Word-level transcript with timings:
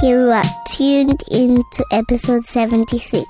You 0.00 0.30
are 0.30 0.44
tuned 0.70 1.24
in 1.28 1.56
to 1.56 1.84
episode 1.90 2.44
76. 2.44 3.26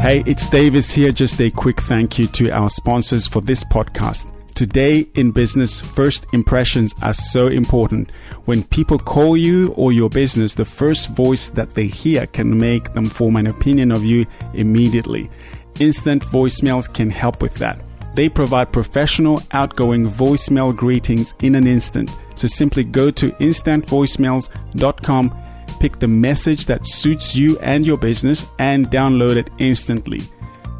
Hey, 0.00 0.24
it's 0.26 0.50
Davis 0.50 0.90
here. 0.90 1.12
Just 1.12 1.40
a 1.40 1.52
quick 1.52 1.80
thank 1.82 2.18
you 2.18 2.26
to 2.26 2.50
our 2.50 2.68
sponsors 2.68 3.28
for 3.28 3.40
this 3.40 3.62
podcast. 3.62 4.32
Today 4.54 5.06
in 5.14 5.30
business, 5.30 5.78
first 5.78 6.26
impressions 6.34 6.92
are 7.00 7.14
so 7.14 7.46
important. 7.46 8.10
When 8.46 8.64
people 8.64 8.98
call 8.98 9.36
you 9.36 9.68
or 9.76 9.92
your 9.92 10.10
business, 10.10 10.54
the 10.54 10.64
first 10.64 11.10
voice 11.10 11.50
that 11.50 11.70
they 11.70 11.86
hear 11.86 12.26
can 12.26 12.58
make 12.58 12.92
them 12.92 13.06
form 13.06 13.36
an 13.36 13.46
opinion 13.46 13.92
of 13.92 14.04
you 14.04 14.26
immediately. 14.52 15.30
Instant 15.78 16.24
voicemails 16.24 16.92
can 16.92 17.08
help 17.08 17.40
with 17.40 17.54
that. 17.54 17.80
They 18.14 18.28
provide 18.28 18.72
professional, 18.72 19.42
outgoing 19.52 20.10
voicemail 20.10 20.74
greetings 20.74 21.34
in 21.40 21.56
an 21.56 21.66
instant. 21.66 22.10
So 22.36 22.46
simply 22.46 22.84
go 22.84 23.10
to 23.10 23.30
instantvoicemails.com, 23.32 25.42
pick 25.80 25.98
the 25.98 26.08
message 26.08 26.66
that 26.66 26.86
suits 26.86 27.34
you 27.34 27.58
and 27.58 27.84
your 27.84 27.98
business, 27.98 28.46
and 28.58 28.86
download 28.86 29.36
it 29.36 29.50
instantly. 29.58 30.20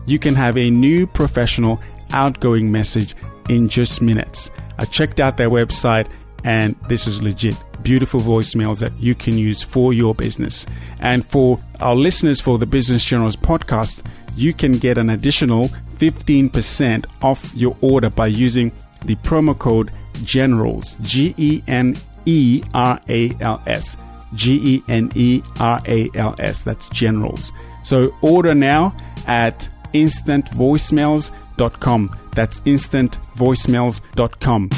You 0.06 0.18
can 0.18 0.34
have 0.34 0.56
a 0.56 0.70
new 0.70 1.06
professional, 1.06 1.80
outgoing 2.12 2.70
message 2.70 3.16
in 3.48 3.68
just 3.68 4.00
minutes. 4.00 4.50
I 4.78 4.84
checked 4.84 5.20
out 5.20 5.36
their 5.36 5.50
website 5.50 6.08
and 6.44 6.76
this 6.88 7.06
is 7.06 7.22
legit. 7.22 7.56
Beautiful 7.82 8.20
voicemails 8.20 8.78
that 8.80 8.92
you 8.98 9.14
can 9.14 9.36
use 9.36 9.62
for 9.62 9.92
your 9.92 10.14
business. 10.14 10.66
And 11.00 11.26
for 11.26 11.58
our 11.80 11.96
listeners 11.96 12.40
for 12.40 12.58
the 12.58 12.66
Business 12.66 13.04
Generals 13.04 13.36
podcast, 13.36 14.02
you 14.36 14.52
can 14.52 14.72
get 14.72 14.98
an 14.98 15.10
additional 15.10 15.68
15% 15.96 17.04
off 17.22 17.54
your 17.54 17.76
order 17.80 18.10
by 18.10 18.26
using 18.26 18.72
the 19.04 19.14
promo 19.16 19.58
code 19.58 19.90
GENERALS, 20.24 20.96
G 21.02 21.34
E 21.36 21.62
N 21.66 21.96
E 22.26 22.62
R 22.72 23.00
A 23.08 23.32
L 23.40 23.60
S. 23.66 23.96
G 24.34 24.60
E 24.64 24.82
N 24.88 25.10
E 25.14 25.42
R 25.60 25.80
A 25.86 26.08
L 26.14 26.34
S. 26.38 26.62
That's 26.62 26.88
generals. 26.88 27.52
So 27.82 28.16
order 28.20 28.54
now 28.54 28.96
at 29.26 29.68
instantvoicemails.com. 29.92 32.18
That's 32.32 32.60
instantvoicemails.com. 32.60 34.70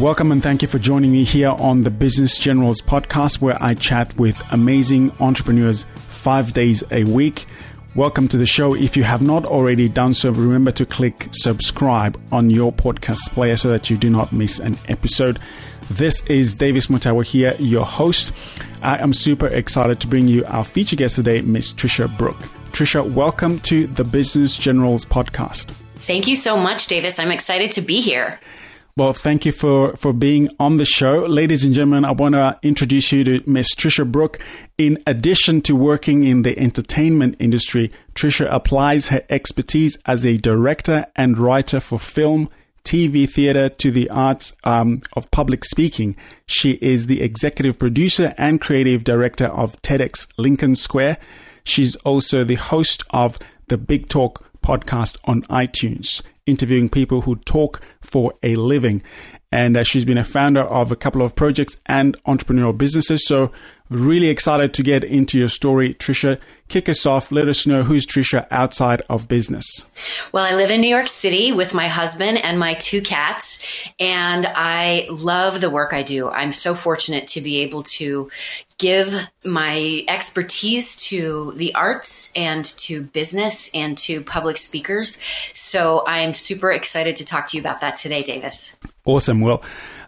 Welcome 0.00 0.30
and 0.30 0.40
thank 0.42 0.62
you 0.62 0.68
for 0.68 0.78
joining 0.78 1.10
me 1.10 1.24
here 1.24 1.50
on 1.50 1.82
the 1.82 1.90
Business 1.90 2.38
Generals 2.38 2.80
podcast, 2.80 3.40
where 3.40 3.60
I 3.60 3.74
chat 3.74 4.16
with 4.16 4.40
amazing 4.52 5.10
entrepreneurs 5.20 5.82
five 5.96 6.54
days 6.54 6.84
a 6.92 7.02
week. 7.04 7.46
Welcome 7.98 8.28
to 8.28 8.36
the 8.36 8.46
show. 8.46 8.76
If 8.76 8.96
you 8.96 9.02
have 9.02 9.22
not 9.22 9.44
already 9.44 9.88
done 9.88 10.14
so, 10.14 10.30
remember 10.30 10.70
to 10.70 10.86
click 10.86 11.26
subscribe 11.32 12.16
on 12.30 12.48
your 12.48 12.72
podcast 12.72 13.30
player 13.30 13.56
so 13.56 13.70
that 13.70 13.90
you 13.90 13.96
do 13.96 14.08
not 14.08 14.32
miss 14.32 14.60
an 14.60 14.78
episode. 14.86 15.40
This 15.90 16.24
is 16.26 16.54
Davis 16.54 16.86
Mutawa 16.86 17.24
here, 17.24 17.56
your 17.58 17.84
host. 17.84 18.32
I 18.82 18.98
am 18.98 19.12
super 19.12 19.48
excited 19.48 19.98
to 19.98 20.06
bring 20.06 20.28
you 20.28 20.44
our 20.44 20.62
feature 20.62 20.94
guest 20.94 21.16
today, 21.16 21.40
Miss 21.40 21.72
Tricia 21.72 22.06
Brouk. 22.16 22.38
Tricia, 22.70 23.02
welcome 23.14 23.58
to 23.62 23.88
the 23.88 24.04
Business 24.04 24.56
Generals 24.56 25.04
podcast. 25.04 25.72
Thank 25.96 26.28
you 26.28 26.36
so 26.36 26.56
much, 26.56 26.86
Davis. 26.86 27.18
I'm 27.18 27.32
excited 27.32 27.72
to 27.72 27.80
be 27.80 28.00
here. 28.00 28.38
Well, 28.98 29.12
thank 29.12 29.46
you 29.46 29.52
for, 29.52 29.94
for 29.94 30.12
being 30.12 30.48
on 30.58 30.78
the 30.78 30.84
show. 30.84 31.18
Ladies 31.18 31.62
and 31.62 31.72
gentlemen, 31.72 32.04
I 32.04 32.10
want 32.10 32.34
to 32.34 32.58
introduce 32.64 33.12
you 33.12 33.22
to 33.22 33.40
Miss 33.48 33.72
Tricia 33.76 34.04
Brouk. 34.04 34.40
In 34.76 35.00
addition 35.06 35.62
to 35.62 35.76
working 35.76 36.24
in 36.24 36.42
the 36.42 36.58
entertainment 36.58 37.36
industry, 37.38 37.92
Tricia 38.16 38.52
applies 38.52 39.06
her 39.06 39.22
expertise 39.30 39.96
as 40.06 40.26
a 40.26 40.36
director 40.36 41.06
and 41.14 41.38
writer 41.38 41.78
for 41.78 42.00
film, 42.00 42.50
TV, 42.82 43.30
theater 43.30 43.68
to 43.68 43.92
the 43.92 44.10
arts 44.10 44.52
um, 44.64 45.00
of 45.12 45.30
public 45.30 45.64
speaking. 45.64 46.16
She 46.46 46.72
is 46.82 47.06
the 47.06 47.22
executive 47.22 47.78
producer 47.78 48.34
and 48.36 48.60
creative 48.60 49.04
director 49.04 49.46
of 49.46 49.80
TEDx 49.80 50.26
Lincoln 50.38 50.74
Square. 50.74 51.18
She's 51.62 51.94
also 51.96 52.42
the 52.42 52.56
host 52.56 53.04
of 53.10 53.38
the 53.68 53.78
Big 53.78 54.08
Talk 54.08 54.44
podcast 54.60 55.18
on 55.24 55.42
iTunes, 55.42 56.20
interviewing 56.46 56.88
people 56.88 57.20
who 57.20 57.36
talk 57.36 57.80
for 58.10 58.34
a 58.42 58.54
living. 58.56 59.02
And 59.50 59.76
uh, 59.76 59.82
she's 59.82 60.04
been 60.04 60.18
a 60.18 60.24
founder 60.24 60.62
of 60.62 60.92
a 60.92 60.96
couple 60.96 61.22
of 61.22 61.34
projects 61.34 61.76
and 61.86 62.22
entrepreneurial 62.24 62.76
businesses. 62.76 63.26
So, 63.26 63.50
really 63.88 64.28
excited 64.28 64.74
to 64.74 64.82
get 64.82 65.02
into 65.02 65.38
your 65.38 65.48
story. 65.48 65.94
Tricia, 65.94 66.38
kick 66.68 66.88
us 66.88 67.06
off. 67.06 67.32
Let 67.32 67.48
us 67.48 67.66
know 67.66 67.82
who's 67.82 68.06
Tricia 68.06 68.46
outside 68.50 69.02
of 69.08 69.28
business. 69.28 69.90
Well, 70.32 70.44
I 70.44 70.54
live 70.54 70.70
in 70.70 70.82
New 70.82 70.88
York 70.88 71.08
City 71.08 71.52
with 71.52 71.72
my 71.72 71.88
husband 71.88 72.38
and 72.38 72.58
my 72.58 72.74
two 72.74 73.00
cats, 73.00 73.66
and 73.98 74.46
I 74.46 75.06
love 75.10 75.60
the 75.62 75.70
work 75.70 75.94
I 75.94 76.02
do. 76.02 76.28
I'm 76.28 76.52
so 76.52 76.74
fortunate 76.74 77.28
to 77.28 77.40
be 77.40 77.58
able 77.58 77.82
to 77.84 78.30
give 78.78 79.12
my 79.44 80.04
expertise 80.08 80.96
to 81.08 81.52
the 81.56 81.74
arts 81.74 82.32
and 82.36 82.64
to 82.64 83.02
business 83.02 83.70
and 83.74 83.98
to 83.98 84.22
public 84.22 84.56
speakers. 84.56 85.22
So 85.52 86.00
I 86.06 86.20
am 86.20 86.32
super 86.32 86.70
excited 86.70 87.16
to 87.16 87.24
talk 87.24 87.48
to 87.48 87.56
you 87.56 87.60
about 87.60 87.80
that 87.80 87.96
today, 87.96 88.22
Davis. 88.22 88.78
Awesome. 89.04 89.40
Well, 89.40 89.62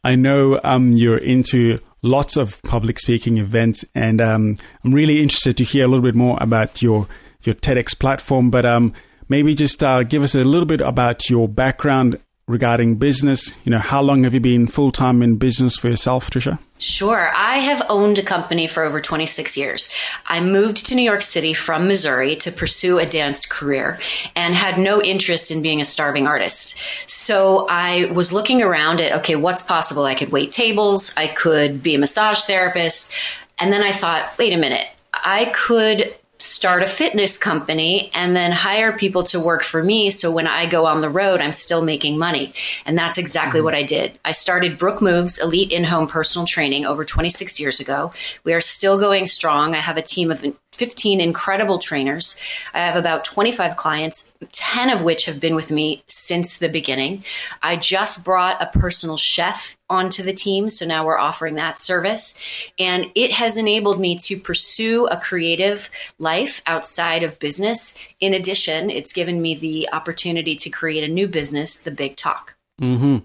I 0.05 0.15
know 0.15 0.61
um, 0.65 0.93
you're 0.93 1.19
into 1.19 1.79
lots 2.03 2.37
of 2.37 2.63
public 2.63 2.99
speaking 2.99 3.39
events, 3.39 3.85
and 3.95 4.21
um, 4.21 4.57
I'm 4.85 4.93
really 4.93 5.21
interested 5.21 5.57
to 5.59 5.65
hear 5.65 5.85
a 5.85 5.89
little 5.89 6.03
bit 6.03 6.15
more 6.15 6.39
about 6.41 6.81
your 6.81 7.07
your 7.43 7.55
TEDx 7.55 7.99
platform. 7.99 8.51
But 8.51 8.65
um, 8.65 8.93
maybe 9.29 9.55
just 9.55 9.83
uh, 9.83 10.03
give 10.03 10.23
us 10.23 10.35
a 10.35 10.45
little 10.45 10.67
bit 10.67 10.81
about 10.81 11.29
your 11.29 11.49
background 11.49 12.19
regarding 12.51 12.97
business. 12.97 13.53
You 13.65 13.71
know, 13.71 13.79
how 13.79 14.03
long 14.03 14.25
have 14.25 14.35
you 14.35 14.41
been 14.41 14.67
full 14.67 14.91
time 14.93 15.23
in 15.23 15.37
business 15.37 15.77
for 15.77 15.89
yourself, 15.89 16.31
Tricia? 16.31 16.59
Sure. 16.79 17.31
I 17.35 17.59
have 17.59 17.83
owned 17.89 18.19
a 18.19 18.23
company 18.23 18.67
for 18.67 18.83
over 18.83 19.01
26 19.01 19.57
years. 19.57 19.93
I 20.27 20.41
moved 20.41 20.87
to 20.87 20.95
New 20.95 21.03
York 21.03 21.23
City 21.23 21.53
from 21.53 21.87
Missouri 21.87 22.37
to 22.37 22.51
pursue 22.51 22.99
a 22.99 23.07
dance 23.07 23.45
career 23.45 23.99
and 24.35 24.55
had 24.55 24.79
no 24.79 25.03
interest 25.03 25.51
in 25.51 25.63
being 25.63 25.81
a 25.81 25.85
starving 25.85 26.27
artist. 26.27 26.79
So 27.09 27.67
I 27.69 28.07
was 28.07 28.33
looking 28.33 28.63
around 28.63 29.01
at, 29.01 29.13
okay, 29.21 29.37
what's 29.37 29.63
possible? 29.63 30.05
I 30.05 30.15
could 30.15 30.33
wait 30.33 30.53
tables. 30.53 31.13
I 31.17 31.27
could 31.27 31.83
be 31.83 31.95
a 31.95 31.99
massage 31.99 32.41
therapist. 32.41 33.15
And 33.59 33.71
then 33.71 33.83
I 33.83 33.93
thought, 33.93 34.33
wait 34.39 34.55
a 34.55 34.57
minute. 34.57 34.87
I 35.13 35.53
could 35.55 36.15
start 36.41 36.83
a 36.83 36.87
fitness 36.87 37.37
company 37.37 38.11
and 38.15 38.35
then 38.35 38.53
hire 38.53 38.93
people 38.93 39.23
to 39.25 39.39
work 39.39 39.63
for 39.63 39.83
me. 39.83 40.11
So 40.11 40.33
when 40.33 40.47
I 40.47 40.67
go 40.67 40.87
on 40.87 41.01
the 41.01 41.09
road, 41.09 41.41
I'm 41.41 41.53
still 41.53 41.85
making 41.85 42.19
money. 42.19 42.53
And 42.87 42.97
that's 42.97 43.19
exactly 43.19 43.59
mm-hmm. 43.59 43.65
what 43.67 43.75
I 43.75 43.83
did. 43.83 44.19
I 44.25 44.33
started 44.33 44.79
Brouk 44.79 45.03
Moves 45.03 45.43
Elite 45.43 45.71
In 45.71 45.85
Home 45.85 46.07
Personal 46.07 46.47
Training 46.47 46.87
over 46.87 47.05
26 47.05 47.61
years 47.61 47.81
ago. 47.81 48.13
We 48.45 48.53
are 48.55 48.61
still 48.61 48.99
going 48.99 49.27
strong. 49.27 49.75
I 49.75 49.79
have 49.79 49.97
a 49.97 50.03
team 50.03 50.31
of 50.31 50.45
15 50.81 51.21
incredible 51.21 51.79
trainers. 51.79 52.41
I 52.73 52.79
have 52.79 52.97
about 52.97 53.23
25 53.23 53.77
clients, 53.77 54.35
10 54.53 54.89
of 54.89 55.05
which 55.05 55.27
have 55.27 55.39
been 55.39 55.55
with 55.55 55.71
me 55.71 56.03
since 56.07 56.59
the 56.59 56.71
beginning. 56.71 57.23
I 57.63 57.77
just 57.77 58.25
brought 58.25 58.63
a 58.63 58.79
personal 58.79 59.19
chef 59.19 59.77
onto 59.91 60.23
the 60.23 60.33
team. 60.33 60.71
So 60.71 60.87
now 60.87 61.05
we're 61.05 61.19
offering 61.19 61.57
that 61.57 61.79
service. 61.79 62.43
And 62.79 63.13
it 63.15 63.31
has 63.33 63.59
enabled 63.59 64.01
me 64.01 64.17
to 64.21 64.39
pursue 64.39 65.07
a 65.09 65.21
creative 65.21 65.91
life 66.19 66.63
outside 66.65 67.23
of 67.23 67.39
business. 67.39 68.03
In 68.19 68.33
addition, 68.33 68.89
it's 68.89 69.13
given 69.13 69.43
me 69.43 69.55
the 69.55 69.87
opportunity 69.93 70.57
to 70.57 70.71
create 70.71 71.05
a 71.05 71.09
new 71.09 71.29
business, 71.29 71.79
The 71.83 71.91
Big 71.91 72.17
Talk. 72.17 72.57
Mm-hmm. 72.81 73.19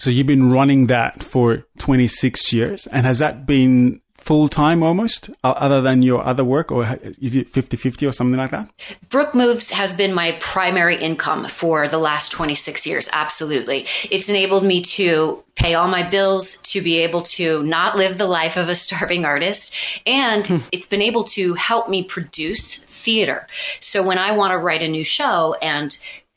So 0.00 0.10
you've 0.10 0.26
been 0.26 0.50
running 0.50 0.88
that 0.88 1.22
for 1.22 1.64
26 1.78 2.52
years. 2.52 2.88
And 2.88 3.06
has 3.06 3.20
that 3.20 3.46
been 3.46 4.00
full 4.26 4.48
time 4.48 4.82
almost, 4.82 5.30
other 5.44 5.80
than 5.80 6.02
your 6.02 6.26
other 6.26 6.44
work, 6.44 6.72
or 6.72 6.84
50 6.84 7.76
50 7.76 8.06
or 8.06 8.12
something 8.12 8.36
like 8.36 8.50
that? 8.50 8.68
Brouk 9.08 9.34
Moves 9.34 9.70
has 9.70 9.94
been 9.94 10.12
my 10.12 10.36
primary 10.40 10.96
income 10.96 11.46
for 11.46 11.86
the 11.86 11.98
last 11.98 12.32
26 12.32 12.86
years. 12.86 13.08
Absolutely. 13.12 13.86
It's 14.10 14.28
enabled 14.28 14.64
me 14.64 14.82
to 14.82 15.44
pay 15.54 15.74
all 15.74 15.86
my 15.86 16.02
bills, 16.02 16.60
to 16.62 16.82
be 16.82 16.98
able 16.98 17.22
to 17.22 17.62
not 17.62 17.96
live 17.96 18.18
the 18.18 18.26
life 18.26 18.56
of 18.56 18.68
a 18.68 18.74
starving 18.74 19.24
artist. 19.24 20.02
And 20.04 20.46
hmm. 20.46 20.56
it's 20.72 20.88
been 20.88 21.02
able 21.02 21.24
to 21.24 21.54
help 21.54 21.88
me 21.88 22.02
produce 22.02 22.84
theater. 22.84 23.46
So 23.80 24.02
when 24.02 24.18
I 24.18 24.32
want 24.32 24.50
to 24.50 24.58
write 24.58 24.82
a 24.82 24.88
new 24.88 25.04
show 25.04 25.54
and 25.62 25.96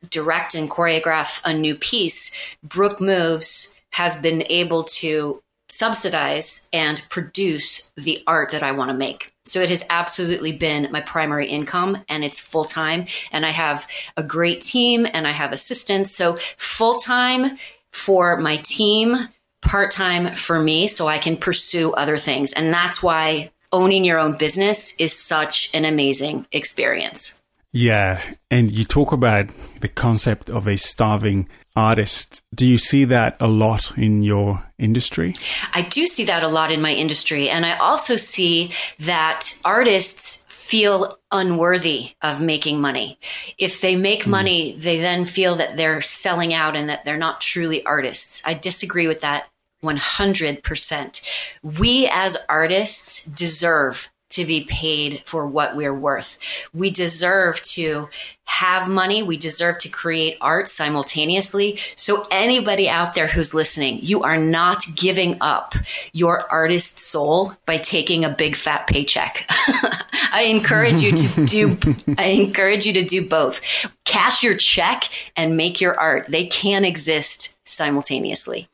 direct 0.10 0.54
and 0.54 0.70
choreograph 0.70 1.42
a 1.44 1.54
new 1.54 1.74
piece, 1.74 2.56
Brouk 2.64 3.02
Moves 3.02 3.76
has 3.94 4.22
been 4.22 4.44
able 4.50 4.84
to 4.84 5.42
subsidize 5.70 6.70
and 6.74 7.06
produce 7.10 7.92
the 7.96 8.24
art 8.28 8.52
that 8.52 8.64
I 8.64 8.72
want 8.72 8.90
to 8.90 8.98
make. 8.98 9.34
So 9.46 9.62
it 9.62 9.70
has 9.70 9.86
absolutely 9.90 10.52
been 10.52 10.92
my 10.92 11.02
primary 11.02 11.48
income 11.48 12.04
and 12.08 12.24
it's 12.24 12.40
full 12.40 12.66
time. 12.66 13.06
And 13.32 13.46
I 13.46 13.52
have 13.52 13.88
a 14.18 14.24
great 14.24 14.62
team 14.62 15.08
and 15.12 15.28
I 15.28 15.32
have 15.32 15.52
assistants. 15.52 16.12
So 16.12 16.36
full 16.36 16.98
time 16.98 17.58
for 17.92 18.38
my 18.38 18.58
team, 18.58 19.30
part 19.62 19.92
time 19.92 20.36
for 20.36 20.60
me, 20.60 20.88
so 20.88 21.08
I 21.08 21.18
can 21.18 21.38
pursue 21.38 21.94
other 21.94 22.18
things. 22.18 22.54
And 22.54 22.74
that's 22.74 23.02
why 23.02 23.52
owning 23.72 24.06
your 24.06 24.20
own 24.20 24.38
business 24.38 25.00
is 25.00 25.14
such 25.14 25.74
an 25.76 25.86
amazing 25.86 26.48
experience. 26.52 27.42
Yeah. 27.72 28.24
And 28.50 28.72
you 28.72 28.86
talk 28.86 29.12
about 29.12 29.50
the 29.82 29.88
concept 29.88 30.50
of 30.50 30.68
a 30.68 30.78
starving 30.78 31.48
artists. 31.76 32.42
Do 32.54 32.66
you 32.66 32.78
see 32.78 33.06
that 33.06 33.38
a 33.40 33.48
lot 33.48 33.98
in 33.98 34.24
your 34.24 34.64
industry? 34.78 35.34
I 35.74 35.84
do 35.84 36.08
see 36.08 36.26
that 36.26 36.44
a 36.44 36.48
lot 36.48 36.72
in 36.72 36.82
my 36.82 36.94
industry. 36.94 37.50
And 37.50 37.66
I 37.66 37.78
also 37.78 38.16
see 38.16 38.72
that 39.00 39.54
artists 39.64 40.46
feel 40.50 41.18
unworthy 41.32 42.12
of 42.22 42.42
making 42.42 42.80
money. 42.80 43.18
If 43.58 43.82
they 43.82 43.96
make 43.96 44.26
mm. 44.26 44.28
money, 44.28 44.76
they 44.78 45.00
then 45.00 45.26
feel 45.26 45.56
that 45.56 45.78
they're 45.78 46.02
selling 46.02 46.54
out 46.54 46.76
and 46.76 46.90
that 46.90 47.06
they're 47.06 47.18
not 47.18 47.42
truly 47.42 47.84
artists. 47.86 48.46
I 48.46 48.54
disagree 48.54 49.08
with 49.08 49.22
that 49.22 49.50
100%. 49.84 51.60
We 51.80 52.08
as 52.12 52.38
artists 52.48 53.26
deserve 53.26 54.12
to 54.30 54.46
be 54.46 54.64
paid 54.64 55.24
for 55.26 55.48
what 55.48 55.76
we're 55.76 55.94
worth. 55.94 56.70
We 56.74 56.92
deserve 56.92 57.62
to 57.64 58.10
have 58.46 58.90
money. 58.90 59.22
We 59.24 59.38
deserve 59.38 59.80
to 59.80 59.90
create 59.90 60.38
art 60.42 60.68
simultaneously. 60.70 61.78
So 61.96 62.28
anybody 62.32 62.90
out 62.90 63.14
there 63.14 63.28
who's 63.28 63.54
listening, 63.54 64.00
you 64.02 64.24
are 64.24 64.38
not 64.38 64.84
giving 64.96 65.38
up 65.40 65.76
your 66.14 66.52
artist 66.52 66.98
soul 66.98 67.54
by 67.66 67.78
taking 67.78 68.26
a 68.26 68.30
big 68.30 68.56
fat 68.56 68.88
paycheck. 68.88 69.46
I 69.50 70.48
encourage 70.50 71.00
you 71.00 71.12
to 71.12 71.46
do, 71.46 71.78
I 72.18 72.26
encourage 72.26 72.86
you 72.86 72.94
to 72.94 73.04
do 73.04 73.28
both. 73.28 73.62
Cash 74.06 74.44
your 74.44 74.56
check 74.56 75.04
and 75.36 75.56
make 75.56 75.80
your 75.80 76.00
art. 76.00 76.26
They 76.28 76.48
can 76.48 76.86
exist 76.86 77.58
simultaneously. 77.68 78.68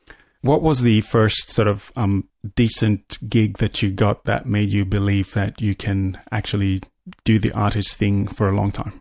What 0.46 0.62
was 0.62 0.82
the 0.82 1.00
first 1.02 1.50
sort 1.50 1.68
of 1.68 1.92
um, 1.96 2.28
decent 2.54 3.18
gig 3.28 3.58
that 3.58 3.82
you 3.82 3.90
got 3.90 4.24
that 4.24 4.46
made 4.46 4.72
you 4.72 4.84
believe 4.84 5.34
that 5.34 5.60
you 5.60 5.74
can 5.74 6.20
actually 6.30 6.80
do 7.24 7.38
the 7.38 7.52
artist 7.52 7.98
thing 7.98 8.26
for 8.26 8.48
a 8.48 8.56
long 8.56 8.72
time? 8.72 9.00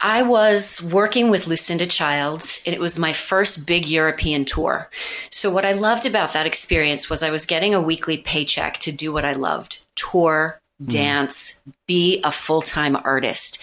I 0.00 0.22
was 0.22 0.80
working 0.92 1.30
with 1.30 1.46
Lucinda 1.46 1.86
Childs. 1.86 2.62
And 2.66 2.74
it 2.74 2.80
was 2.80 2.98
my 2.98 3.12
first 3.12 3.66
big 3.66 3.88
European 3.88 4.44
tour. 4.44 4.88
So 5.30 5.50
what 5.50 5.64
I 5.64 5.72
loved 5.72 6.06
about 6.06 6.32
that 6.32 6.46
experience 6.46 7.10
was 7.10 7.22
I 7.22 7.30
was 7.30 7.46
getting 7.46 7.74
a 7.74 7.82
weekly 7.82 8.18
paycheck 8.18 8.78
to 8.78 8.92
do 8.92 9.12
what 9.12 9.24
I 9.24 9.32
loved. 9.32 9.84
Tour, 9.96 10.60
hmm. 10.78 10.86
dance, 10.86 11.62
mm. 11.68 11.72
be 11.86 12.20
a 12.24 12.30
full-time 12.30 12.96
artist 12.96 13.58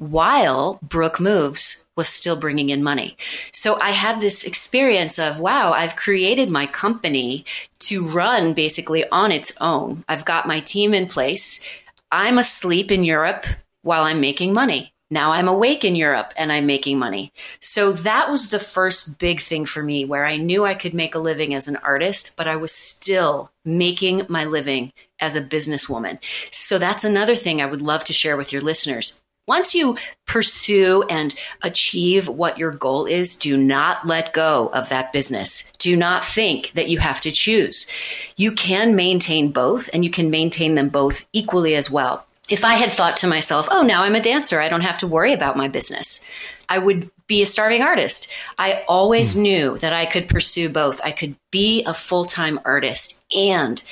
while 0.00 0.78
Brouk 0.82 1.20
Moves 1.20 1.86
was 1.94 2.08
still 2.08 2.34
bringing 2.34 2.70
in 2.70 2.82
money. 2.82 3.18
So 3.52 3.78
I 3.80 3.90
had 3.90 4.20
this 4.20 4.44
experience 4.44 5.18
of, 5.18 5.38
wow, 5.38 5.72
I've 5.72 5.94
created 5.94 6.50
my 6.50 6.66
company 6.66 7.44
to 7.80 8.06
run 8.06 8.54
basically 8.54 9.06
on 9.10 9.30
its 9.30 9.52
own. 9.60 10.02
I've 10.08 10.24
got 10.24 10.48
my 10.48 10.60
team 10.60 10.94
in 10.94 11.06
place. 11.06 11.62
I'm 12.10 12.38
asleep 12.38 12.90
in 12.90 13.04
Europe 13.04 13.44
while 13.82 14.04
I'm 14.04 14.22
making 14.22 14.54
money. 14.54 14.94
Now 15.10 15.32
I'm 15.32 15.48
awake 15.48 15.84
in 15.84 15.96
Europe 15.96 16.32
and 16.34 16.50
I'm 16.50 16.64
making 16.64 16.98
money. 16.98 17.30
So 17.60 17.92
that 17.92 18.30
was 18.30 18.48
the 18.48 18.58
first 18.58 19.18
big 19.18 19.40
thing 19.40 19.66
for 19.66 19.82
me 19.82 20.06
where 20.06 20.24
I 20.24 20.38
knew 20.38 20.64
I 20.64 20.74
could 20.74 20.94
make 20.94 21.14
a 21.14 21.18
living 21.18 21.52
as 21.52 21.68
an 21.68 21.76
artist, 21.76 22.36
but 22.38 22.46
I 22.46 22.56
was 22.56 22.72
still 22.72 23.50
making 23.66 24.22
my 24.28 24.46
living 24.46 24.92
as 25.18 25.36
a 25.36 25.42
businesswoman. 25.42 26.18
So 26.50 26.78
that's 26.78 27.04
another 27.04 27.34
thing 27.34 27.60
I 27.60 27.66
would 27.66 27.82
love 27.82 28.04
to 28.04 28.14
share 28.14 28.36
with 28.38 28.50
your 28.50 28.62
listeners. 28.62 29.22
Once 29.50 29.74
you 29.74 29.96
pursue 30.26 31.02
and 31.10 31.34
achieve 31.62 32.28
what 32.28 32.56
your 32.56 32.70
goal 32.70 33.04
is, 33.04 33.34
do 33.34 33.56
not 33.56 34.06
let 34.06 34.32
go 34.32 34.68
of 34.72 34.88
that 34.88 35.12
business. 35.12 35.72
Do 35.78 35.96
not 35.96 36.24
think 36.24 36.70
that 36.74 36.88
you 36.88 37.00
have 37.00 37.20
to 37.22 37.32
choose. 37.32 37.90
You 38.36 38.52
can 38.52 38.94
maintain 38.94 39.50
both 39.50 39.90
and 39.92 40.04
you 40.04 40.10
can 40.10 40.30
maintain 40.30 40.76
them 40.76 40.88
both 40.88 41.26
equally 41.32 41.74
as 41.74 41.90
well. 41.90 42.24
If 42.48 42.64
I 42.64 42.74
had 42.74 42.92
thought 42.92 43.16
to 43.18 43.26
myself, 43.26 43.66
oh, 43.72 43.82
now 43.82 44.04
I'm 44.04 44.14
a 44.14 44.22
dancer, 44.22 44.60
I 44.60 44.68
don't 44.68 44.82
have 44.82 44.98
to 44.98 45.08
worry 45.08 45.32
about 45.32 45.56
my 45.56 45.66
business, 45.66 46.24
I 46.68 46.78
would 46.78 47.10
be 47.26 47.42
a 47.42 47.46
starving 47.46 47.82
artist. 47.82 48.32
I 48.56 48.84
always 48.86 49.34
mm. 49.34 49.40
knew 49.40 49.78
that 49.78 49.92
I 49.92 50.06
could 50.06 50.28
pursue 50.28 50.68
both. 50.68 51.00
I 51.02 51.10
could 51.10 51.34
be 51.50 51.82
a 51.82 51.92
full 51.92 52.24
time 52.24 52.60
artist 52.64 53.26
and 53.36 53.82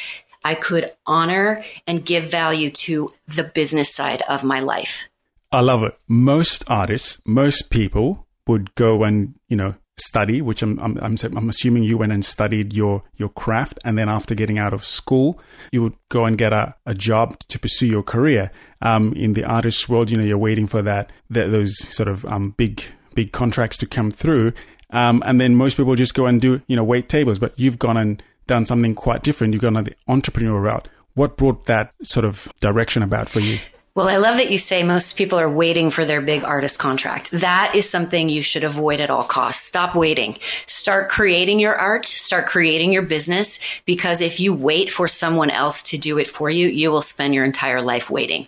I 0.45 0.55
could 0.55 0.93
honor 1.05 1.65
and 1.87 2.07
give 2.07 2.31
value 2.31 2.71
to 2.71 3.09
the 3.27 3.45
business 3.45 3.93
side 3.93 4.23
of 4.29 4.45
my 4.45 4.61
life. 4.61 5.08
I 5.51 5.61
love 5.61 5.83
it. 5.83 5.99
Most 6.07 6.65
artists, 6.69 7.23
most 7.25 7.71
people 7.71 8.27
would 8.47 8.75
go 8.75 9.03
and, 9.05 9.35
you 9.49 9.57
know, 9.57 9.75
study, 9.97 10.41
which 10.41 10.63
I'm, 10.63 10.79
I'm, 10.79 10.99
I'm, 10.99 11.49
assuming 11.49 11.83
you 11.83 11.99
went 11.99 12.13
and 12.13 12.25
studied 12.25 12.73
your, 12.73 13.03
your 13.17 13.31
craft. 13.31 13.79
And 13.85 13.99
then 13.99 14.09
after 14.09 14.35
getting 14.35 14.59
out 14.59 14.73
of 14.73 14.85
school, 14.85 15.41
you 15.73 15.83
would 15.83 15.95
go 16.09 16.25
and 16.25 16.39
get 16.39 16.53
a, 16.53 16.75
a 16.87 16.95
job 16.95 17.39
to 17.49 17.59
pursue 17.59 17.87
your 17.87 18.03
career. 18.03 18.51
Um, 18.83 19.13
in 19.15 19.33
the 19.33 19.45
artist 19.45 19.89
world, 19.89 20.11
you 20.11 20.17
know, 20.17 20.25
you're 20.25 20.39
waiting 20.39 20.67
for 20.67 20.83
that, 20.83 21.11
that 21.31 21.51
those 21.51 21.77
sort 21.95 22.09
of, 22.09 22.25
um, 22.27 22.55
big, 22.57 22.83
big 23.15 23.33
contracts 23.33 23.79
to 23.79 23.87
come 23.87 24.11
through. 24.11 24.53
Um, 24.91 25.23
and 25.27 25.41
then 25.41 25.55
most 25.55 25.77
people 25.77 25.95
just 25.97 26.15
go 26.15 26.27
and 26.27 26.41
do, 26.41 26.63
you 26.67 26.77
know, 26.77 26.85
wait 26.85 27.09
tables, 27.09 27.39
but 27.39 27.59
you've 27.59 27.79
gone 27.79 27.97
and 27.97 28.23
done 28.47 28.67
something 28.67 28.95
quite 28.95 29.23
different. 29.23 29.53
You've 29.53 29.63
gone 29.63 29.77
on 29.77 29.85
the 29.85 29.95
entrepreneurial 30.09 30.63
route. 30.63 30.89
What 31.15 31.37
brought 31.37 31.67
that 31.67 31.93
sort 32.03 32.25
of 32.25 32.53
direction 32.61 33.03
about 33.03 33.29
for 33.29 33.41
you? 33.41 33.59
Well, 33.99 34.07
I 34.07 34.19
love 34.19 34.37
that 34.37 34.53
you 34.53 34.59
say 34.59 34.85
most 34.85 35.17
people 35.17 35.41
are 35.41 35.51
waiting 35.51 35.91
for 35.91 36.05
their 36.05 36.21
big 36.21 36.45
artist 36.45 36.79
contract. 36.79 37.33
That 37.33 37.73
is 37.75 37.91
something 37.91 38.29
you 38.29 38.43
should 38.43 38.63
avoid 38.63 39.01
at 39.01 39.11
all 39.11 39.25
costs. 39.25 39.67
Stop 39.67 39.97
waiting. 39.97 40.39
Start 40.67 41.09
creating 41.09 41.59
your 41.59 41.75
art, 41.75 42.07
start 42.07 42.47
creating 42.47 42.93
your 42.93 43.03
business, 43.03 43.81
because 43.87 44.21
if 44.21 44.39
you 44.39 44.55
wait 44.55 44.93
for 44.93 45.09
someone 45.09 45.51
else 45.51 45.83
to 45.91 45.99
do 45.99 46.17
it 46.17 46.29
for 46.29 46.49
you, 46.49 46.69
you 46.69 46.93
will 46.93 47.03
spend 47.03 47.35
your 47.35 47.45
entire 47.45 47.83
life 47.83 48.09
waiting. 48.09 48.47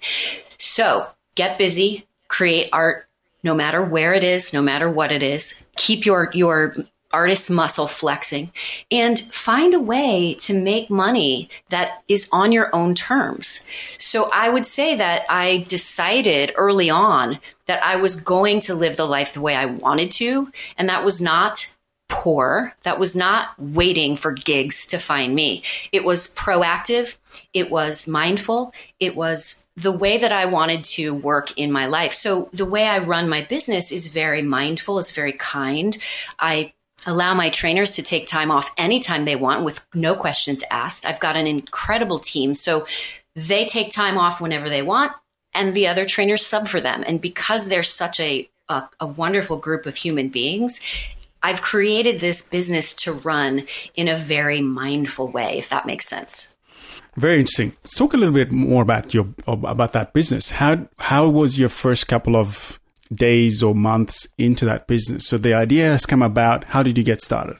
So 0.56 1.08
get 1.34 1.58
busy, 1.58 2.06
create 2.28 2.68
art, 2.72 3.08
no 3.42 3.52
matter 3.52 3.84
where 3.84 4.14
it 4.14 4.22
is, 4.22 4.54
no 4.54 4.62
matter 4.62 4.88
what 4.88 5.10
it 5.10 5.24
is. 5.24 5.66
Keep 5.74 6.06
your, 6.06 6.30
your 6.32 6.76
artist 7.12 7.50
muscle 7.50 7.86
flexing 7.86 8.52
and 8.90 9.18
find 9.18 9.74
a 9.74 9.80
way 9.80 10.34
to 10.40 10.58
make 10.58 10.90
money 10.90 11.48
that 11.68 12.02
is 12.08 12.28
on 12.32 12.52
your 12.52 12.74
own 12.74 12.94
terms. 12.94 13.66
So 13.98 14.30
I 14.32 14.48
would 14.48 14.66
say 14.66 14.94
that 14.96 15.24
I 15.28 15.64
decided 15.68 16.52
early 16.56 16.90
on 16.90 17.38
that 17.66 17.84
I 17.84 17.96
was 17.96 18.20
going 18.20 18.60
to 18.60 18.74
live 18.74 18.96
the 18.96 19.06
life 19.06 19.34
the 19.34 19.40
way 19.40 19.54
I 19.54 19.66
wanted 19.66 20.10
to. 20.12 20.50
And 20.76 20.88
that 20.88 21.04
was 21.04 21.20
not 21.20 21.76
poor. 22.08 22.74
That 22.82 22.98
was 22.98 23.16
not 23.16 23.50
waiting 23.58 24.16
for 24.16 24.32
gigs 24.32 24.86
to 24.88 24.98
find 24.98 25.34
me. 25.34 25.62
It 25.92 26.04
was 26.04 26.34
proactive. 26.34 27.18
It 27.54 27.70
was 27.70 28.08
mindful. 28.08 28.74
It 28.98 29.16
was 29.16 29.68
the 29.76 29.92
way 29.92 30.18
that 30.18 30.32
I 30.32 30.44
wanted 30.46 30.84
to 30.84 31.14
work 31.14 31.56
in 31.56 31.70
my 31.70 31.86
life. 31.86 32.12
So 32.12 32.50
the 32.52 32.66
way 32.66 32.86
I 32.86 32.98
run 32.98 33.28
my 33.28 33.42
business 33.42 33.92
is 33.92 34.12
very 34.12 34.42
mindful. 34.42 34.98
It's 34.98 35.12
very 35.12 35.32
kind. 35.32 35.96
I 36.38 36.72
allow 37.06 37.34
my 37.34 37.50
trainers 37.50 37.92
to 37.92 38.02
take 38.02 38.26
time 38.26 38.50
off 38.50 38.72
anytime 38.76 39.24
they 39.24 39.36
want 39.36 39.64
with 39.64 39.86
no 39.94 40.14
questions 40.14 40.62
asked. 40.70 41.06
I've 41.06 41.20
got 41.20 41.36
an 41.36 41.46
incredible 41.46 42.18
team. 42.18 42.54
So 42.54 42.86
they 43.34 43.64
take 43.64 43.92
time 43.92 44.18
off 44.18 44.40
whenever 44.40 44.68
they 44.68 44.82
want 44.82 45.12
and 45.54 45.74
the 45.74 45.86
other 45.86 46.04
trainers 46.04 46.46
sub 46.46 46.68
for 46.68 46.80
them. 46.80 47.04
And 47.06 47.20
because 47.20 47.68
they're 47.68 47.82
such 47.82 48.20
a, 48.20 48.48
a, 48.68 48.84
a 49.00 49.06
wonderful 49.06 49.56
group 49.56 49.86
of 49.86 49.96
human 49.96 50.28
beings, 50.28 50.80
I've 51.42 51.62
created 51.62 52.20
this 52.20 52.48
business 52.48 52.94
to 53.04 53.12
run 53.12 53.62
in 53.94 54.08
a 54.08 54.16
very 54.16 54.60
mindful 54.60 55.28
way, 55.28 55.58
if 55.58 55.70
that 55.70 55.86
makes 55.86 56.06
sense. 56.06 56.58
Very 57.16 57.40
interesting. 57.40 57.72
Let's 57.82 57.96
talk 57.96 58.14
a 58.14 58.16
little 58.16 58.34
bit 58.34 58.52
more 58.52 58.82
about 58.82 59.12
your 59.12 59.28
about 59.46 59.92
that 59.94 60.12
business. 60.12 60.50
How 60.50 60.88
how 60.98 61.28
was 61.28 61.58
your 61.58 61.68
first 61.68 62.06
couple 62.06 62.36
of 62.36 62.79
days 63.12 63.62
or 63.62 63.74
months 63.74 64.28
into 64.38 64.64
that 64.66 64.86
business. 64.86 65.26
So 65.26 65.36
the 65.36 65.54
idea 65.54 65.90
has 65.90 66.06
come 66.06 66.22
about. 66.22 66.64
How 66.64 66.82
did 66.82 66.96
you 66.96 67.04
get 67.04 67.20
started? 67.20 67.56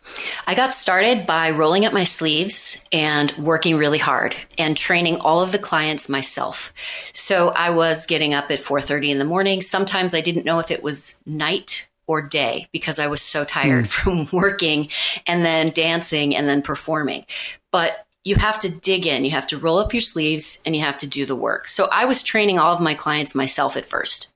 I 0.47 0.55
got 0.55 0.75
started 0.75 1.27
by 1.27 1.51
rolling 1.51 1.85
up 1.85 1.93
my 1.93 2.05
sleeves 2.05 2.87
and 2.93 3.33
working 3.33 3.77
really 3.77 3.99
hard 3.99 4.37
and 4.59 4.77
training 4.77 5.19
all 5.19 5.41
of 5.41 5.53
the 5.53 5.59
clients 5.59 6.09
myself. 6.09 6.73
So 7.13 7.51
I 7.51 7.71
was 7.71 8.07
getting 8.07 8.35
up 8.35 8.51
at 8.51 8.61
4:30 8.61 9.11
in 9.11 9.19
the 9.19 9.25
morning. 9.25 9.63
Sometimes 9.63 10.15
I 10.15 10.21
didn't 10.21 10.45
know 10.45 10.61
if 10.61 10.71
it 10.71 10.83
was 10.83 11.21
night 11.27 11.89
or 12.07 12.23
day 12.23 12.69
because 12.73 12.99
I 12.99 13.07
was 13.07 13.23
so 13.23 13.45
tired 13.45 13.85
mm. 13.85 13.89
from 13.89 14.27
working 14.33 14.89
and 15.27 15.45
then 15.45 15.71
dancing 15.71 16.35
and 16.35 16.49
then 16.49 16.63
performing. 16.63 17.25
But 17.71 18.07
you 18.25 18.37
have 18.37 18.61
to 18.61 18.69
dig 18.69 19.07
in, 19.07 19.25
you 19.25 19.31
have 19.31 19.47
to 19.47 19.59
roll 19.59 19.79
up 19.79 19.95
your 19.95 20.01
sleeves 20.01 20.63
and 20.67 20.77
you 20.77 20.83
have 20.83 20.99
to 20.99 21.07
do 21.07 21.25
the 21.25 21.37
work. 21.37 21.69
So 21.69 21.89
I 21.91 22.05
was 22.05 22.23
training 22.23 22.59
all 22.59 22.73
of 22.73 22.81
my 22.81 22.95
clients 22.95 23.35
myself 23.35 23.77
at 23.77 23.87
first. 23.87 24.35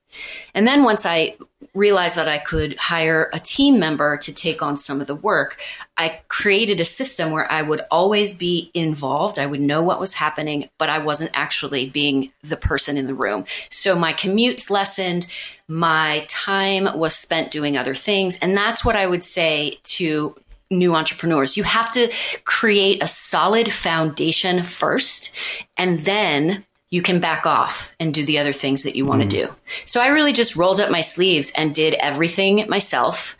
And 0.55 0.67
then 0.67 0.83
once 0.85 1.05
I 1.05 1.37
realized 1.75 2.17
that 2.17 2.29
I 2.29 2.39
could 2.39 2.77
hire 2.77 3.29
a 3.33 3.41
team 3.41 3.79
member 3.79 4.17
to 4.19 4.33
take 4.33 4.63
on 4.63 4.77
some 4.77 5.01
of 5.01 5.07
the 5.07 5.15
work, 5.15 5.61
I 5.97 6.21
created 6.29 6.81
a 6.81 6.85
system 6.85 7.31
where 7.31 7.51
I 7.51 7.63
would 7.63 7.81
always 7.91 8.39
be 8.39 8.71
involved. 8.75 9.39
I 9.39 9.47
would 9.47 9.61
know 9.61 9.83
what 9.83 10.01
was 10.01 10.15
happening, 10.15 10.69
but 10.79 10.89
I 10.89 10.99
wasn't 10.99 11.33
actually 11.35 11.91
being 11.91 12.33
the 12.43 12.57
person 12.57 12.97
in 12.97 13.07
the 13.07 13.15
room. 13.15 13.45
So 13.71 13.97
my 13.97 14.13
commutes 14.13 14.71
lessened. 14.71 15.27
My 15.67 16.25
time 16.29 16.97
was 16.97 17.17
spent 17.17 17.51
doing 17.51 17.77
other 17.77 17.95
things. 17.95 18.39
And 18.39 18.57
that's 18.57 18.85
what 18.85 18.97
I 18.97 19.07
would 19.07 19.23
say 19.23 19.79
to 19.85 20.37
new 20.71 20.95
entrepreneurs. 20.95 21.57
You 21.57 21.65
have 21.65 21.91
to 21.93 22.11
create 22.45 23.03
a 23.03 23.07
solid 23.07 23.73
foundation 23.73 24.63
first 24.63 25.37
and 25.77 26.01
then 26.01 26.65
you 26.95 27.03
can 27.03 27.19
back 27.19 27.45
off 27.45 27.93
and 27.99 28.15
do 28.15 28.25
the 28.25 28.39
other 28.39 28.53
things 28.53 28.85
that 28.85 28.95
you 28.95 29.05
want 29.05 29.21
to 29.21 29.27
mm. 29.27 29.49
do. 29.49 29.55
So 29.85 30.01
I 30.01 30.07
really 30.07 30.33
just 30.33 30.55
rolled 30.55 30.79
up 30.79 30.93
my 30.93 31.01
sleeves 31.01 31.53
and 31.59 31.75
did 31.75 31.95
everything 31.95 32.67
myself. 32.69 33.37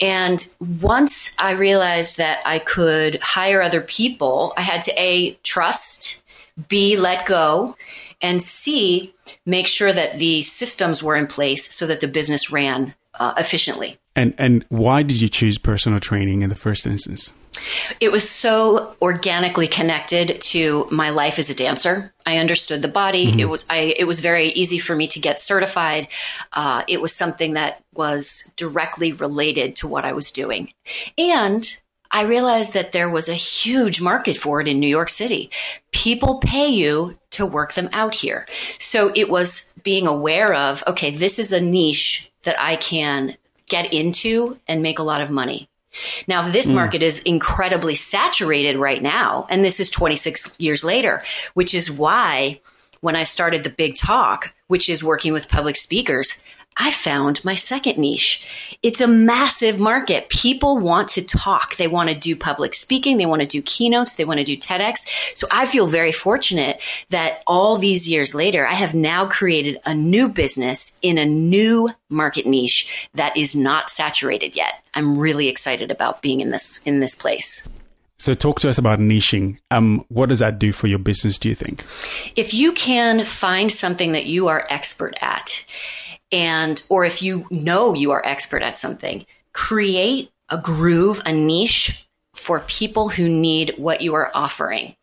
And 0.00 0.40
once 0.80 1.36
I 1.36 1.54
realized 1.54 2.18
that 2.18 2.38
I 2.46 2.60
could 2.60 3.18
hire 3.20 3.60
other 3.60 3.80
people, 3.80 4.54
I 4.56 4.60
had 4.60 4.82
to 4.82 4.92
A, 4.96 5.32
trust, 5.42 6.22
B, 6.68 6.96
let 6.96 7.26
go, 7.26 7.76
and 8.20 8.40
C, 8.40 9.12
make 9.44 9.66
sure 9.66 9.92
that 9.92 10.20
the 10.20 10.42
systems 10.42 11.02
were 11.02 11.16
in 11.16 11.26
place 11.26 11.74
so 11.74 11.88
that 11.88 12.00
the 12.00 12.06
business 12.06 12.52
ran 12.52 12.94
uh, 13.18 13.34
efficiently. 13.36 13.98
And 14.14 14.32
and 14.38 14.64
why 14.68 15.02
did 15.02 15.20
you 15.20 15.28
choose 15.28 15.58
personal 15.58 15.98
training 15.98 16.42
in 16.42 16.50
the 16.50 16.54
first 16.54 16.86
instance? 16.86 17.32
It 18.00 18.10
was 18.10 18.28
so 18.28 18.96
organically 19.02 19.68
connected 19.68 20.40
to 20.40 20.88
my 20.90 21.10
life 21.10 21.38
as 21.38 21.50
a 21.50 21.54
dancer. 21.54 22.12
I 22.24 22.38
understood 22.38 22.82
the 22.82 22.88
body. 22.88 23.26
Mm-hmm. 23.26 23.40
It 23.40 23.48
was 23.48 23.66
I. 23.68 23.94
It 23.98 24.04
was 24.04 24.20
very 24.20 24.48
easy 24.48 24.78
for 24.78 24.96
me 24.96 25.06
to 25.08 25.20
get 25.20 25.38
certified. 25.38 26.08
Uh, 26.52 26.82
it 26.88 27.02
was 27.02 27.14
something 27.14 27.54
that 27.54 27.82
was 27.94 28.52
directly 28.56 29.12
related 29.12 29.76
to 29.76 29.88
what 29.88 30.04
I 30.04 30.12
was 30.12 30.30
doing, 30.30 30.72
and 31.18 31.82
I 32.12 32.22
realized 32.22 32.74
that 32.74 32.92
there 32.92 33.08
was 33.08 33.28
a 33.28 33.34
huge 33.34 34.02
market 34.02 34.36
for 34.36 34.60
it 34.60 34.68
in 34.68 34.78
New 34.78 34.86
York 34.88 35.08
City. 35.08 35.50
People 35.92 36.38
pay 36.38 36.68
you 36.68 37.18
to 37.30 37.46
work 37.46 37.72
them 37.72 37.88
out 37.92 38.14
here. 38.14 38.46
So 38.78 39.10
it 39.14 39.30
was 39.30 39.74
being 39.82 40.06
aware 40.06 40.52
of, 40.52 40.84
okay, 40.86 41.10
this 41.10 41.38
is 41.38 41.52
a 41.52 41.60
niche 41.60 42.30
that 42.42 42.60
I 42.60 42.76
can 42.76 43.36
get 43.66 43.94
into 43.94 44.58
and 44.68 44.82
make 44.82 44.98
a 44.98 45.02
lot 45.02 45.22
of 45.22 45.30
money. 45.30 45.70
Now, 46.26 46.48
this 46.48 46.70
mm. 46.70 46.74
market 46.74 47.02
is 47.02 47.20
incredibly 47.20 47.94
saturated 47.94 48.76
right 48.76 49.02
now, 49.02 49.46
and 49.50 49.64
this 49.64 49.80
is 49.80 49.90
26 49.90 50.56
years 50.58 50.84
later, 50.84 51.22
which 51.54 51.74
is 51.74 51.90
why 51.90 52.60
when 53.00 53.16
I 53.16 53.24
started 53.24 53.64
the 53.64 53.70
big 53.70 53.96
talk, 53.96 54.54
which 54.68 54.88
is 54.88 55.04
working 55.04 55.32
with 55.32 55.48
public 55.48 55.76
speakers, 55.76 56.42
I 56.76 56.90
found 56.90 57.44
my 57.44 57.54
second 57.54 57.98
niche. 57.98 58.78
It's 58.82 59.00
a 59.00 59.06
massive 59.06 59.78
market. 59.78 60.28
People 60.28 60.78
want 60.78 61.08
to 61.10 61.22
talk. 61.22 61.76
They 61.76 61.86
want 61.86 62.08
to 62.08 62.14
do 62.18 62.34
public 62.34 62.74
speaking. 62.74 63.18
They 63.18 63.26
want 63.26 63.42
to 63.42 63.48
do 63.48 63.62
keynotes. 63.62 64.14
They 64.14 64.24
want 64.24 64.38
to 64.38 64.44
do 64.44 64.56
TEDx. 64.56 65.36
So 65.36 65.46
I 65.50 65.66
feel 65.66 65.86
very 65.86 66.12
fortunate 66.12 66.80
that 67.10 67.42
all 67.46 67.76
these 67.76 68.08
years 68.08 68.34
later, 68.34 68.66
I 68.66 68.74
have 68.74 68.94
now 68.94 69.26
created 69.26 69.78
a 69.84 69.94
new 69.94 70.28
business 70.28 70.98
in 71.02 71.18
a 71.18 71.26
new 71.26 71.90
market 72.08 72.46
niche 72.46 73.08
that 73.14 73.36
is 73.36 73.54
not 73.54 73.90
saturated 73.90 74.56
yet. 74.56 74.82
I'm 74.94 75.18
really 75.18 75.48
excited 75.48 75.90
about 75.90 76.22
being 76.22 76.40
in 76.40 76.50
this, 76.50 76.84
in 76.86 77.00
this 77.00 77.14
place. 77.14 77.68
So, 78.18 78.34
talk 78.34 78.60
to 78.60 78.68
us 78.68 78.78
about 78.78 79.00
niching. 79.00 79.58
Um, 79.72 80.04
what 80.08 80.28
does 80.28 80.38
that 80.38 80.60
do 80.60 80.70
for 80.70 80.86
your 80.86 81.00
business, 81.00 81.38
do 81.38 81.48
you 81.48 81.56
think? 81.56 81.82
If 82.36 82.54
you 82.54 82.72
can 82.72 83.24
find 83.24 83.72
something 83.72 84.12
that 84.12 84.26
you 84.26 84.46
are 84.46 84.64
expert 84.70 85.16
at, 85.20 85.64
and 86.32 86.82
or 86.88 87.04
if 87.04 87.22
you 87.22 87.46
know 87.50 87.94
you 87.94 88.10
are 88.10 88.24
expert 88.24 88.62
at 88.62 88.76
something 88.76 89.24
create 89.52 90.30
a 90.48 90.58
groove 90.58 91.20
a 91.26 91.32
niche 91.32 92.08
for 92.42 92.58
people 92.66 93.08
who 93.08 93.28
need 93.28 93.72
what 93.76 94.00
you 94.00 94.14
are 94.14 94.32
offering. 94.34 94.96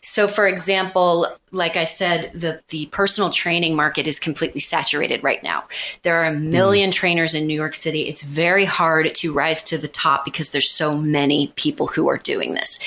So 0.00 0.26
for 0.26 0.46
example, 0.46 1.26
like 1.52 1.76
I 1.76 1.84
said, 1.84 2.32
the, 2.32 2.62
the 2.68 2.86
personal 2.86 3.28
training 3.28 3.76
market 3.76 4.06
is 4.06 4.18
completely 4.18 4.60
saturated 4.60 5.22
right 5.22 5.42
now. 5.42 5.64
There 6.02 6.16
are 6.16 6.24
a 6.24 6.32
1000000 6.32 6.88
mm. 6.88 6.92
trainers 6.92 7.34
in 7.34 7.46
New 7.46 7.54
York 7.54 7.74
City. 7.74 8.08
It's 8.08 8.22
very 8.22 8.64
hard 8.64 9.14
to 9.16 9.34
rise 9.34 9.62
to 9.64 9.76
the 9.76 9.88
top 9.88 10.24
because 10.24 10.52
there's 10.52 10.70
so 10.70 10.96
many 10.96 11.52
people 11.56 11.86
who 11.86 12.08
are 12.08 12.16
doing 12.16 12.54
this. 12.54 12.80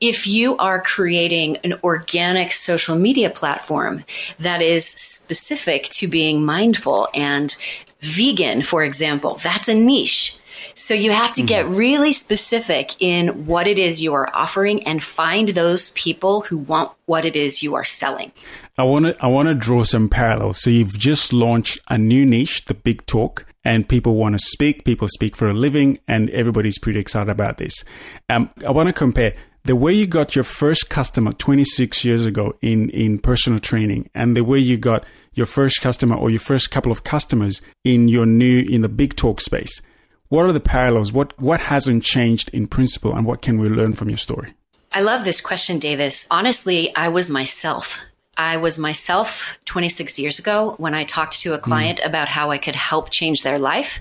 If 0.00 0.26
you 0.26 0.56
are 0.56 0.80
creating 0.80 1.58
an 1.58 1.74
organic 1.84 2.52
social 2.52 2.96
media 2.96 3.28
platform 3.28 4.04
that 4.38 4.62
is 4.62 4.86
specific 4.86 5.90
to 5.90 6.08
being 6.08 6.46
mindful 6.46 7.08
and 7.14 7.54
vegan, 8.00 8.62
for 8.62 8.82
example, 8.82 9.38
that's 9.42 9.68
a 9.68 9.74
niche 9.74 10.39
so 10.80 10.94
you 10.94 11.10
have 11.10 11.34
to 11.34 11.42
get 11.42 11.66
mm-hmm. 11.66 11.76
really 11.76 12.12
specific 12.14 12.96
in 13.00 13.44
what 13.44 13.66
it 13.66 13.78
is 13.78 14.02
you 14.02 14.14
are 14.14 14.34
offering 14.34 14.86
and 14.86 15.02
find 15.02 15.50
those 15.50 15.90
people 15.90 16.40
who 16.40 16.56
want 16.56 16.90
what 17.04 17.26
it 17.26 17.36
is 17.36 17.62
you 17.62 17.74
are 17.74 17.84
selling. 17.84 18.32
I 18.78 18.84
want 18.84 19.04
to 19.04 19.16
I 19.22 19.26
want 19.26 19.48
to 19.48 19.54
draw 19.54 19.84
some 19.84 20.08
parallels. 20.08 20.62
So 20.62 20.70
you've 20.70 20.98
just 20.98 21.34
launched 21.34 21.78
a 21.88 21.98
new 21.98 22.24
niche, 22.24 22.64
the 22.64 22.72
big 22.72 23.04
talk, 23.04 23.44
and 23.62 23.86
people 23.86 24.14
want 24.14 24.34
to 24.36 24.38
speak. 24.38 24.86
People 24.86 25.06
speak 25.08 25.36
for 25.36 25.50
a 25.50 25.54
living, 25.54 25.98
and 26.08 26.30
everybody's 26.30 26.78
pretty 26.78 26.98
excited 26.98 27.28
about 27.28 27.58
this. 27.58 27.84
Um, 28.30 28.48
I 28.66 28.70
want 28.70 28.88
to 28.88 28.94
compare 28.94 29.34
the 29.64 29.76
way 29.76 29.92
you 29.92 30.06
got 30.06 30.34
your 30.34 30.44
first 30.44 30.88
customer 30.88 31.32
26 31.32 32.06
years 32.06 32.24
ago 32.24 32.56
in 32.62 32.88
in 32.90 33.18
personal 33.18 33.58
training, 33.58 34.08
and 34.14 34.34
the 34.34 34.44
way 34.44 34.58
you 34.58 34.78
got 34.78 35.04
your 35.34 35.46
first 35.46 35.82
customer 35.82 36.16
or 36.16 36.30
your 36.30 36.40
first 36.40 36.70
couple 36.70 36.90
of 36.90 37.04
customers 37.04 37.60
in 37.84 38.08
your 38.08 38.24
new 38.24 38.60
in 38.60 38.80
the 38.80 38.88
big 38.88 39.14
talk 39.14 39.42
space. 39.42 39.82
What 40.30 40.46
are 40.46 40.52
the 40.52 40.60
parallels? 40.60 41.12
What 41.12 41.36
what 41.40 41.60
hasn't 41.60 42.04
changed 42.04 42.50
in 42.50 42.68
principle, 42.68 43.16
and 43.16 43.26
what 43.26 43.42
can 43.42 43.58
we 43.58 43.68
learn 43.68 43.94
from 43.94 44.08
your 44.08 44.16
story? 44.16 44.54
I 44.94 45.00
love 45.00 45.24
this 45.24 45.40
question, 45.40 45.80
Davis. 45.80 46.28
Honestly, 46.30 46.94
I 46.94 47.08
was 47.08 47.28
myself. 47.28 48.00
I 48.36 48.56
was 48.56 48.78
myself 48.78 49.58
26 49.64 50.20
years 50.20 50.38
ago 50.38 50.76
when 50.78 50.94
I 50.94 51.02
talked 51.02 51.40
to 51.40 51.54
a 51.54 51.58
client 51.58 51.98
mm. 51.98 52.06
about 52.06 52.28
how 52.28 52.52
I 52.52 52.58
could 52.58 52.76
help 52.76 53.10
change 53.10 53.42
their 53.42 53.58
life. 53.58 54.00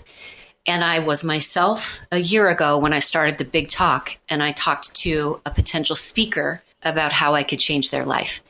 And 0.68 0.84
I 0.84 1.00
was 1.00 1.24
myself 1.24 2.00
a 2.12 2.20
year 2.20 2.48
ago 2.48 2.78
when 2.78 2.94
I 2.94 3.00
started 3.00 3.40
the 3.40 3.46
big 3.46 3.70
talk 3.70 4.18
and 4.30 4.44
I 4.44 4.52
talked 4.52 4.96
to 4.98 5.42
a 5.48 5.50
potential 5.50 5.96
speaker 5.96 6.62
about 6.84 7.12
how 7.12 7.36
I 7.36 7.44
could 7.44 7.60
change 7.60 7.92
their 7.92 8.06
life. 8.06 8.44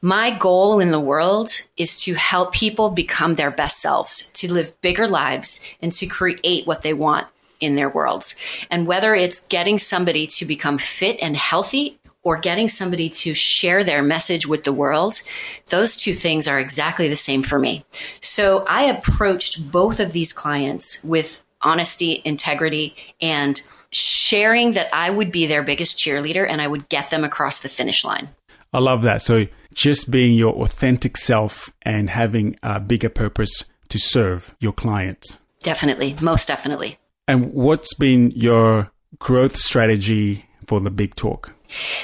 My 0.00 0.30
goal 0.30 0.80
in 0.80 0.90
the 0.90 1.00
world 1.00 1.50
is 1.76 2.00
to 2.04 2.14
help 2.14 2.52
people 2.52 2.90
become 2.90 3.34
their 3.34 3.50
best 3.50 3.80
selves, 3.80 4.30
to 4.32 4.52
live 4.52 4.80
bigger 4.80 5.06
lives, 5.06 5.66
and 5.82 5.92
to 5.92 6.06
create 6.06 6.66
what 6.66 6.82
they 6.82 6.94
want 6.94 7.26
in 7.60 7.76
their 7.76 7.88
worlds. 7.88 8.34
And 8.70 8.86
whether 8.86 9.14
it's 9.14 9.46
getting 9.46 9.78
somebody 9.78 10.26
to 10.28 10.44
become 10.44 10.78
fit 10.78 11.18
and 11.20 11.36
healthy 11.36 11.98
or 12.22 12.38
getting 12.38 12.68
somebody 12.68 13.10
to 13.10 13.34
share 13.34 13.84
their 13.84 14.02
message 14.02 14.46
with 14.46 14.64
the 14.64 14.72
world, 14.72 15.20
those 15.68 15.96
two 15.96 16.14
things 16.14 16.48
are 16.48 16.58
exactly 16.58 17.08
the 17.08 17.16
same 17.16 17.42
for 17.42 17.58
me. 17.58 17.84
So 18.22 18.64
I 18.66 18.84
approached 18.84 19.70
both 19.70 20.00
of 20.00 20.12
these 20.12 20.32
clients 20.32 21.04
with 21.04 21.44
honesty, 21.60 22.22
integrity, 22.24 22.96
and 23.20 23.60
sharing 23.94 24.72
that 24.72 24.88
I 24.92 25.10
would 25.10 25.30
be 25.30 25.46
their 25.46 25.62
biggest 25.62 25.98
cheerleader 25.98 26.46
and 26.48 26.60
I 26.60 26.66
would 26.66 26.88
get 26.88 27.10
them 27.10 27.24
across 27.24 27.60
the 27.60 27.68
finish 27.68 28.04
line. 28.04 28.28
I 28.72 28.78
love 28.78 29.02
that. 29.02 29.22
So 29.22 29.46
just 29.72 30.10
being 30.10 30.34
your 30.34 30.54
authentic 30.54 31.16
self 31.16 31.72
and 31.82 32.10
having 32.10 32.56
a 32.62 32.80
bigger 32.80 33.08
purpose 33.08 33.64
to 33.88 33.98
serve 33.98 34.54
your 34.60 34.72
client. 34.72 35.38
Definitely, 35.62 36.16
most 36.20 36.48
definitely. 36.48 36.98
And 37.28 37.52
what's 37.52 37.94
been 37.94 38.32
your 38.32 38.90
growth 39.18 39.56
strategy 39.56 40.44
for 40.66 40.80
the 40.80 40.90
big 40.90 41.14
talk? 41.14 41.54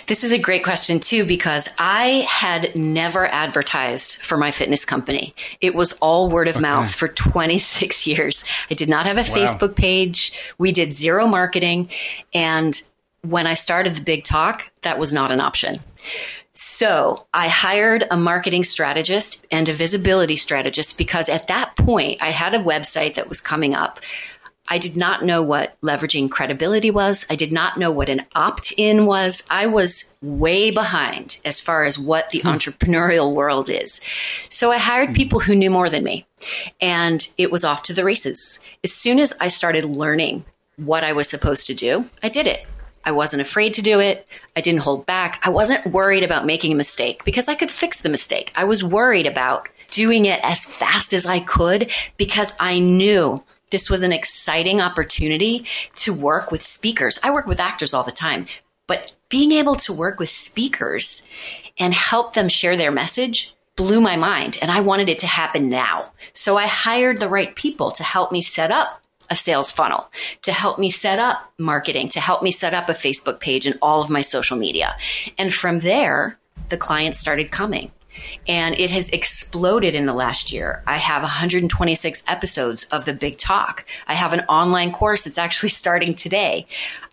This 0.07 0.25
is 0.25 0.33
a 0.33 0.39
great 0.39 0.65
question 0.65 1.01
too, 1.01 1.25
because 1.25 1.69
I 1.79 2.27
had 2.29 2.77
never 2.77 3.27
advertised 3.27 4.17
for 4.23 4.37
my 4.37 4.51
fitness 4.51 4.85
company. 4.85 5.35
It 5.61 5.75
was 5.75 5.93
all 5.95 6.29
word 6.29 6.49
of 6.49 6.57
okay. 6.57 6.63
mouth 6.63 6.95
for 6.95 7.09
26 7.09 8.07
years. 8.07 8.45
I 8.71 8.75
did 8.75 8.89
not 8.89 9.07
have 9.07 9.17
a 9.17 9.31
wow. 9.31 9.37
Facebook 9.37 9.77
page. 9.77 10.53
We 10.59 10.73
did 10.73 10.93
zero 10.93 11.27
marketing. 11.27 11.91
And 12.35 12.81
when 13.23 13.47
I 13.47 13.55
started 13.55 13.95
the 13.95 14.03
big 14.03 14.25
talk, 14.25 14.71
that 14.83 14.99
was 14.99 15.13
not 15.13 15.31
an 15.31 15.41
option. 15.41 15.81
So 16.53 17.27
I 17.33 17.49
hired 17.49 18.05
a 18.11 18.17
marketing 18.17 18.65
strategist 18.65 19.47
and 19.51 19.69
a 19.69 19.73
visibility 19.73 20.37
strategist 20.37 20.99
because 20.99 21.29
at 21.29 21.47
that 21.49 21.77
point 21.77 22.21
I 22.21 22.31
had 22.31 22.55
a 22.55 22.59
website 22.59 23.15
that 23.15 23.29
was 23.29 23.41
coming 23.41 23.75
up. 23.75 24.01
I 24.69 24.79
did 24.79 24.97
not 24.97 25.25
know 25.25 25.43
what 25.43 25.81
leveraging 25.81 26.31
credibility 26.31 26.91
was. 26.91 27.27
I 27.29 27.35
did 27.35 27.53
not 27.53 27.77
know 27.77 27.91
what 27.91 28.09
an 28.09 28.25
opt 28.35 28.73
in 28.77 29.05
was. 29.05 29.47
I 29.51 29.67
was 29.67 30.17
way 30.23 30.71
behind 30.71 31.41
as 31.45 31.61
far 31.61 31.85
as 31.85 31.99
what 31.99 32.31
the 32.31 32.41
hmm. 32.41 32.49
entrepreneurial 32.49 33.35
world 33.35 33.69
is. 33.69 34.01
So 34.49 34.71
I 34.71 34.79
hired 34.79 35.11
hmm. 35.11 35.15
people 35.15 35.41
who 35.41 35.57
knew 35.57 35.71
more 35.71 35.89
than 35.89 36.05
me 36.05 36.27
and 36.81 37.27
it 37.37 37.51
was 37.51 37.65
off 37.65 37.83
to 37.85 37.93
the 37.93 38.05
races. 38.05 38.61
As 38.85 38.93
soon 38.93 39.19
as 39.19 39.35
I 39.41 39.49
started 39.49 39.85
learning 39.85 40.45
what 40.77 41.05
I 41.05 41.13
was 41.13 41.29
supposed 41.29 41.67
to 41.67 41.75
do, 41.75 42.09
I 42.23 42.29
did 42.29 42.47
it. 42.47 42.65
I 43.05 43.13
wasn't 43.13 43.43
afraid 43.43 43.75
to 43.75 43.83
do 43.83 43.99
it. 43.99 44.27
I 44.55 44.61
didn't 44.61 44.83
hold 44.83 45.07
back. 45.07 45.41
I 45.43 45.51
wasn't 45.51 45.87
worried 45.87 46.23
about 46.23 46.47
making 46.47 46.73
a 46.73 46.77
mistake 46.77 47.25
because 47.25 47.49
I 47.49 47.55
could 47.55 47.71
fix 47.71 48.01
the 48.01 48.09
mistake. 48.09 48.53
I 48.55 48.65
was 48.65 48.85
worried 48.85 49.27
about 49.27 49.69
doing 49.91 50.27
it 50.27 50.39
as 50.43 50.65
fast 50.65 51.13
as 51.13 51.27
I 51.27 51.41
could 51.41 51.91
because 52.17 52.55
I 52.61 52.79
knew 52.79 53.43
this 53.71 53.89
was 53.89 54.03
an 54.03 54.13
exciting 54.13 54.81
opportunity 54.81 55.65
to 55.97 56.13
work 56.13 56.51
with 56.51 56.63
speakers. 56.63 57.19
I 57.23 57.31
work 57.31 57.47
with 57.47 57.61
actors 57.61 57.95
all 57.95 58.03
the 58.03 58.13
time, 58.13 58.47
but 58.87 59.15
being 59.29 59.53
able 59.53 59.77
to 59.77 59.93
work 59.93 60.19
with 60.19 60.29
speakers 60.29 61.29
and 61.79 61.95
help 61.95 62.35
them 62.35 62.49
share 62.49 62.77
their 62.77 62.91
message 62.91 63.55
blew 63.77 64.01
my 64.01 64.17
mind 64.17 64.59
and 64.61 64.71
I 64.71 64.81
wanted 64.81 65.09
it 65.09 65.21
to 65.21 65.27
happen 65.27 65.71
now. 65.71 66.13
So 66.35 66.59
I 66.59 66.67
hired 66.67 67.19
the 67.19 67.29
right 67.29 67.55
people 67.55 67.91
to 67.93 68.03
help 68.03 68.31
me 68.31 68.43
set 68.43 68.71
up 68.71 69.03
a 69.31 69.37
sales 69.37 69.71
funnel, 69.71 70.11
to 70.43 70.53
help 70.53 70.79
me 70.79 70.91
set 70.91 71.19
up 71.19 71.53
marketing, 71.57 72.09
to 72.11 72.21
help 72.21 72.43
me 72.43 72.51
set 72.51 72.75
up 72.75 72.89
a 72.89 72.93
Facebook 72.93 73.41
page 73.41 73.65
and 73.65 73.79
all 73.81 74.03
of 74.03 74.11
my 74.11 74.21
social 74.21 74.59
media. 74.59 74.97
And 75.39 75.55
from 75.55 75.81
there, 75.81 76.37
the 76.69 76.77
clients 76.77 77.19
started 77.19 77.51
coming. 77.51 77.93
And 78.47 78.79
it 78.79 78.91
has 78.91 79.09
exploded 79.11 79.95
in 79.95 80.07
the 80.07 80.13
last 80.13 80.53
year. 80.53 80.83
I 80.87 80.99
have 80.99 81.23
126 81.23 82.23
episodes 82.29 82.85
of 82.85 83.05
the 83.05 83.13
Big 83.13 83.39
Talk. 83.39 83.85
I 84.07 84.15
have 84.15 84.33
an 84.33 84.41
online 84.41 84.93
course 84.93 85.25
that's 85.25 85.39
actually 85.39 85.69
starting 85.81 86.15
today. 86.15 86.67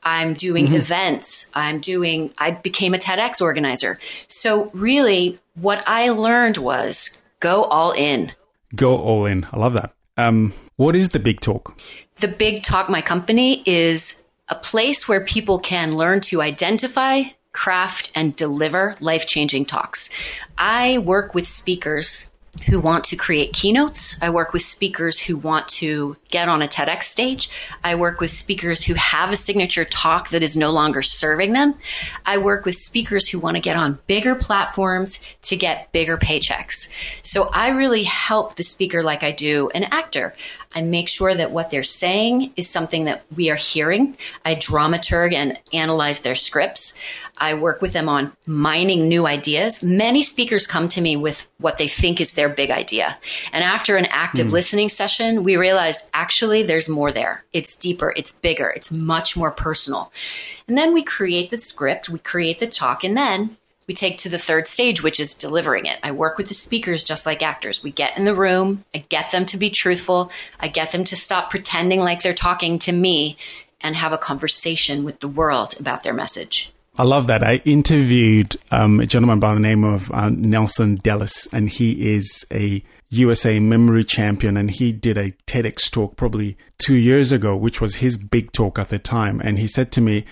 I'm 0.04 0.34
doing 0.34 0.68
mm-hmm. 0.68 0.76
events. 0.76 1.52
I'm 1.56 1.80
doing, 1.80 2.34
I 2.38 2.52
became 2.52 2.94
a 2.94 2.98
TEDx 2.98 3.42
organizer. 3.42 4.00
So, 4.28 4.70
really, 4.74 5.40
what 5.56 5.84
I 5.86 6.10
learned 6.10 6.58
was 6.58 7.24
go 7.40 7.64
all 7.66 7.92
in. 7.92 8.32
Go 8.76 8.98
all 8.98 9.26
in. 9.26 9.46
I 9.52 9.58
love 9.58 9.74
that. 9.74 9.94
Um, 10.16 10.54
what 10.78 10.96
is 10.96 11.10
the 11.10 11.20
Big 11.20 11.42
Talk? 11.42 11.80
The 12.18 12.28
Big 12.28 12.64
Talk, 12.64 12.90
my 12.90 13.02
company, 13.02 13.64
is 13.66 14.26
a 14.50 14.56
place 14.56 15.08
where 15.08 15.22
people 15.22 15.60
can 15.60 15.96
learn 15.96 16.22
to 16.22 16.42
identify, 16.42 17.24
craft, 17.58 18.12
and 18.14 18.36
deliver 18.36 18.96
life 19.02 19.26
changing 19.26 19.66
talks. 19.66 20.10
I 20.58 21.00
work 21.00 21.34
with 21.34 21.48
speakers 21.48 22.30
who 22.70 22.80
want 22.80 23.04
to 23.06 23.16
create 23.16 23.54
keynotes. 23.54 24.16
I 24.22 24.30
work 24.30 24.54
with 24.54 24.62
speakers 24.62 25.20
who 25.20 25.38
want 25.38 25.68
to 25.68 26.18
get 26.30 26.50
on 26.50 26.62
a 26.62 26.68
TEDx 26.68 27.04
stage. 27.04 27.50
I 27.84 27.96
work 27.96 28.20
with 28.20 28.32
speakers 28.32 28.84
who 28.86 28.94
have 28.96 29.32
a 29.32 29.36
signature 29.36 29.86
talk 29.86 30.30
that 30.30 30.44
is 30.44 30.58
no 30.58 30.72
longer 30.72 31.02
serving 31.02 31.54
them. 31.54 31.76
I 32.26 32.38
work 32.38 32.66
with 32.66 32.76
speakers 32.76 33.30
who 33.30 33.40
want 33.40 33.56
to 33.56 33.62
get 33.62 33.76
on 33.76 34.00
bigger 34.08 34.36
platforms 34.36 35.24
to 35.44 35.56
get 35.56 35.92
bigger 35.92 36.18
paychecks. 36.18 36.92
So 37.24 37.50
I 37.54 37.70
really 37.70 38.04
help 38.04 38.56
the 38.56 38.64
speaker 38.64 39.04
like 39.04 39.24
I 39.24 39.32
do 39.32 39.70
an 39.74 39.84
actor. 39.86 40.34
I 40.78 40.82
make 40.82 41.10
sure 41.10 41.34
that 41.34 41.50
what 41.50 41.72
they're 41.72 41.82
saying 41.82 42.54
is 42.56 42.70
something 42.70 43.06
that 43.06 43.24
we 43.36 43.50
are 43.50 43.56
hearing. 43.56 44.16
I 44.46 44.54
dramaturg 44.54 45.34
and 45.34 45.60
analyze 45.74 46.22
their 46.22 46.36
scripts. 46.36 47.02
I 47.36 47.56
work 47.56 47.82
with 47.82 47.94
them 47.94 48.08
on 48.08 48.32
mining 48.46 49.08
new 49.08 49.26
ideas. 49.26 49.84
Many 49.84 50.22
speakers 50.22 50.68
come 50.68 50.88
to 50.90 51.02
me 51.02 51.16
with 51.16 51.50
what 51.58 51.80
they 51.80 51.88
think 51.88 52.22
is 52.22 52.34
their 52.34 52.48
big 52.48 52.70
idea. 52.70 53.18
And 53.52 53.64
after 53.64 53.98
an 53.98 54.06
active 54.12 54.48
mm. 54.48 54.52
listening 54.52 54.90
session, 54.90 55.44
we 55.44 55.58
realize 55.58 56.12
actually 56.14 56.62
there's 56.62 56.90
more 56.90 57.12
there. 57.12 57.44
It's 57.54 57.76
deeper, 57.76 58.14
it's 58.16 58.32
bigger, 58.32 58.70
it's 58.70 58.92
much 58.92 59.36
more 59.36 59.50
personal. 59.50 60.12
And 60.68 60.78
then 60.78 60.94
we 60.94 61.02
create 61.02 61.50
the 61.50 61.58
script, 61.58 62.08
we 62.08 62.20
create 62.20 62.60
the 62.60 62.68
talk, 62.68 63.04
and 63.04 63.18
then 63.18 63.58
we 63.88 63.94
take 63.94 64.18
to 64.20 64.30
the 64.30 64.38
third 64.38 64.68
stage, 64.68 65.02
which 65.02 65.20
is 65.20 65.34
delivering 65.34 65.86
it. 65.86 65.98
I 66.04 66.12
work 66.12 66.38
with 66.38 66.50
the 66.50 66.54
speakers 66.54 67.04
just 67.04 67.26
like 67.26 67.42
actors. 67.42 67.84
We 67.84 67.92
get 67.92 68.18
in 68.18 68.26
the 68.26 68.36
room, 68.36 68.84
I 68.94 69.00
get 69.10 69.32
them 69.32 69.46
to 69.48 69.58
be 69.58 69.70
truthful, 69.70 70.30
I 70.60 70.68
get 70.68 70.92
them 70.92 71.06
to 71.06 71.16
stop 71.16 71.50
pretending 71.50 72.02
like 72.02 72.22
they're 72.22 72.34
talking 72.34 72.80
to 72.80 72.92
me 72.92 73.38
and 73.80 73.96
have 73.96 74.12
a 74.12 74.18
conversation 74.18 75.06
with 75.06 75.22
the 75.22 75.28
world 75.28 75.76
about 75.80 76.04
their 76.04 76.14
message. 76.14 76.74
I 77.00 77.04
love 77.04 77.28
that. 77.28 77.44
I 77.44 77.62
interviewed 77.64 78.58
um, 78.72 79.00
a 79.00 79.06
gentleman 79.06 79.40
by 79.40 79.54
the 79.54 79.60
name 79.60 79.84
of 79.84 80.12
uh, 80.12 80.30
Nelson 80.30 80.98
Dellis, 80.98 81.48
and 81.54 81.70
he 81.70 82.16
is 82.16 82.46
a 82.52 82.84
USA 83.10 83.60
memory 83.60 84.04
champion, 84.04 84.58
and 84.58 84.72
he 84.72 84.92
did 84.92 85.16
a 85.16 85.32
TEDx 85.46 85.92
talk 85.92 86.18
probably 86.18 86.58
two 86.80 86.96
years 86.96 87.32
ago, 87.32 87.56
which 87.56 87.80
was 87.80 87.96
his 87.96 88.18
big 88.18 88.52
talk 88.52 88.80
at 88.80 88.90
the 88.90 88.98
time. 88.98 89.40
And 89.42 89.60
he 89.60 89.68
said 89.68 89.92
to 89.94 90.02
me, 90.02 90.26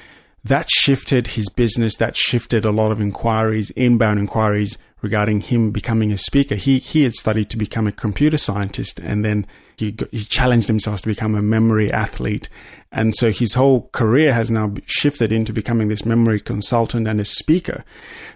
that 0.46 0.70
shifted 0.70 1.28
his 1.28 1.50
business. 1.50 1.98
That 1.98 2.16
shifted 2.16 2.66
a 2.66 2.72
lot 2.72 2.92
of 2.92 3.02
inquiries, 3.02 3.72
inbound 3.72 4.20
inquiries 4.20 4.78
regarding 5.02 5.42
him 5.42 5.72
becoming 5.72 6.12
a 6.12 6.18
speaker. 6.18 6.56
He 6.56 6.80
he 6.80 7.04
had 7.04 7.14
studied 7.14 7.50
to 7.50 7.58
become 7.58 7.88
a 7.88 7.92
computer 7.92 8.38
scientist, 8.38 9.00
and 9.00 9.26
then 9.26 9.48
he 9.78 9.96
he 10.12 10.24
challenged 10.24 10.68
himself 10.68 11.02
to 11.02 11.08
become 11.08 11.36
a 11.36 11.42
memory 11.42 11.92
athlete. 11.92 12.48
And 12.92 13.14
so 13.14 13.32
his 13.32 13.56
whole 13.56 13.90
career 13.92 14.34
has 14.34 14.50
now 14.50 14.74
shifted 14.86 15.32
into 15.32 15.52
becoming 15.52 15.90
this 15.90 16.06
memory 16.06 16.40
consultant 16.40 17.08
and 17.08 17.20
a 17.20 17.26
speaker. 17.26 17.84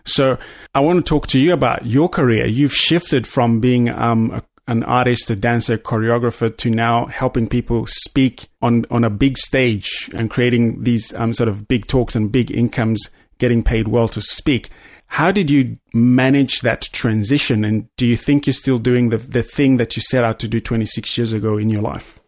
So 0.03 0.37
I 0.75 0.81
want 0.81 0.97
to 0.97 1.09
talk 1.09 1.27
to 1.27 1.39
you 1.39 1.53
about 1.53 1.85
your 1.85 2.09
career. 2.09 2.45
You've 2.45 2.75
shifted 2.75 3.25
from 3.25 3.61
being 3.61 3.89
um, 3.89 4.31
a 4.31 4.41
an 4.69 4.83
artist, 4.83 5.31
a 5.31 5.35
dancer, 5.35 5.77
choreographer 5.77 6.55
to 6.55 6.69
now 6.69 7.07
helping 7.07 7.49
people 7.49 7.85
speak 7.87 8.47
on, 8.61 8.85
on 8.91 9.03
a 9.03 9.09
big 9.09 9.37
stage 9.37 10.09
and 10.13 10.29
creating 10.29 10.83
these 10.83 11.11
um, 11.15 11.33
sort 11.33 11.49
of 11.49 11.67
big 11.67 11.87
talks 11.87 12.15
and 12.15 12.31
big 12.31 12.51
incomes, 12.51 13.09
getting 13.39 13.63
paid 13.63 13.87
well 13.87 14.07
to 14.07 14.21
speak. 14.21 14.69
How 15.07 15.31
did 15.31 15.49
you 15.49 15.79
manage 15.91 16.61
that 16.61 16.83
transition? 16.93 17.65
And 17.65 17.87
do 17.97 18.05
you 18.05 18.15
think 18.15 18.45
you're 18.45 18.53
still 18.53 18.77
doing 18.77 19.09
the, 19.09 19.17
the 19.17 19.41
thing 19.41 19.77
that 19.77 19.95
you 19.95 20.03
set 20.03 20.23
out 20.23 20.37
to 20.39 20.47
do 20.47 20.59
26 20.59 21.17
years 21.17 21.33
ago 21.33 21.57
in 21.57 21.71
your 21.71 21.81
life? 21.81 22.19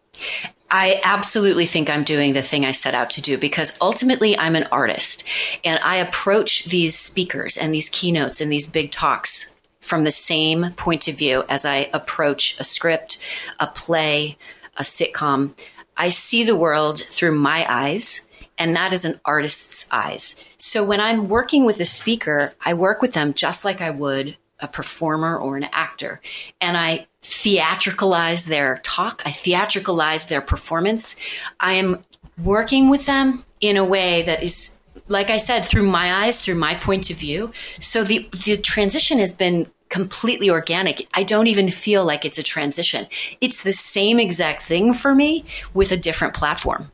I 0.68 1.00
absolutely 1.04 1.66
think 1.66 1.88
I'm 1.88 2.02
doing 2.02 2.32
the 2.32 2.42
thing 2.42 2.64
I 2.64 2.72
set 2.72 2.94
out 2.94 3.10
to 3.10 3.20
do 3.20 3.38
because 3.38 3.78
ultimately 3.80 4.36
I'm 4.36 4.56
an 4.56 4.66
artist 4.72 5.22
and 5.64 5.78
I 5.84 5.96
approach 5.96 6.64
these 6.64 6.98
speakers 6.98 7.56
and 7.56 7.72
these 7.72 7.88
keynotes 7.90 8.40
and 8.40 8.50
these 8.50 8.66
big 8.66 8.90
talks 8.90 9.60
from 9.82 10.04
the 10.04 10.10
same 10.10 10.72
point 10.76 11.08
of 11.08 11.18
view 11.18 11.44
as 11.48 11.66
I 11.66 11.90
approach 11.92 12.58
a 12.58 12.64
script, 12.64 13.18
a 13.60 13.66
play, 13.66 14.38
a 14.78 14.82
sitcom. 14.82 15.52
I 15.96 16.08
see 16.08 16.44
the 16.44 16.56
world 16.56 17.00
through 17.00 17.36
my 17.36 17.66
eyes, 17.68 18.26
and 18.56 18.74
that 18.76 18.92
is 18.92 19.04
an 19.04 19.20
artist's 19.24 19.92
eyes. 19.92 20.42
So 20.56 20.84
when 20.84 21.00
I'm 21.00 21.28
working 21.28 21.64
with 21.64 21.80
a 21.80 21.84
speaker, 21.84 22.54
I 22.64 22.72
work 22.72 23.02
with 23.02 23.12
them 23.12 23.34
just 23.34 23.64
like 23.64 23.80
I 23.80 23.90
would 23.90 24.36
a 24.60 24.68
performer 24.68 25.36
or 25.36 25.56
an 25.56 25.66
actor. 25.72 26.20
And 26.60 26.76
I 26.76 27.08
theatricalize 27.20 28.46
their 28.46 28.80
talk, 28.84 29.20
I 29.26 29.30
theatricalize 29.30 30.28
their 30.28 30.40
performance. 30.40 31.20
I 31.58 31.74
am 31.74 32.04
working 32.42 32.88
with 32.88 33.06
them 33.06 33.44
in 33.60 33.76
a 33.76 33.84
way 33.84 34.22
that 34.22 34.42
is 34.42 34.80
like 35.12 35.30
I 35.30 35.38
said, 35.38 35.64
through 35.64 35.88
my 35.88 36.24
eyes, 36.24 36.40
through 36.40 36.56
my 36.56 36.74
point 36.74 37.10
of 37.10 37.16
view. 37.16 37.52
So 37.78 38.02
the, 38.02 38.28
the 38.44 38.56
transition 38.56 39.18
has 39.18 39.34
been 39.34 39.70
completely 39.88 40.48
organic. 40.50 41.06
I 41.14 41.22
don't 41.22 41.46
even 41.46 41.70
feel 41.70 42.04
like 42.04 42.24
it's 42.24 42.38
a 42.38 42.42
transition. 42.42 43.06
It's 43.40 43.62
the 43.62 43.74
same 43.74 44.18
exact 44.18 44.62
thing 44.62 44.94
for 44.94 45.14
me 45.14 45.44
with 45.74 45.92
a 45.92 45.96
different 45.96 46.34
platform. 46.34 46.90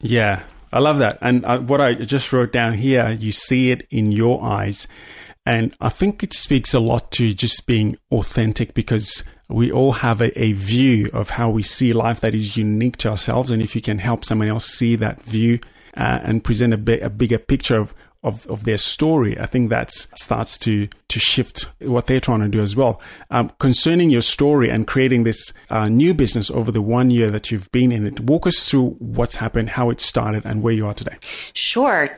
Yeah, 0.00 0.42
I 0.72 0.80
love 0.80 0.98
that. 0.98 1.18
And 1.20 1.44
uh, 1.44 1.58
what 1.60 1.80
I 1.80 1.94
just 1.94 2.32
wrote 2.32 2.52
down 2.52 2.74
here, 2.74 3.10
you 3.10 3.32
see 3.32 3.70
it 3.70 3.86
in 3.90 4.12
your 4.12 4.44
eyes. 4.44 4.86
And 5.46 5.74
I 5.80 5.88
think 5.88 6.22
it 6.22 6.34
speaks 6.34 6.74
a 6.74 6.78
lot 6.78 7.10
to 7.12 7.32
just 7.32 7.66
being 7.66 7.96
authentic 8.12 8.74
because 8.74 9.24
we 9.48 9.72
all 9.72 9.92
have 9.92 10.20
a, 10.20 10.40
a, 10.40 10.52
view 10.52 11.10
of 11.12 11.30
how 11.30 11.50
we 11.50 11.62
see 11.62 11.92
life 11.92 12.20
that 12.20 12.34
is 12.34 12.56
unique 12.56 12.96
to 12.98 13.10
ourselves. 13.10 13.50
And 13.50 13.60
if 13.60 13.74
you 13.74 13.82
can 13.82 13.98
help 13.98 14.24
someone 14.24 14.48
else 14.48 14.66
see 14.66 14.94
that 14.96 15.20
view 15.22 15.58
uh, 15.96 16.20
and 16.22 16.44
present 16.44 16.72
a, 16.72 16.78
bit, 16.78 17.02
a 17.02 17.10
bigger 17.10 17.38
picture 17.38 17.76
of 17.76 17.94
of, 18.22 18.46
of 18.46 18.64
their 18.64 18.78
story, 18.78 19.38
I 19.38 19.46
think 19.46 19.70
that 19.70 19.90
starts 19.90 20.56
to 20.58 20.88
to 21.08 21.20
shift 21.20 21.66
what 21.80 22.06
they're 22.06 22.20
trying 22.20 22.40
to 22.40 22.48
do 22.48 22.62
as 22.62 22.74
well. 22.74 23.00
Um, 23.30 23.52
concerning 23.58 24.08
your 24.08 24.22
story 24.22 24.70
and 24.70 24.86
creating 24.86 25.24
this 25.24 25.52
uh, 25.68 25.88
new 25.88 26.14
business 26.14 26.50
over 26.50 26.72
the 26.72 26.80
one 26.80 27.10
year 27.10 27.28
that 27.28 27.50
you've 27.50 27.70
been 27.70 27.92
in 27.92 28.06
it, 28.06 28.20
walk 28.20 28.46
us 28.46 28.66
through 28.66 28.90
what's 28.98 29.36
happened, 29.36 29.70
how 29.70 29.90
it 29.90 30.00
started, 30.00 30.46
and 30.46 30.62
where 30.62 30.72
you 30.72 30.86
are 30.86 30.94
today. 30.94 31.16
Sure. 31.52 32.16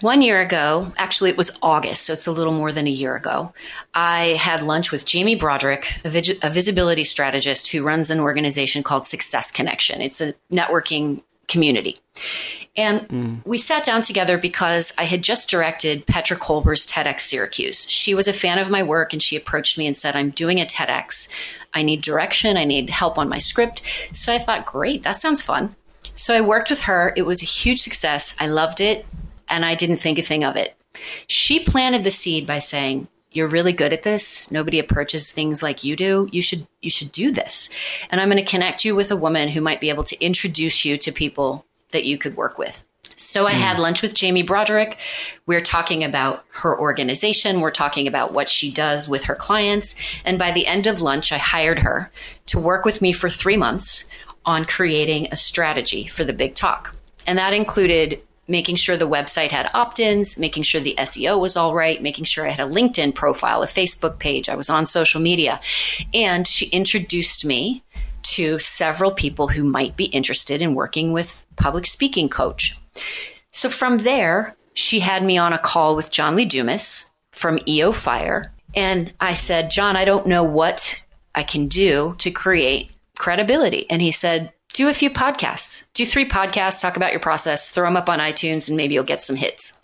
One 0.00 0.22
year 0.22 0.40
ago, 0.40 0.92
actually, 0.96 1.28
it 1.28 1.36
was 1.36 1.50
August, 1.62 2.06
so 2.06 2.14
it's 2.14 2.26
a 2.26 2.32
little 2.32 2.54
more 2.54 2.72
than 2.72 2.86
a 2.86 2.90
year 2.90 3.14
ago. 3.14 3.52
I 3.92 4.28
had 4.40 4.62
lunch 4.62 4.90
with 4.90 5.04
Jamie 5.04 5.34
Broderick, 5.34 5.92
a, 6.04 6.08
vis- 6.08 6.38
a 6.42 6.48
visibility 6.48 7.04
strategist 7.04 7.70
who 7.72 7.82
runs 7.82 8.10
an 8.10 8.20
organization 8.20 8.82
called 8.82 9.04
Success 9.04 9.50
Connection. 9.50 10.00
It's 10.00 10.22
a 10.22 10.32
networking 10.50 11.22
community. 11.50 11.96
And 12.76 13.00
mm. 13.08 13.46
we 13.46 13.58
sat 13.58 13.84
down 13.84 14.02
together 14.02 14.38
because 14.38 14.92
I 14.96 15.04
had 15.04 15.22
just 15.22 15.50
directed 15.50 16.06
Petra 16.06 16.36
Kolber's 16.36 16.86
TEDx 16.86 17.22
Syracuse. 17.22 17.86
She 17.90 18.14
was 18.14 18.28
a 18.28 18.32
fan 18.32 18.58
of 18.58 18.70
my 18.70 18.82
work 18.82 19.12
and 19.12 19.22
she 19.22 19.36
approached 19.36 19.76
me 19.76 19.86
and 19.86 19.96
said, 19.96 20.16
I'm 20.16 20.30
doing 20.30 20.60
a 20.60 20.64
TEDx. 20.64 21.30
I 21.74 21.82
need 21.82 22.02
direction. 22.02 22.56
I 22.56 22.64
need 22.64 22.90
help 22.90 23.18
on 23.18 23.28
my 23.28 23.38
script. 23.38 23.82
So 24.12 24.32
I 24.32 24.38
thought, 24.38 24.66
great, 24.66 25.02
that 25.02 25.16
sounds 25.16 25.42
fun. 25.42 25.74
So 26.14 26.34
I 26.34 26.40
worked 26.40 26.70
with 26.70 26.82
her. 26.82 27.12
It 27.16 27.22
was 27.22 27.42
a 27.42 27.46
huge 27.46 27.80
success. 27.80 28.36
I 28.40 28.46
loved 28.46 28.80
it 28.80 29.04
and 29.48 29.64
I 29.64 29.74
didn't 29.74 29.96
think 29.96 30.18
a 30.18 30.22
thing 30.22 30.44
of 30.44 30.56
it. 30.56 30.76
She 31.26 31.62
planted 31.62 32.04
the 32.04 32.10
seed 32.10 32.46
by 32.46 32.58
saying, 32.58 33.08
you're 33.32 33.48
really 33.48 33.72
good 33.72 33.92
at 33.92 34.02
this. 34.02 34.50
Nobody 34.50 34.78
approaches 34.78 35.30
things 35.30 35.62
like 35.62 35.84
you 35.84 35.96
do. 35.96 36.28
You 36.32 36.42
should 36.42 36.66
you 36.80 36.90
should 36.90 37.12
do 37.12 37.30
this. 37.30 37.70
And 38.10 38.20
I'm 38.20 38.30
going 38.30 38.44
to 38.44 38.50
connect 38.50 38.84
you 38.84 38.96
with 38.96 39.10
a 39.10 39.16
woman 39.16 39.48
who 39.48 39.60
might 39.60 39.80
be 39.80 39.90
able 39.90 40.04
to 40.04 40.24
introduce 40.24 40.84
you 40.84 40.98
to 40.98 41.12
people 41.12 41.64
that 41.92 42.04
you 42.04 42.18
could 42.18 42.36
work 42.36 42.58
with. 42.58 42.84
So 43.16 43.46
I 43.46 43.52
had 43.52 43.76
hmm. 43.76 43.82
lunch 43.82 44.02
with 44.02 44.14
Jamie 44.14 44.42
Broderick. 44.42 44.98
We're 45.44 45.60
talking 45.60 46.02
about 46.04 46.44
her 46.48 46.78
organization. 46.78 47.60
We're 47.60 47.70
talking 47.70 48.08
about 48.08 48.32
what 48.32 48.48
she 48.48 48.72
does 48.72 49.08
with 49.08 49.24
her 49.24 49.34
clients. 49.34 50.00
And 50.24 50.38
by 50.38 50.52
the 50.52 50.66
end 50.66 50.86
of 50.86 51.02
lunch, 51.02 51.30
I 51.30 51.36
hired 51.36 51.80
her 51.80 52.10
to 52.46 52.58
work 52.58 52.84
with 52.84 53.02
me 53.02 53.12
for 53.12 53.28
three 53.28 53.58
months 53.58 54.08
on 54.46 54.64
creating 54.64 55.28
a 55.30 55.36
strategy 55.36 56.06
for 56.06 56.24
the 56.24 56.32
big 56.32 56.54
talk. 56.54 56.96
And 57.26 57.38
that 57.38 57.52
included 57.52 58.22
making 58.50 58.74
sure 58.76 58.96
the 58.96 59.08
website 59.08 59.48
had 59.48 59.70
opt 59.72 60.00
ins, 60.00 60.38
making 60.38 60.64
sure 60.64 60.80
the 60.80 60.96
SEO 60.98 61.40
was 61.40 61.56
all 61.56 61.74
right, 61.74 62.02
making 62.02 62.24
sure 62.24 62.46
I 62.46 62.50
had 62.50 62.68
a 62.68 62.72
LinkedIn 62.72 63.14
profile, 63.14 63.62
a 63.62 63.66
Facebook 63.66 64.18
page, 64.18 64.48
I 64.48 64.56
was 64.56 64.68
on 64.68 64.84
social 64.84 65.20
media. 65.20 65.60
And 66.12 66.46
she 66.46 66.66
introduced 66.66 67.44
me 67.44 67.84
to 68.22 68.58
several 68.58 69.12
people 69.12 69.48
who 69.48 69.64
might 69.64 69.96
be 69.96 70.06
interested 70.06 70.60
in 70.60 70.74
working 70.74 71.12
with 71.12 71.46
public 71.56 71.86
speaking 71.86 72.28
coach. 72.28 72.76
So 73.50 73.68
from 73.68 73.98
there, 73.98 74.56
she 74.74 75.00
had 75.00 75.24
me 75.24 75.38
on 75.38 75.52
a 75.52 75.58
call 75.58 75.96
with 75.96 76.10
John 76.10 76.36
Lee 76.36 76.44
Dumas 76.44 77.10
from 77.32 77.58
EO 77.66 77.92
Fire 77.92 78.52
And 78.74 79.12
I 79.20 79.34
said, 79.34 79.70
John, 79.70 79.96
I 79.96 80.04
don't 80.04 80.26
know 80.26 80.44
what 80.44 81.06
I 81.34 81.42
can 81.42 81.66
do 81.66 82.14
to 82.18 82.30
create 82.30 82.92
credibility. 83.18 83.88
And 83.90 84.00
he 84.00 84.12
said, 84.12 84.52
do 84.80 84.88
a 84.88 84.94
few 84.94 85.10
podcasts, 85.10 85.88
do 85.92 86.06
three 86.06 86.26
podcasts, 86.26 86.80
talk 86.80 86.96
about 86.96 87.10
your 87.10 87.20
process, 87.20 87.68
throw 87.68 87.84
them 87.84 87.98
up 87.98 88.08
on 88.08 88.18
iTunes, 88.18 88.66
and 88.68 88.78
maybe 88.78 88.94
you'll 88.94 89.04
get 89.04 89.20
some 89.20 89.36
hits. 89.36 89.78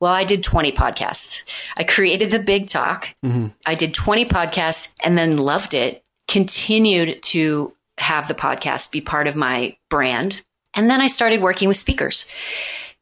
Well, 0.00 0.12
I 0.12 0.24
did 0.24 0.42
20 0.42 0.70
podcasts. 0.72 1.44
I 1.78 1.84
created 1.84 2.30
the 2.30 2.40
big 2.40 2.68
talk. 2.68 3.08
Mm-hmm. 3.24 3.46
I 3.64 3.74
did 3.74 3.94
20 3.94 4.26
podcasts 4.26 4.92
and 5.02 5.16
then 5.16 5.38
loved 5.38 5.72
it, 5.72 6.04
continued 6.28 7.22
to 7.22 7.74
have 7.96 8.28
the 8.28 8.34
podcast 8.34 8.92
be 8.92 9.00
part 9.00 9.28
of 9.28 9.34
my 9.34 9.78
brand. 9.88 10.42
And 10.74 10.90
then 10.90 11.00
I 11.00 11.06
started 11.06 11.40
working 11.40 11.68
with 11.68 11.78
speakers. 11.78 12.30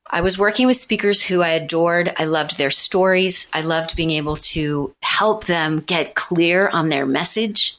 I 0.09 0.21
was 0.21 0.39
working 0.39 0.69
with 0.69 0.77
speakers 0.77 1.23
who 1.23 1.43
I 1.43 1.49
adored. 1.49 2.13
I 2.19 2.25
loved 2.27 2.57
their 2.57 2.71
stories. 2.71 3.51
I 3.53 3.63
loved 3.63 3.97
being 3.97 4.13
able 4.13 4.37
to 4.37 4.95
help 5.03 5.47
them 5.47 5.81
get 5.81 6.15
clear 6.15 6.69
on 6.69 6.89
their 6.89 7.05
message. 7.05 7.79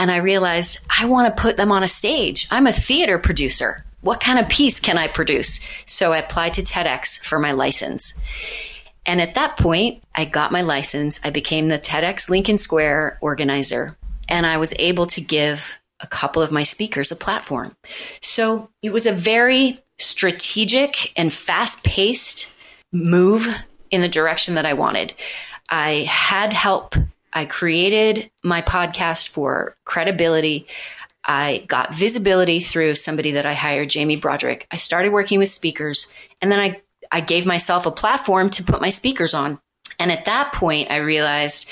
And 0.00 0.10
I 0.10 0.16
realized 0.16 0.88
I 0.98 1.04
want 1.04 1.28
to 1.28 1.42
put 1.42 1.58
them 1.58 1.70
on 1.70 1.82
a 1.82 1.86
stage. 1.86 2.48
I'm 2.50 2.66
a 2.66 2.72
theater 2.72 3.18
producer. 3.18 3.84
What 4.00 4.18
kind 4.18 4.38
of 4.38 4.48
piece 4.48 4.80
can 4.80 4.96
I 4.96 5.08
produce? 5.08 5.60
So 5.84 6.14
I 6.14 6.18
applied 6.18 6.54
to 6.54 6.62
TEDx 6.62 7.22
for 7.22 7.38
my 7.38 7.52
license. 7.52 8.24
And 9.04 9.20
at 9.20 9.34
that 9.34 9.58
point, 9.58 10.02
I 10.14 10.24
got 10.24 10.52
my 10.52 10.62
license. 10.62 11.20
I 11.22 11.28
became 11.28 11.68
the 11.68 11.78
TEDx 11.78 12.30
Lincoln 12.30 12.56
Square 12.56 13.18
organizer. 13.20 13.98
And 14.26 14.46
I 14.46 14.56
was 14.56 14.72
able 14.78 15.06
to 15.08 15.20
give 15.20 15.78
a 16.00 16.06
couple 16.06 16.40
of 16.40 16.50
my 16.50 16.62
speakers 16.62 17.12
a 17.12 17.16
platform. 17.16 17.76
So 18.22 18.70
it 18.80 18.94
was 18.94 19.06
a 19.06 19.12
very 19.12 19.80
strategic 19.98 21.12
and 21.18 21.30
fast 21.30 21.84
paced 21.84 22.54
move 22.90 23.54
in 23.90 24.00
the 24.00 24.08
direction 24.08 24.54
that 24.54 24.64
I 24.64 24.72
wanted. 24.72 25.12
I 25.68 26.06
had 26.08 26.54
help. 26.54 26.94
I 27.32 27.44
created 27.44 28.30
my 28.42 28.62
podcast 28.62 29.28
for 29.28 29.76
credibility. 29.84 30.66
I 31.24 31.64
got 31.68 31.94
visibility 31.94 32.60
through 32.60 32.94
somebody 32.94 33.32
that 33.32 33.46
I 33.46 33.54
hired, 33.54 33.90
Jamie 33.90 34.16
Broderick. 34.16 34.66
I 34.70 34.76
started 34.76 35.12
working 35.12 35.38
with 35.38 35.48
speakers 35.48 36.12
and 36.40 36.50
then 36.50 36.60
I, 36.60 36.80
I 37.12 37.20
gave 37.20 37.46
myself 37.46 37.86
a 37.86 37.90
platform 37.90 38.50
to 38.50 38.64
put 38.64 38.80
my 38.80 38.90
speakers 38.90 39.34
on. 39.34 39.60
And 39.98 40.10
at 40.10 40.24
that 40.24 40.52
point, 40.52 40.90
I 40.90 40.96
realized 40.96 41.70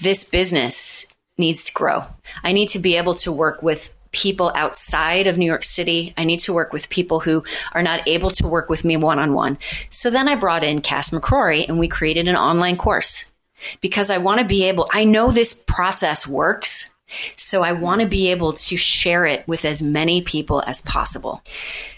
this 0.00 0.28
business 0.28 1.14
needs 1.38 1.64
to 1.66 1.72
grow. 1.72 2.04
I 2.42 2.52
need 2.52 2.68
to 2.70 2.78
be 2.78 2.96
able 2.96 3.14
to 3.16 3.32
work 3.32 3.62
with 3.62 3.94
people 4.10 4.50
outside 4.54 5.26
of 5.26 5.38
New 5.38 5.46
York 5.46 5.62
City. 5.62 6.14
I 6.16 6.24
need 6.24 6.40
to 6.40 6.54
work 6.54 6.72
with 6.72 6.88
people 6.88 7.20
who 7.20 7.44
are 7.72 7.82
not 7.82 8.06
able 8.08 8.30
to 8.32 8.48
work 8.48 8.68
with 8.68 8.84
me 8.84 8.96
one 8.96 9.18
on 9.18 9.32
one. 9.32 9.58
So 9.90 10.10
then 10.10 10.28
I 10.28 10.34
brought 10.34 10.64
in 10.64 10.80
Cass 10.80 11.10
McCrory 11.10 11.68
and 11.68 11.78
we 11.78 11.88
created 11.88 12.26
an 12.26 12.36
online 12.36 12.76
course 12.76 13.32
because 13.80 14.10
I 14.10 14.18
want 14.18 14.40
to 14.40 14.46
be 14.46 14.64
able, 14.64 14.88
I 14.92 15.04
know 15.04 15.30
this 15.30 15.64
process 15.66 16.26
works. 16.26 16.94
So 17.36 17.62
I 17.62 17.72
want 17.72 18.02
to 18.02 18.06
be 18.06 18.30
able 18.30 18.52
to 18.52 18.76
share 18.76 19.24
it 19.24 19.48
with 19.48 19.64
as 19.64 19.80
many 19.80 20.20
people 20.20 20.62
as 20.66 20.82
possible. 20.82 21.42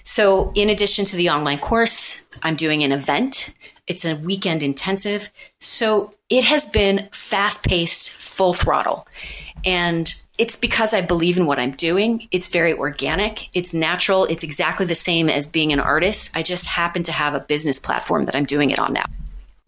So 0.04 0.52
in 0.54 0.70
addition 0.70 1.04
to 1.06 1.16
the 1.16 1.30
online 1.30 1.58
course, 1.58 2.26
I'm 2.44 2.54
doing 2.54 2.84
an 2.84 2.92
event. 2.92 3.52
It's 3.88 4.04
a 4.04 4.14
weekend 4.14 4.62
intensive. 4.62 5.32
So 5.58 6.14
it 6.28 6.44
has 6.44 6.66
been 6.66 7.08
fast 7.10 7.64
paced, 7.64 8.10
full 8.10 8.54
throttle. 8.54 9.08
And 9.64 10.14
it's 10.38 10.56
because 10.56 10.94
I 10.94 11.00
believe 11.02 11.36
in 11.36 11.44
what 11.44 11.58
I'm 11.58 11.72
doing. 11.72 12.28
It's 12.30 12.48
very 12.48 12.72
organic. 12.72 13.54
It's 13.54 13.74
natural. 13.74 14.24
It's 14.24 14.42
exactly 14.42 14.86
the 14.86 14.94
same 14.94 15.28
as 15.28 15.46
being 15.46 15.72
an 15.72 15.80
artist. 15.80 16.30
I 16.34 16.42
just 16.42 16.66
happen 16.66 17.02
to 17.02 17.12
have 17.12 17.34
a 17.34 17.40
business 17.40 17.78
platform 17.78 18.24
that 18.26 18.36
I'm 18.36 18.46
doing 18.46 18.70
it 18.70 18.78
on 18.78 18.92
now. 18.92 19.04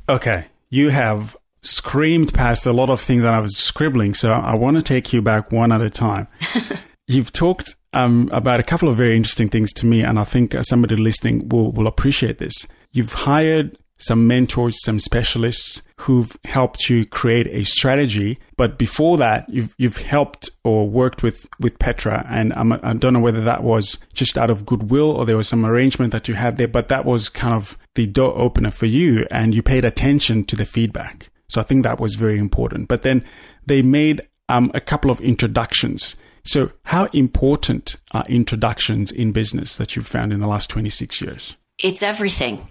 Okay. 0.09 0.45
You 0.71 0.89
have 0.89 1.37
screamed 1.63 2.35
past 2.35 2.67
a 2.67 2.73
lot 2.73 2.91
of 2.91 3.01
things 3.01 3.23
that 3.23 3.35
I 3.35 3.41
was 3.41 3.57
scribbling. 3.57 4.15
So 4.15 4.33
I 4.33 4.55
want 4.55 4.77
to 4.77 4.83
take 4.83 5.13
you 5.13 5.23
back 5.23 5.53
one 5.53 5.73
at 5.73 5.81
a 5.81 5.91
time. 5.91 6.29
You've 7.09 7.33
talked 7.33 7.75
um, 7.93 8.29
about 8.33 8.61
a 8.61 8.65
couple 8.65 8.89
of 8.89 8.97
very 8.97 9.17
interesting 9.17 9.49
things 9.49 9.73
to 9.75 9.87
me, 9.87 10.03
and 10.03 10.19
I 10.19 10.25
think 10.25 10.55
somebody 10.63 10.97
listening 10.97 11.49
will, 11.49 11.73
will 11.73 11.87
appreciate 11.87 12.39
this. 12.39 12.67
You've 12.93 13.13
hired 13.13 13.77
some 14.03 14.27
mentors, 14.27 14.83
some 14.83 14.99
specialists 14.99 15.83
who've 16.01 16.37
helped 16.45 16.91
you 16.91 17.07
create 17.07 17.47
a 17.49 17.65
strategy. 17.65 18.39
But 18.57 18.77
before 18.77 19.17
that, 19.19 19.49
you've 19.49 19.75
you've 19.79 19.99
helped 19.99 20.51
or 20.65 20.89
worked 20.89 21.23
with 21.23 21.49
with 21.61 21.79
Petra, 21.79 22.27
and 22.29 22.53
I'm, 22.55 22.73
I 22.73 22.95
do 22.95 23.11
not 23.11 23.13
know 23.13 23.21
whether 23.21 23.43
that 23.43 23.63
was 23.63 23.99
just 24.13 24.37
out 24.37 24.51
of 24.51 24.67
goodwill 24.67 25.13
or 25.13 25.25
there 25.25 25.37
was 25.37 25.49
some 25.49 25.65
arrangement 25.65 26.13
that 26.13 26.27
you 26.27 26.35
had 26.35 26.59
there. 26.59 26.69
But 26.69 26.89
that 26.89 27.05
was 27.05 27.29
kind 27.29 27.55
of 27.55 27.79
the 27.95 28.07
door 28.07 28.37
opener 28.37 28.71
for 28.71 28.87
you, 28.87 29.27
and 29.31 29.55
you 29.55 29.63
paid 29.63 29.85
attention 29.85 30.45
to 30.47 30.57
the 30.57 30.65
feedback. 30.65 31.31
So 31.53 31.61
I 31.61 31.65
think 31.65 31.85
that 31.85 32.01
was 32.01 32.15
very 32.15 32.39
important. 32.39 32.89
But 32.89 33.03
then 33.03 33.25
they 33.67 33.83
made 33.83 34.23
um, 34.49 34.71
a 34.75 34.81
couple 34.81 35.11
of 35.11 35.21
introductions. 35.21 36.17
So 36.45 36.71
how 36.85 37.05
important 37.13 37.97
are 38.13 38.25
introductions 38.29 39.13
in 39.13 39.33
business 39.33 39.77
that 39.77 39.95
you've 39.95 40.07
found 40.07 40.33
in 40.33 40.41
the 40.41 40.49
last 40.49 40.71
26 40.71 41.21
years? 41.21 41.57
it's 41.83 42.03
everything. 42.03 42.69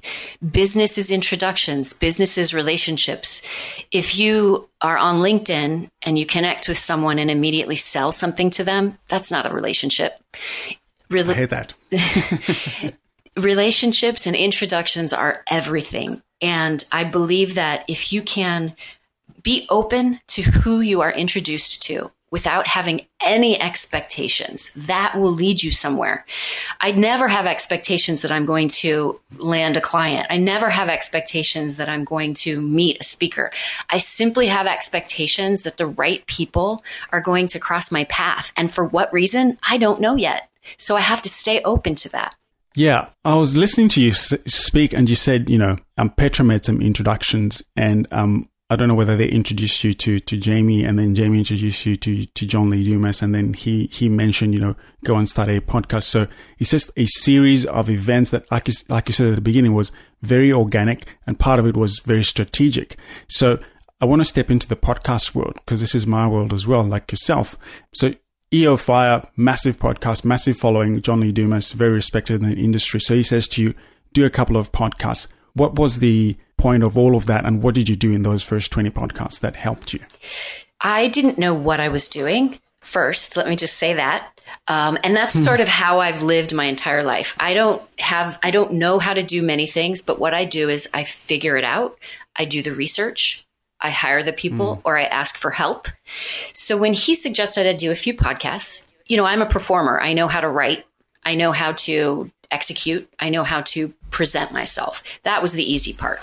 Business 0.51 0.97
is 0.97 1.11
introductions, 1.11 1.91
business 1.91 2.37
is 2.37 2.53
relationships. 2.53 3.45
If 3.91 4.17
you 4.17 4.69
are 4.79 4.97
on 4.97 5.19
LinkedIn 5.19 5.89
and 6.03 6.19
you 6.19 6.25
connect 6.25 6.69
with 6.69 6.77
someone 6.77 7.19
and 7.19 7.29
immediately 7.29 7.75
sell 7.75 8.11
something 8.11 8.49
to 8.51 8.63
them, 8.63 8.97
that's 9.09 9.29
not 9.29 9.45
a 9.45 9.53
relationship. 9.53 10.13
Rel- 11.09 11.29
I 11.29 11.33
hate 11.33 11.49
that. 11.49 11.73
relationships 13.37 14.27
and 14.27 14.35
introductions 14.35 15.13
are 15.13 15.43
everything. 15.49 16.21
And 16.41 16.83
I 16.91 17.03
believe 17.03 17.55
that 17.55 17.85
if 17.87 18.11
you 18.11 18.21
can 18.21 18.75
be 19.43 19.65
open 19.69 20.19
to 20.27 20.41
who 20.41 20.81
you 20.81 21.01
are 21.01 21.11
introduced 21.11 21.83
to, 21.83 22.11
without 22.31 22.65
having 22.65 23.05
any 23.23 23.61
expectations. 23.61 24.73
That 24.73 25.15
will 25.15 25.31
lead 25.31 25.61
you 25.61 25.71
somewhere. 25.71 26.25
I 26.79 26.93
never 26.93 27.27
have 27.27 27.45
expectations 27.45 28.21
that 28.21 28.31
I'm 28.31 28.45
going 28.45 28.69
to 28.69 29.19
land 29.37 29.75
a 29.75 29.81
client. 29.81 30.27
I 30.29 30.37
never 30.37 30.69
have 30.69 30.87
expectations 30.87 31.75
that 31.75 31.89
I'm 31.89 32.05
going 32.05 32.33
to 32.35 32.61
meet 32.61 33.01
a 33.01 33.03
speaker. 33.03 33.51
I 33.89 33.97
simply 33.97 34.47
have 34.47 34.65
expectations 34.65 35.63
that 35.63 35.77
the 35.77 35.87
right 35.87 36.25
people 36.25 36.83
are 37.11 37.21
going 37.21 37.47
to 37.47 37.59
cross 37.59 37.91
my 37.91 38.05
path. 38.05 38.53
And 38.55 38.71
for 38.71 38.85
what 38.85 39.11
reason? 39.11 39.59
I 39.69 39.77
don't 39.77 40.01
know 40.01 40.15
yet. 40.15 40.49
So 40.77 40.95
I 40.95 41.01
have 41.01 41.21
to 41.23 41.29
stay 41.29 41.61
open 41.63 41.95
to 41.95 42.09
that. 42.09 42.35
Yeah, 42.75 43.09
I 43.25 43.35
was 43.35 43.55
listening 43.55 43.89
to 43.89 44.01
you 44.01 44.13
speak, 44.13 44.93
and 44.93 45.09
you 45.09 45.15
said, 45.15 45.49
you 45.49 45.57
know, 45.57 45.75
um, 45.97 46.09
Petra 46.09 46.45
made 46.45 46.63
some 46.63 46.81
introductions, 46.81 47.61
and 47.75 48.07
um, 48.11 48.49
I 48.71 48.77
don't 48.77 48.87
know 48.87 48.95
whether 48.95 49.17
they 49.17 49.27
introduced 49.27 49.83
you 49.83 49.93
to, 49.95 50.17
to 50.21 50.37
Jamie 50.37 50.85
and 50.85 50.97
then 50.97 51.13
Jamie 51.13 51.39
introduced 51.39 51.85
you 51.85 51.97
to, 51.97 52.25
to 52.25 52.45
John 52.45 52.69
Lee 52.69 52.89
Dumas 52.89 53.21
and 53.21 53.35
then 53.35 53.53
he, 53.53 53.89
he 53.91 54.07
mentioned, 54.07 54.53
you 54.53 54.61
know, 54.61 54.77
go 55.03 55.15
and 55.15 55.27
start 55.27 55.49
a 55.49 55.59
podcast. 55.59 56.03
So 56.03 56.25
it's 56.57 56.69
just 56.71 56.89
a 56.95 57.05
series 57.05 57.65
of 57.65 57.89
events 57.89 58.29
that, 58.29 58.49
like 58.49 58.69
you, 58.69 58.73
like 58.87 59.09
you 59.09 59.13
said 59.13 59.27
at 59.27 59.35
the 59.35 59.41
beginning, 59.41 59.73
was 59.73 59.91
very 60.21 60.53
organic 60.53 61.05
and 61.27 61.37
part 61.37 61.59
of 61.59 61.67
it 61.67 61.75
was 61.75 61.99
very 61.99 62.23
strategic. 62.23 62.97
So 63.27 63.59
I 63.99 64.05
want 64.05 64.21
to 64.21 64.25
step 64.25 64.49
into 64.49 64.69
the 64.69 64.77
podcast 64.77 65.35
world 65.35 65.55
because 65.55 65.81
this 65.81 65.93
is 65.93 66.07
my 66.07 66.25
world 66.25 66.53
as 66.53 66.65
well, 66.65 66.81
like 66.81 67.11
yourself. 67.11 67.57
So 67.93 68.13
EO 68.53 68.75
Fire, 68.75 69.23
massive 69.37 69.77
podcast, 69.77 70.25
massive 70.25 70.57
following. 70.57 71.01
John 71.01 71.21
Lee 71.21 71.31
Dumas, 71.31 71.71
very 71.71 71.93
respected 71.93 72.41
in 72.41 72.49
the 72.49 72.57
industry. 72.57 72.99
So 72.99 73.15
he 73.15 73.23
says 73.23 73.47
to 73.49 73.63
you, 73.63 73.73
do 74.11 74.25
a 74.25 74.29
couple 74.29 74.57
of 74.57 74.73
podcasts. 74.73 75.27
What 75.53 75.79
was 75.79 75.99
the 75.99 76.35
point 76.57 76.83
of 76.83 76.97
all 76.97 77.15
of 77.15 77.27
that? 77.27 77.45
And 77.45 77.63
what 77.63 77.75
did 77.75 77.87
you 77.87 77.95
do 77.95 78.11
in 78.11 78.23
those 78.23 78.43
first 78.43 78.69
20 78.71 78.89
podcasts 78.89 79.39
that 79.39 79.55
helped 79.55 79.93
you? 79.93 80.01
I 80.81 81.07
didn't 81.07 81.37
know 81.37 81.53
what 81.53 81.79
I 81.79 81.87
was 81.87 82.09
doing 82.09 82.59
first. 82.81 83.37
Let 83.37 83.47
me 83.47 83.55
just 83.55 83.77
say 83.77 83.93
that. 83.93 84.27
Um, 84.67 84.97
and 85.03 85.15
that's 85.15 85.33
hmm. 85.33 85.43
sort 85.43 85.61
of 85.61 85.69
how 85.69 85.99
I've 85.99 86.21
lived 86.21 86.53
my 86.53 86.65
entire 86.65 87.03
life. 87.03 87.37
I 87.39 87.53
don't 87.53 87.81
have, 87.99 88.37
I 88.43 88.51
don't 88.51 88.73
know 88.73 88.99
how 88.99 89.13
to 89.13 89.23
do 89.23 89.41
many 89.41 89.65
things, 89.65 90.01
but 90.01 90.19
what 90.19 90.33
I 90.33 90.43
do 90.43 90.67
is 90.67 90.89
I 90.93 91.05
figure 91.05 91.55
it 91.55 91.63
out. 91.63 91.97
I 92.35 92.43
do 92.43 92.61
the 92.61 92.71
research. 92.71 93.45
I 93.81 93.89
hire 93.89 94.23
the 94.23 94.33
people 94.33 94.77
mm. 94.77 94.81
or 94.85 94.97
I 94.97 95.03
ask 95.03 95.35
for 95.35 95.51
help. 95.51 95.87
So 96.53 96.77
when 96.77 96.93
he 96.93 97.15
suggested 97.15 97.67
I 97.67 97.73
do 97.73 97.91
a 97.91 97.95
few 97.95 98.13
podcasts, 98.13 98.93
you 99.07 99.17
know, 99.17 99.25
I'm 99.25 99.41
a 99.41 99.47
performer. 99.47 99.99
I 99.99 100.13
know 100.13 100.27
how 100.27 100.41
to 100.41 100.47
write. 100.47 100.85
I 101.23 101.35
know 101.35 101.51
how 101.51 101.73
to 101.73 102.31
execute. 102.51 103.09
I 103.19 103.29
know 103.29 103.43
how 103.43 103.61
to 103.61 103.93
present 104.09 104.51
myself. 104.51 105.03
That 105.23 105.41
was 105.41 105.53
the 105.53 105.69
easy 105.69 105.93
part. 105.93 106.19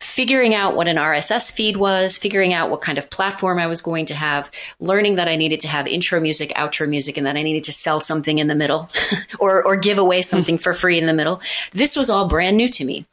Figuring 0.00 0.54
out 0.54 0.74
what 0.74 0.88
an 0.88 0.96
RSS 0.96 1.52
feed 1.52 1.76
was, 1.76 2.16
figuring 2.16 2.54
out 2.54 2.70
what 2.70 2.80
kind 2.80 2.96
of 2.96 3.10
platform 3.10 3.58
I 3.58 3.66
was 3.66 3.82
going 3.82 4.06
to 4.06 4.14
have, 4.14 4.50
learning 4.80 5.16
that 5.16 5.28
I 5.28 5.36
needed 5.36 5.60
to 5.60 5.68
have 5.68 5.86
intro 5.86 6.20
music, 6.20 6.50
outro 6.56 6.88
music, 6.88 7.18
and 7.18 7.26
that 7.26 7.36
I 7.36 7.42
needed 7.42 7.64
to 7.64 7.72
sell 7.72 8.00
something 8.00 8.38
in 8.38 8.46
the 8.46 8.54
middle 8.54 8.88
or, 9.38 9.62
or 9.62 9.76
give 9.76 9.98
away 9.98 10.22
something 10.22 10.56
for 10.56 10.72
free 10.72 10.98
in 10.98 11.04
the 11.04 11.12
middle. 11.12 11.42
This 11.72 11.96
was 11.96 12.08
all 12.08 12.28
brand 12.28 12.56
new 12.56 12.68
to 12.68 12.84
me. 12.84 13.04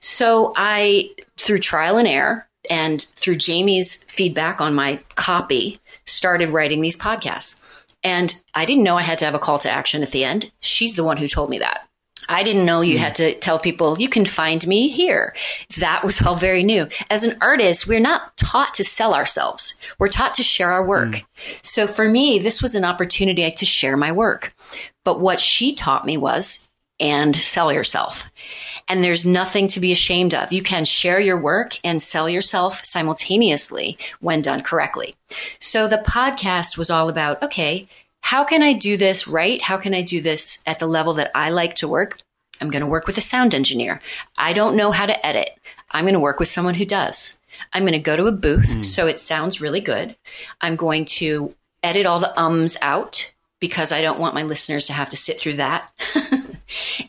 So 0.00 0.54
I, 0.56 1.10
through 1.36 1.58
trial 1.58 1.98
and 1.98 2.08
error 2.08 2.46
and 2.68 3.00
through 3.00 3.36
Jamie's 3.36 4.04
feedback 4.04 4.60
on 4.60 4.74
my 4.74 5.00
copy, 5.14 5.80
started 6.04 6.50
writing 6.50 6.80
these 6.80 6.96
podcasts. 6.96 7.66
And 8.02 8.34
I 8.54 8.64
didn't 8.64 8.84
know 8.84 8.96
I 8.96 9.02
had 9.02 9.18
to 9.20 9.24
have 9.24 9.34
a 9.34 9.38
call 9.38 9.58
to 9.60 9.70
action 9.70 10.02
at 10.02 10.10
the 10.10 10.24
end. 10.24 10.50
She's 10.60 10.96
the 10.96 11.04
one 11.04 11.18
who 11.18 11.28
told 11.28 11.50
me 11.50 11.58
that. 11.58 11.86
I 12.28 12.42
didn't 12.42 12.64
know 12.64 12.80
you 12.80 12.98
had 12.98 13.16
to 13.16 13.34
tell 13.34 13.58
people 13.58 13.98
you 13.98 14.08
can 14.08 14.24
find 14.24 14.64
me 14.66 14.88
here. 14.88 15.34
That 15.78 16.04
was 16.04 16.22
all 16.22 16.36
very 16.36 16.62
new. 16.62 16.88
As 17.10 17.24
an 17.24 17.36
artist, 17.40 17.88
we're 17.88 17.98
not 17.98 18.36
taught 18.36 18.74
to 18.74 18.84
sell 18.84 19.14
ourselves. 19.14 19.74
We're 19.98 20.08
taught 20.08 20.34
to 20.34 20.42
share 20.42 20.70
our 20.70 20.86
work. 20.86 21.08
Mm. 21.08 21.24
So 21.62 21.86
for 21.86 22.08
me, 22.08 22.38
this 22.38 22.62
was 22.62 22.74
an 22.74 22.84
opportunity 22.84 23.50
to 23.50 23.64
share 23.64 23.96
my 23.96 24.12
work. 24.12 24.54
But 25.04 25.20
what 25.20 25.40
she 25.40 25.74
taught 25.74 26.06
me 26.06 26.16
was 26.16 26.70
and 27.00 27.34
sell 27.34 27.72
yourself. 27.72 28.30
And 28.90 29.04
there's 29.04 29.24
nothing 29.24 29.68
to 29.68 29.78
be 29.78 29.92
ashamed 29.92 30.34
of. 30.34 30.52
You 30.52 30.64
can 30.64 30.84
share 30.84 31.20
your 31.20 31.38
work 31.38 31.78
and 31.84 32.02
sell 32.02 32.28
yourself 32.28 32.84
simultaneously 32.84 33.96
when 34.18 34.42
done 34.42 34.62
correctly. 34.62 35.14
So 35.60 35.86
the 35.86 35.98
podcast 35.98 36.76
was 36.76 36.90
all 36.90 37.08
about, 37.08 37.40
okay, 37.40 37.86
how 38.20 38.42
can 38.42 38.64
I 38.64 38.72
do 38.72 38.96
this 38.96 39.28
right? 39.28 39.62
How 39.62 39.76
can 39.76 39.94
I 39.94 40.02
do 40.02 40.20
this 40.20 40.60
at 40.66 40.80
the 40.80 40.88
level 40.88 41.14
that 41.14 41.30
I 41.36 41.50
like 41.50 41.76
to 41.76 41.86
work? 41.86 42.18
I'm 42.60 42.68
going 42.68 42.82
to 42.82 42.86
work 42.90 43.06
with 43.06 43.16
a 43.16 43.20
sound 43.22 43.54
engineer. 43.54 44.00
I 44.36 44.52
don't 44.52 44.74
know 44.74 44.90
how 44.90 45.06
to 45.06 45.24
edit. 45.24 45.50
I'm 45.92 46.04
going 46.04 46.14
to 46.14 46.20
work 46.20 46.40
with 46.40 46.48
someone 46.48 46.74
who 46.74 46.84
does. 46.84 47.38
I'm 47.72 47.84
going 47.84 47.92
to 47.92 48.00
go 48.00 48.16
to 48.16 48.26
a 48.26 48.32
booth 48.32 48.74
mm. 48.74 48.84
so 48.84 49.06
it 49.06 49.20
sounds 49.20 49.60
really 49.60 49.80
good. 49.80 50.16
I'm 50.60 50.74
going 50.74 51.04
to 51.04 51.54
edit 51.84 52.06
all 52.06 52.18
the 52.18 52.36
ums 52.36 52.76
out 52.82 53.32
because 53.60 53.92
I 53.92 54.02
don't 54.02 54.18
want 54.18 54.34
my 54.34 54.42
listeners 54.42 54.88
to 54.88 54.94
have 54.94 55.10
to 55.10 55.16
sit 55.16 55.38
through 55.38 55.56
that. 55.56 55.92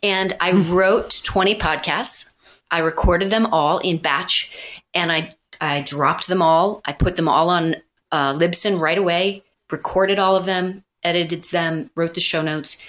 and 0.02 0.34
I 0.40 0.54
wrote 0.54 1.22
20 1.24 1.56
podcasts. 1.56 2.34
I 2.70 2.80
recorded 2.80 3.30
them 3.30 3.48
all 3.48 3.80
in 3.80 3.98
batch 3.98 4.82
and 4.94 5.12
I, 5.12 5.36
I 5.60 5.82
dropped 5.82 6.28
them 6.28 6.42
all. 6.42 6.82
I 6.86 6.94
put 6.94 7.18
them 7.18 7.28
all 7.28 7.50
on 7.50 7.76
uh, 8.12 8.34
Libsyn 8.34 8.80
right 8.80 8.98
away, 8.98 9.44
recorded 9.70 10.20
all 10.20 10.36
of 10.36 10.46
them, 10.46 10.84
edited 11.04 11.44
them, 11.46 11.90
wrote 11.96 12.14
the 12.14 12.20
show 12.20 12.42
notes, 12.42 12.84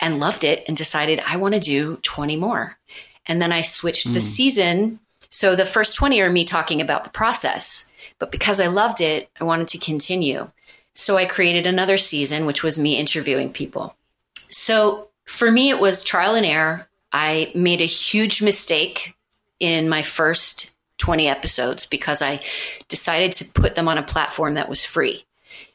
and 0.00 0.20
loved 0.20 0.44
it 0.44 0.64
and 0.68 0.76
decided 0.76 1.22
I 1.26 1.36
want 1.36 1.54
to 1.54 1.60
do 1.60 1.96
20 2.02 2.36
more. 2.36 2.78
And 3.26 3.42
then 3.42 3.52
I 3.52 3.62
switched 3.62 4.06
mm. 4.08 4.14
the 4.14 4.20
hmm. 4.20 4.26
season. 4.26 5.00
So 5.30 5.54
the 5.54 5.66
first 5.66 5.96
20 5.96 6.20
are 6.20 6.30
me 6.30 6.44
talking 6.44 6.80
about 6.80 7.04
the 7.04 7.10
process. 7.10 7.92
But 8.18 8.32
because 8.32 8.60
I 8.60 8.68
loved 8.68 9.00
it, 9.00 9.28
I 9.40 9.44
wanted 9.44 9.68
to 9.68 9.78
continue. 9.78 10.50
So 10.94 11.16
I 11.16 11.26
created 11.26 11.66
another 11.66 11.98
season, 11.98 12.46
which 12.46 12.62
was 12.62 12.78
me 12.78 12.96
interviewing 12.98 13.52
people. 13.52 13.94
So 14.34 15.07
for 15.28 15.50
me, 15.50 15.68
it 15.68 15.78
was 15.78 16.02
trial 16.02 16.34
and 16.34 16.46
error. 16.46 16.88
I 17.12 17.52
made 17.54 17.80
a 17.80 17.86
huge 17.86 18.42
mistake 18.42 19.14
in 19.60 19.88
my 19.88 20.02
first 20.02 20.74
20 20.98 21.28
episodes 21.28 21.86
because 21.86 22.22
I 22.22 22.40
decided 22.88 23.32
to 23.34 23.60
put 23.60 23.74
them 23.74 23.88
on 23.88 23.98
a 23.98 24.02
platform 24.02 24.54
that 24.54 24.68
was 24.68 24.84
free. 24.84 25.24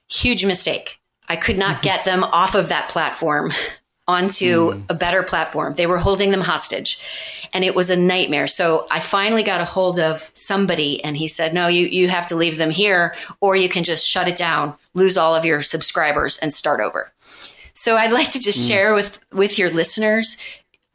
Huge 0.09 0.43
mistake. 0.45 0.99
I 1.29 1.35
could 1.35 1.57
not 1.57 1.81
get 1.83 2.03
them 2.03 2.23
off 2.23 2.55
of 2.55 2.69
that 2.69 2.89
platform 2.89 3.53
onto 4.07 4.71
mm. 4.71 4.83
a 4.89 4.95
better 4.95 5.23
platform. 5.23 5.73
They 5.73 5.87
were 5.87 5.99
holding 5.99 6.31
them 6.31 6.41
hostage 6.41 7.05
and 7.53 7.63
it 7.63 7.75
was 7.75 7.91
a 7.91 7.95
nightmare. 7.95 8.47
So 8.47 8.87
I 8.89 8.99
finally 8.99 9.43
got 9.43 9.61
a 9.61 9.65
hold 9.65 9.99
of 9.99 10.31
somebody 10.33 11.03
and 11.03 11.15
he 11.15 11.27
said, 11.27 11.53
no, 11.53 11.67
you, 11.67 11.85
you 11.85 12.09
have 12.09 12.27
to 12.27 12.35
leave 12.35 12.57
them 12.57 12.71
here 12.71 13.15
or 13.39 13.55
you 13.55 13.69
can 13.69 13.83
just 13.83 14.09
shut 14.09 14.27
it 14.27 14.35
down, 14.35 14.73
lose 14.95 15.15
all 15.15 15.35
of 15.35 15.45
your 15.45 15.61
subscribers 15.61 16.37
and 16.39 16.51
start 16.51 16.81
over. 16.81 17.12
So 17.73 17.95
I'd 17.95 18.11
like 18.11 18.31
to 18.31 18.39
just 18.39 18.59
mm. 18.59 18.67
share 18.67 18.93
with, 18.93 19.19
with 19.31 19.57
your 19.57 19.69
listeners. 19.69 20.37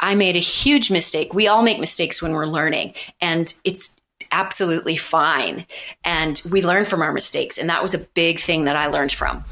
I 0.00 0.14
made 0.14 0.36
a 0.36 0.40
huge 0.40 0.90
mistake. 0.90 1.34
We 1.34 1.48
all 1.48 1.62
make 1.62 1.80
mistakes 1.80 2.22
when 2.22 2.32
we're 2.32 2.46
learning 2.46 2.94
and 3.20 3.52
it's 3.64 3.96
absolutely 4.30 4.96
fine. 4.96 5.66
And 6.04 6.40
we 6.50 6.62
learn 6.62 6.84
from 6.84 7.02
our 7.02 7.12
mistakes. 7.12 7.58
And 7.58 7.68
that 7.68 7.82
was 7.82 7.94
a 7.94 7.98
big 7.98 8.38
thing 8.38 8.64
that 8.64 8.76
I 8.76 8.86
learned 8.88 9.12
from 9.12 9.44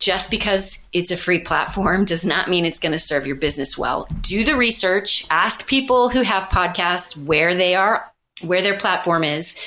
just 0.00 0.30
because 0.30 0.88
it's 0.92 1.10
a 1.10 1.16
free 1.16 1.40
platform 1.40 2.06
does 2.06 2.24
not 2.24 2.48
mean 2.48 2.64
it's 2.64 2.80
going 2.80 2.92
to 2.92 2.98
serve 2.98 3.26
your 3.26 3.36
business 3.36 3.76
well. 3.76 4.08
Do 4.22 4.44
the 4.44 4.56
research, 4.56 5.26
ask 5.30 5.68
people 5.68 6.08
who 6.08 6.22
have 6.22 6.48
podcasts 6.48 7.22
where 7.22 7.54
they 7.54 7.74
are, 7.74 8.10
where 8.40 8.62
their 8.62 8.78
platform 8.78 9.22
is, 9.22 9.60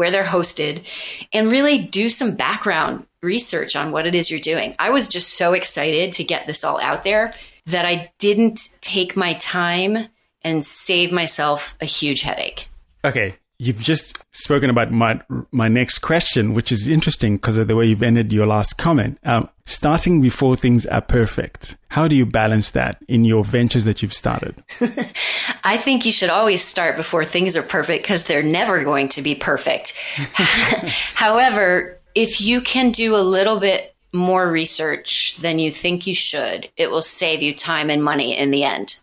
where 0.00 0.10
they're 0.10 0.24
hosted, 0.24 0.82
and 1.30 1.52
really 1.52 1.78
do 1.78 2.08
some 2.08 2.34
background 2.34 3.06
research 3.22 3.76
on 3.76 3.92
what 3.92 4.06
it 4.06 4.14
is 4.14 4.30
you're 4.30 4.40
doing. 4.40 4.74
I 4.78 4.88
was 4.88 5.08
just 5.08 5.34
so 5.34 5.52
excited 5.52 6.14
to 6.14 6.24
get 6.24 6.46
this 6.46 6.64
all 6.64 6.80
out 6.80 7.04
there 7.04 7.34
that 7.66 7.84
I 7.84 8.10
didn't 8.18 8.60
take 8.80 9.14
my 9.14 9.34
time 9.34 10.08
and 10.40 10.64
save 10.64 11.12
myself 11.12 11.76
a 11.82 11.84
huge 11.84 12.22
headache. 12.22 12.70
Okay, 13.04 13.36
You've 13.62 13.82
just 13.82 14.18
spoken 14.32 14.70
about 14.70 14.90
my 14.90 15.20
my 15.52 15.68
next 15.68 15.98
question, 15.98 16.54
which 16.54 16.72
is 16.72 16.88
interesting 16.88 17.36
because 17.36 17.58
of 17.58 17.68
the 17.68 17.76
way 17.76 17.84
you've 17.84 18.02
ended 18.02 18.32
your 18.32 18.46
last 18.46 18.78
comment. 18.78 19.18
Um, 19.22 19.50
starting 19.66 20.22
before 20.22 20.56
things 20.56 20.86
are 20.86 21.02
perfect. 21.02 21.76
How 21.90 22.08
do 22.08 22.16
you 22.16 22.24
balance 22.24 22.70
that 22.70 22.96
in 23.06 23.26
your 23.26 23.44
ventures 23.44 23.84
that 23.84 24.00
you've 24.00 24.14
started? 24.14 24.54
I 25.62 25.76
think 25.76 26.06
you 26.06 26.12
should 26.12 26.30
always 26.30 26.64
start 26.64 26.96
before 26.96 27.22
things 27.22 27.54
are 27.54 27.62
perfect 27.62 28.02
because 28.02 28.24
they're 28.24 28.42
never 28.42 28.82
going 28.82 29.10
to 29.10 29.20
be 29.20 29.34
perfect. 29.34 29.92
However, 31.14 31.98
if 32.14 32.40
you 32.40 32.62
can 32.62 32.92
do 32.92 33.14
a 33.14 33.18
little 33.18 33.60
bit 33.60 33.94
more 34.10 34.50
research 34.50 35.36
than 35.36 35.58
you 35.58 35.70
think 35.70 36.06
you 36.06 36.14
should, 36.14 36.70
it 36.78 36.90
will 36.90 37.02
save 37.02 37.42
you 37.42 37.54
time 37.54 37.90
and 37.90 38.02
money 38.02 38.34
in 38.34 38.52
the 38.52 38.64
end. 38.64 39.00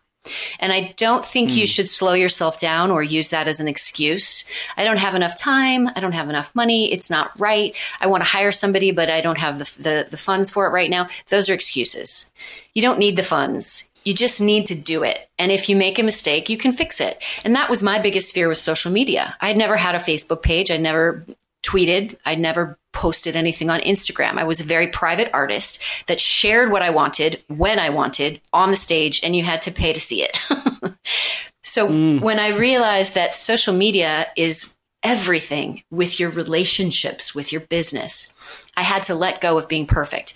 And 0.60 0.74
I 0.74 0.94
don't 0.98 1.26
think 1.26 1.52
mm. 1.52 1.56
you 1.56 1.62
hmm. 1.62 1.68
should 1.68 1.90
slow 1.90 2.13
yourself 2.13 2.60
down 2.60 2.92
or 2.92 3.04
use 3.04 3.30
that 3.30 3.48
as 3.48 3.60
an 3.60 3.68
excuse. 3.68 4.44
I 4.76 4.84
don't 4.84 5.00
have 5.00 5.16
enough 5.16 5.38
time. 5.38 5.88
I 5.96 6.00
don't 6.00 6.13
have 6.13 6.30
enough 6.30 6.54
money. 6.56 6.92
It's 6.92 7.10
not 7.10 7.32
right. 7.40 7.76
I 8.00 8.08
want 8.08 8.24
to 8.24 8.30
hire 8.30 8.52
somebody, 8.52 8.92
but 8.92 9.10
I 9.10 9.22
don't 9.22 9.38
have 9.38 9.60
the, 9.60 9.84
the, 9.84 10.08
the 10.10 10.18
funds 10.18 10.50
for 10.50 10.66
it 10.66 10.72
right 10.72 10.90
now. 10.90 11.08
Those 11.30 11.50
are 11.50 11.54
excuses. 11.54 12.32
You 12.74 12.82
don't 12.82 13.00
need 13.00 13.16
the 13.16 13.24
funds. 13.24 13.90
You 14.04 14.13
just 14.13 14.40
need 14.40 14.68
to 14.68 14.82
do 14.82 15.04
it. 15.04 15.30
And 15.38 15.52
if 15.52 15.68
you 15.68 15.76
make 15.76 16.00
a 16.00 16.04
mistake, 16.04 16.50
you 16.50 16.58
can 16.58 16.72
fix 16.72 17.02
it. 17.02 17.22
And 17.44 17.56
that 17.56 17.70
was 17.70 17.84
my 17.84 18.00
biggest 18.00 18.34
fear 18.34 18.48
with 18.48 18.58
social 18.58 18.90
media. 18.90 19.36
I 19.42 19.50
had 19.50 19.58
never 19.58 19.76
had 19.76 19.96
a 19.96 20.00
Facebook 20.00 20.42
page. 20.42 20.72
I'd 20.72 20.80
never 20.80 21.26
tweeted. 21.67 22.17
I'd 22.25 22.39
never 22.39 22.77
posted 22.93 23.36
anything 23.36 23.69
on 23.69 23.80
Instagram. 23.82 24.38
I 24.38 24.43
was 24.43 24.60
a 24.60 24.63
very 24.63 24.88
private 24.88 25.30
artist 25.34 25.84
that 26.08 26.19
shared 26.19 26.71
what 26.71 26.82
I 26.82 26.89
wanted 26.89 27.43
when 27.47 27.80
I 27.80 27.89
wanted 27.89 28.41
on 28.53 28.71
the 28.71 28.77
stage, 28.77 29.21
and 29.23 29.36
you 29.36 29.43
had 29.43 29.62
to 29.63 29.71
pay 29.71 29.93
to 29.93 29.99
see 29.99 30.23
it. 30.23 30.36
so 31.63 31.89
mm. 31.89 32.21
when 32.21 32.39
I 32.39 32.58
realized 32.58 33.15
that 33.15 33.34
social 33.34 33.75
media 33.75 34.27
is 34.36 34.77
everything 35.03 35.84
with 35.91 36.19
your 36.19 36.30
relationships, 36.30 37.36
with 37.36 37.51
your 37.51 37.62
business, 37.62 38.67
I 38.75 38.82
had 38.82 39.03
to 39.03 39.15
let 39.15 39.41
go 39.41 39.58
of 39.58 39.67
being 39.67 39.86
perfect. 39.86 40.34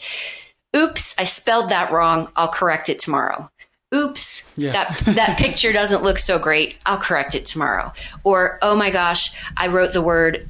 Oops, 0.76 1.20
I 1.20 1.24
spelled 1.24 1.70
that 1.70 1.92
wrong. 1.92 2.30
I'll 2.36 2.48
correct 2.48 2.90
it 2.90 3.00
tomorrow 3.00 3.50
oops 3.94 4.54
yeah. 4.56 4.72
that 4.72 5.16
that 5.16 5.38
picture 5.40 5.74
doesn't 5.74 6.04
look 6.04 6.18
so 6.18 6.40
great 6.40 6.78
i'll 6.86 6.98
correct 6.98 7.36
it 7.36 7.46
tomorrow 7.46 7.92
or 8.24 8.58
oh 8.62 8.76
my 8.76 8.90
gosh 8.90 9.44
i 9.58 9.68
wrote 9.68 9.94
the 9.94 10.02
word 10.02 10.48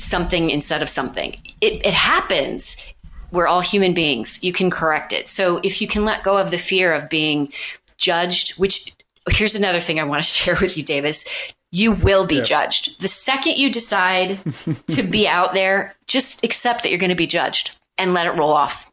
something 0.00 0.50
instead 0.50 0.82
of 0.82 0.88
something. 0.88 1.36
It, 1.60 1.86
it 1.86 1.94
happens. 1.94 2.92
We're 3.30 3.46
all 3.46 3.60
human 3.60 3.94
beings. 3.94 4.42
You 4.42 4.52
can 4.52 4.70
correct 4.70 5.12
it. 5.12 5.28
So 5.28 5.60
if 5.62 5.80
you 5.80 5.88
can 5.88 6.04
let 6.04 6.22
go 6.22 6.38
of 6.38 6.50
the 6.50 6.58
fear 6.58 6.92
of 6.92 7.10
being 7.10 7.48
judged, 7.96 8.58
which 8.58 8.94
here's 9.30 9.54
another 9.54 9.80
thing 9.80 10.00
I 10.00 10.04
want 10.04 10.22
to 10.22 10.28
share 10.28 10.56
with 10.60 10.76
you, 10.76 10.84
Davis. 10.84 11.26
You 11.70 11.92
will 11.92 12.26
be 12.26 12.36
yeah. 12.36 12.42
judged. 12.42 13.02
The 13.02 13.08
second 13.08 13.58
you 13.58 13.70
decide 13.70 14.38
to 14.88 15.02
be 15.02 15.28
out 15.28 15.52
there, 15.52 15.94
just 16.06 16.42
accept 16.42 16.82
that 16.82 16.88
you're 16.88 16.98
going 16.98 17.10
to 17.10 17.14
be 17.14 17.26
judged 17.26 17.76
and 17.98 18.14
let 18.14 18.26
it 18.26 18.38
roll 18.38 18.52
off 18.52 18.87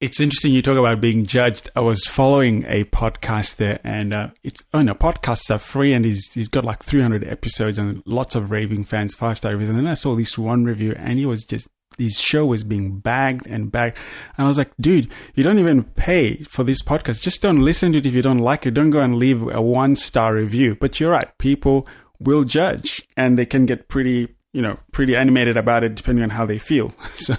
it's 0.00 0.20
interesting 0.20 0.52
you 0.52 0.62
talk 0.62 0.78
about 0.78 1.00
being 1.00 1.26
judged. 1.26 1.70
I 1.74 1.80
was 1.80 2.04
following 2.04 2.64
a 2.68 2.84
podcast 2.84 3.56
there, 3.56 3.80
and 3.82 4.14
uh, 4.14 4.28
it's 4.44 4.60
oh 4.72 4.82
no, 4.82 4.94
podcasts 4.94 5.50
are 5.52 5.58
free, 5.58 5.92
and 5.92 6.04
he's 6.04 6.32
he's 6.32 6.48
got 6.48 6.64
like 6.64 6.84
300 6.84 7.24
episodes 7.24 7.78
and 7.78 8.02
lots 8.06 8.34
of 8.34 8.50
raving 8.50 8.84
fans, 8.84 9.14
five 9.14 9.38
star 9.38 9.52
reviews. 9.52 9.68
And 9.68 9.78
then 9.78 9.88
I 9.88 9.94
saw 9.94 10.14
this 10.14 10.38
one 10.38 10.64
review, 10.64 10.94
and 10.96 11.18
he 11.18 11.26
was 11.26 11.44
just 11.44 11.68
his 11.98 12.20
show 12.20 12.46
was 12.46 12.62
being 12.62 13.00
bagged 13.00 13.46
and 13.48 13.72
bagged, 13.72 13.96
and 14.36 14.44
I 14.44 14.48
was 14.48 14.58
like, 14.58 14.70
dude, 14.80 15.10
you 15.34 15.42
don't 15.42 15.58
even 15.58 15.82
pay 15.82 16.42
for 16.44 16.62
this 16.62 16.80
podcast. 16.80 17.20
Just 17.20 17.42
don't 17.42 17.60
listen 17.60 17.92
to 17.92 17.98
it 17.98 18.06
if 18.06 18.14
you 18.14 18.22
don't 18.22 18.38
like 18.38 18.66
it. 18.66 18.74
Don't 18.74 18.90
go 18.90 19.00
and 19.00 19.16
leave 19.16 19.42
a 19.48 19.60
one 19.60 19.96
star 19.96 20.34
review. 20.34 20.76
But 20.78 21.00
you're 21.00 21.10
right, 21.10 21.36
people 21.38 21.88
will 22.20 22.44
judge, 22.44 23.02
and 23.16 23.36
they 23.36 23.46
can 23.46 23.66
get 23.66 23.88
pretty 23.88 24.28
you 24.52 24.62
know 24.62 24.78
pretty 24.92 25.14
animated 25.14 25.56
about 25.56 25.84
it 25.84 25.94
depending 25.94 26.22
on 26.22 26.30
how 26.30 26.46
they 26.46 26.58
feel. 26.58 26.92
so. 27.14 27.34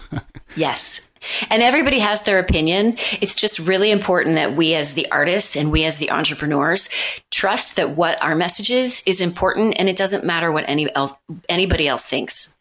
Yes, 0.56 1.12
and 1.50 1.62
everybody 1.62 2.00
has 2.00 2.24
their 2.24 2.40
opinion. 2.40 2.96
It's 3.22 3.36
just 3.36 3.60
really 3.60 3.92
important 3.92 4.36
that 4.36 4.56
we 4.56 4.74
as 4.76 4.94
the 4.94 5.10
artists 5.12 5.56
and 5.56 5.72
we 5.72 5.86
as 5.86 5.98
the 5.98 6.12
entrepreneurs 6.12 6.90
trust 7.32 7.76
that 7.76 7.92
what 7.92 8.22
our 8.24 8.36
message 8.36 8.72
is 8.72 9.04
is 9.06 9.22
important 9.22 9.76
and 9.78 9.88
it 9.88 9.96
doesn't 9.96 10.24
matter 10.24 10.52
what 10.52 10.66
any 10.68 10.94
else, 10.96 11.14
anybody 11.48 11.88
else 11.88 12.06
thinks. 12.06 12.58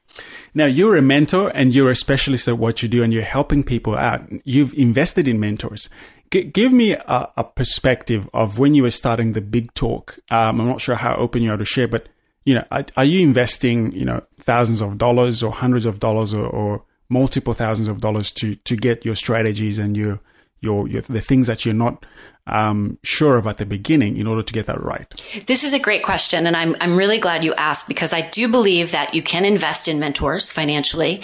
Now, 0.55 0.65
you're 0.65 0.97
a 0.97 1.03
mentor 1.03 1.51
and 1.55 1.75
you're 1.75 1.91
a 1.91 1.95
specialist 1.95 2.49
at 2.49 2.59
what 2.59 2.83
you 2.83 2.89
do 2.89 3.03
and 3.03 3.13
you're 3.13 3.23
helping 3.23 3.63
people 3.63 3.95
out. 3.95 4.23
You've 4.45 4.75
invested 4.75 5.29
in 5.29 5.39
mentors. 5.39 5.89
G- 6.31 6.45
give 6.45 6.73
me 6.73 6.93
a, 6.93 7.29
a, 7.37 7.45
perspective 7.45 8.29
of 8.35 8.59
when 8.59 8.75
you 8.75 8.83
were 8.83 8.91
starting 8.91 9.33
the 9.33 9.41
big 9.41 9.73
talk. 9.75 10.19
Um, 10.31 10.61
I'm 10.61 10.67
not 10.67 10.81
sure 10.81 10.97
how 10.97 11.15
open 11.17 11.43
you 11.43 11.53
are 11.53 11.57
to 11.57 11.65
share, 11.65 11.89
but 11.89 12.09
you 12.45 12.55
know, 12.55 12.65
are, 12.71 12.85
are, 12.97 13.05
you 13.05 13.21
investing, 13.21 13.93
you 13.93 14.05
know, 14.05 14.23
thousands 14.41 14.81
of 14.81 14.99
dollars 14.99 15.43
or 15.43 15.53
hundreds 15.53 15.85
of 15.85 16.01
dollars 16.01 16.33
or, 16.33 16.47
or 16.47 16.85
multiple 17.09 17.55
thousands 17.55 17.89
of 17.89 18.01
dollars 18.01 18.33
to 18.33 18.55
to 18.55 18.77
get 18.77 19.05
your 19.05 19.15
strategies 19.15 19.79
and 19.79 19.97
your 19.97 20.21
your, 20.61 20.89
your 20.89 21.03
the 21.03 21.21
things 21.21 21.47
that 21.47 21.65
you're 21.65 21.75
not 21.75 22.05
um, 22.47 22.99
sure 23.03 23.37
of 23.37 23.47
at 23.47 23.59
the 23.59 23.67
beginning 23.67 24.17
in 24.17 24.27
order 24.27 24.43
to 24.43 24.53
get 24.53 24.67
that 24.67 24.83
right? 24.83 25.07
This 25.47 25.65
is 25.65 25.75
a 25.75 25.79
great 25.79 26.03
question, 26.03 26.47
and 26.47 26.57
I'm 26.57 26.75
I'm 26.81 26.97
really 26.97 27.19
glad 27.19 27.45
you 27.45 27.55
asked 27.55 27.89
because 27.89 28.13
I 28.13 28.23
do 28.23 28.49
believe 28.49 28.93
that 28.93 29.15
you 29.15 29.23
can 29.23 29.45
invest 29.45 29.89
in 29.89 30.01
mentors 30.01 30.51
financially, 30.53 31.21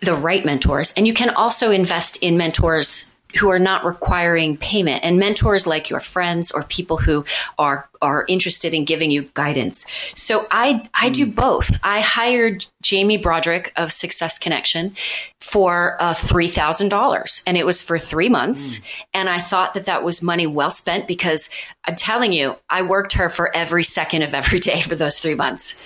the 0.00 0.14
right 0.14 0.44
mentors, 0.44 0.92
and 0.96 1.06
you 1.06 1.14
can 1.14 1.30
also 1.30 1.70
invest 1.70 2.22
in 2.22 2.36
mentors 2.36 3.16
who 3.36 3.50
are 3.50 3.58
not 3.58 3.84
requiring 3.84 4.56
payment 4.56 5.04
and 5.04 5.18
mentors 5.18 5.66
like 5.66 5.90
your 5.90 6.00
friends 6.00 6.50
or 6.50 6.62
people 6.64 6.96
who 6.96 7.24
are 7.58 7.88
are 8.00 8.24
interested 8.28 8.72
in 8.72 8.84
giving 8.84 9.10
you 9.10 9.22
guidance. 9.34 9.86
So 10.14 10.46
I 10.50 10.88
I 10.94 11.10
do 11.10 11.30
both. 11.30 11.78
I 11.82 12.00
hired 12.00 12.66
Jamie 12.80 13.18
Broderick 13.18 13.72
of 13.76 13.92
Success 13.92 14.38
Connection 14.38 14.94
for 15.40 15.96
uh, 16.00 16.14
three 16.14 16.48
thousand 16.48 16.88
dollars, 16.88 17.42
and 17.46 17.56
it 17.56 17.66
was 17.66 17.82
for 17.82 17.98
three 17.98 18.28
months. 18.28 18.78
Mm. 18.78 19.04
And 19.14 19.28
I 19.28 19.40
thought 19.40 19.74
that 19.74 19.86
that 19.86 20.04
was 20.04 20.22
money 20.22 20.46
well 20.46 20.70
spent 20.70 21.06
because 21.06 21.50
I'm 21.84 21.96
telling 21.96 22.32
you, 22.32 22.56
I 22.70 22.82
worked 22.82 23.14
her 23.14 23.28
for 23.28 23.54
every 23.54 23.84
second 23.84 24.22
of 24.22 24.34
every 24.34 24.60
day 24.60 24.80
for 24.80 24.94
those 24.94 25.18
three 25.18 25.34
months 25.34 25.82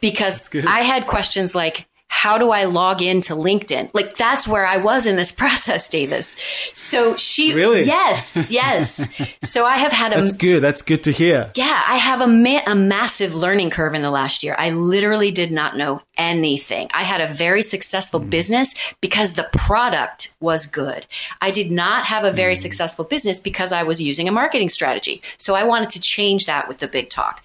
because 0.00 0.50
I 0.54 0.82
had 0.82 1.06
questions 1.06 1.54
like 1.54 1.86
how 2.14 2.38
do 2.38 2.52
I 2.52 2.64
log 2.64 3.02
into 3.02 3.34
LinkedIn? 3.34 3.90
Like 3.92 4.14
that's 4.14 4.46
where 4.46 4.64
I 4.64 4.76
was 4.76 5.04
in 5.04 5.16
this 5.16 5.32
process, 5.42 5.88
Davis. 5.88 6.36
So 6.72 7.16
she 7.16 7.52
really, 7.52 7.82
yes, 7.82 8.52
yes. 8.52 9.20
so 9.42 9.66
I 9.66 9.78
have 9.78 9.90
had 9.90 10.12
a 10.12 10.16
that's 10.16 10.30
good. 10.30 10.62
That's 10.62 10.82
good 10.82 11.02
to 11.04 11.10
hear. 11.10 11.50
Yeah, 11.56 11.82
I 11.86 11.96
have 11.96 12.20
a 12.20 12.28
ma- 12.28 12.62
a 12.68 12.76
massive 12.76 13.34
learning 13.34 13.70
curve 13.70 13.94
in 13.94 14.02
the 14.02 14.12
last 14.12 14.44
year. 14.44 14.54
I 14.56 14.70
literally 14.70 15.32
did 15.32 15.50
not 15.50 15.76
know 15.76 16.02
anything. 16.16 16.88
I 16.94 17.02
had 17.02 17.20
a 17.20 17.26
very 17.26 17.62
successful 17.62 18.20
mm. 18.20 18.30
business 18.30 18.94
because 19.00 19.32
the 19.32 19.48
product 19.52 20.36
was 20.38 20.66
good. 20.66 21.06
I 21.42 21.50
did 21.50 21.72
not 21.72 22.04
have 22.06 22.24
a 22.24 22.30
very 22.30 22.54
mm. 22.54 22.58
successful 22.58 23.04
business 23.04 23.40
because 23.40 23.72
I 23.72 23.82
was 23.82 24.00
using 24.00 24.28
a 24.28 24.32
marketing 24.32 24.68
strategy. 24.68 25.20
So 25.36 25.56
I 25.56 25.64
wanted 25.64 25.90
to 25.90 26.00
change 26.00 26.46
that 26.46 26.68
with 26.68 26.78
the 26.78 26.86
big 26.86 27.10
talk. 27.10 27.42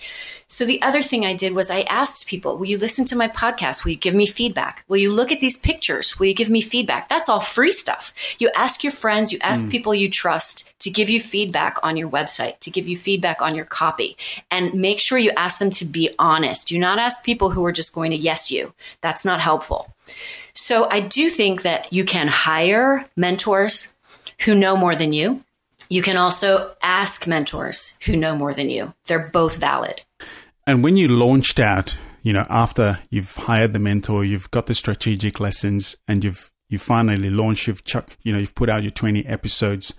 So 0.51 0.65
the 0.65 0.81
other 0.81 1.03
thing 1.03 1.27
I 1.27 1.35
did 1.35 1.53
was 1.53 1.69
I 1.69 1.81
asked 1.81 2.25
people, 2.25 2.57
will 2.57 2.65
you 2.65 2.79
listen 2.79 3.05
to 3.05 3.15
my 3.15 3.27
podcast? 3.27 3.85
Will 3.85 3.91
you 3.91 3.97
give 3.97 4.15
me 4.15 4.25
feedback? 4.25 4.83
Will 4.87 4.97
you 4.97 5.11
look 5.11 5.31
at 5.31 5.41
these 5.41 5.55
pictures? 5.55 6.17
Will 6.17 6.25
you 6.25 6.33
give 6.33 6.49
me 6.49 6.59
feedback? 6.59 7.07
That's 7.07 7.29
all 7.29 7.39
free 7.39 7.71
stuff. 7.71 8.15
You 8.39 8.49
ask 8.55 8.83
your 8.83 8.91
friends, 8.91 9.31
you 9.31 9.37
ask 9.43 9.67
mm. 9.67 9.69
people 9.69 9.93
you 9.93 10.09
trust 10.09 10.73
to 10.79 10.89
give 10.89 11.07
you 11.07 11.21
feedback 11.21 11.77
on 11.83 11.97
your 11.97 12.09
website, 12.09 12.59
to 12.61 12.71
give 12.71 12.87
you 12.87 12.97
feedback 12.97 13.43
on 13.43 13.53
your 13.53 13.65
copy, 13.65 14.17
and 14.49 14.73
make 14.73 14.99
sure 14.99 15.19
you 15.19 15.29
ask 15.37 15.59
them 15.59 15.69
to 15.69 15.85
be 15.85 16.09
honest. 16.17 16.67
Do 16.67 16.79
not 16.79 16.97
ask 16.97 17.23
people 17.23 17.51
who 17.51 17.63
are 17.65 17.71
just 17.71 17.93
going 17.93 18.09
to 18.09 18.17
yes 18.17 18.49
you. 18.49 18.73
That's 19.01 19.23
not 19.23 19.39
helpful. 19.39 19.93
So 20.55 20.89
I 20.89 20.99
do 20.99 21.29
think 21.29 21.61
that 21.61 21.93
you 21.93 22.03
can 22.03 22.27
hire 22.27 23.05
mentors 23.15 23.93
who 24.45 24.55
know 24.55 24.75
more 24.75 24.95
than 24.95 25.13
you. 25.13 25.43
You 25.89 26.01
can 26.01 26.17
also 26.17 26.71
ask 26.81 27.27
mentors 27.27 27.99
who 28.05 28.15
know 28.15 28.35
more 28.35 28.55
than 28.55 28.71
you. 28.71 28.95
They're 29.05 29.27
both 29.27 29.57
valid. 29.57 30.01
And 30.69 30.83
when 30.83 30.97
you 30.97 31.07
launched 31.07 31.59
out, 31.59 31.97
you 32.21 32.31
know, 32.31 32.45
after 32.47 32.99
you've 33.09 33.35
hired 33.35 33.73
the 33.73 33.79
mentor, 33.79 34.23
you've 34.23 34.51
got 34.51 34.67
the 34.67 34.75
strategic 34.75 35.39
lessons, 35.39 35.95
and 36.07 36.23
you've 36.23 36.51
you 36.69 36.77
finally 36.77 37.31
launched, 37.31 37.65
you've 37.65 37.83
chuck, 37.85 38.15
you 38.21 38.31
know, 38.31 38.37
you've 38.37 38.53
put 38.53 38.69
out 38.69 38.83
your 38.83 38.91
twenty 38.91 39.25
episodes. 39.25 39.95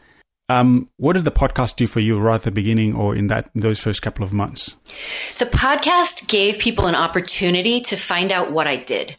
Um, 0.48 0.88
what 0.96 1.14
did 1.14 1.24
the 1.24 1.32
podcast 1.32 1.74
do 1.74 1.88
for 1.88 1.98
you 1.98 2.20
right 2.20 2.36
at 2.36 2.42
the 2.44 2.52
beginning 2.52 2.94
or 2.94 3.16
in 3.16 3.26
that 3.26 3.50
in 3.52 3.62
those 3.62 3.80
first 3.80 4.00
couple 4.00 4.22
of 4.22 4.32
months? 4.32 4.76
The 5.38 5.46
podcast 5.46 6.28
gave 6.28 6.60
people 6.60 6.86
an 6.86 6.94
opportunity 6.94 7.80
to 7.80 7.96
find 7.96 8.30
out 8.30 8.52
what 8.52 8.68
I 8.68 8.76
did 8.76 9.16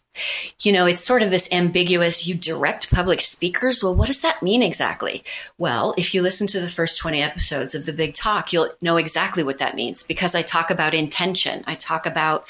you 0.60 0.72
know, 0.72 0.86
it's 0.86 1.02
sort 1.02 1.22
of 1.22 1.30
this 1.30 1.52
ambiguous, 1.52 2.28
you 2.28 2.36
direct 2.36 2.92
public 2.92 3.22
speakers. 3.22 3.84
Well, 3.84 3.96
what 3.96 4.08
does 4.08 4.22
that 4.22 4.44
mean 4.44 4.62
exactly? 4.62 5.24
Well, 5.58 5.94
if 5.98 6.14
you 6.14 6.22
listen 6.22 6.48
to 6.48 6.60
the 6.60 6.68
first 6.68 7.00
20 7.00 7.22
episodes 7.22 7.76
of 7.76 7.86
the 7.86 7.94
big 7.94 8.14
talk, 8.14 8.52
you'll 8.52 8.70
know 8.82 8.98
exactly 8.98 9.44
what 9.44 9.60
that 9.60 9.76
means 9.76 10.04
because 10.04 10.36
I 10.36 10.42
talk 10.42 10.70
about 10.70 10.94
intention. 10.94 11.64
I 11.68 11.76
talk 11.76 12.06
about 12.06 12.46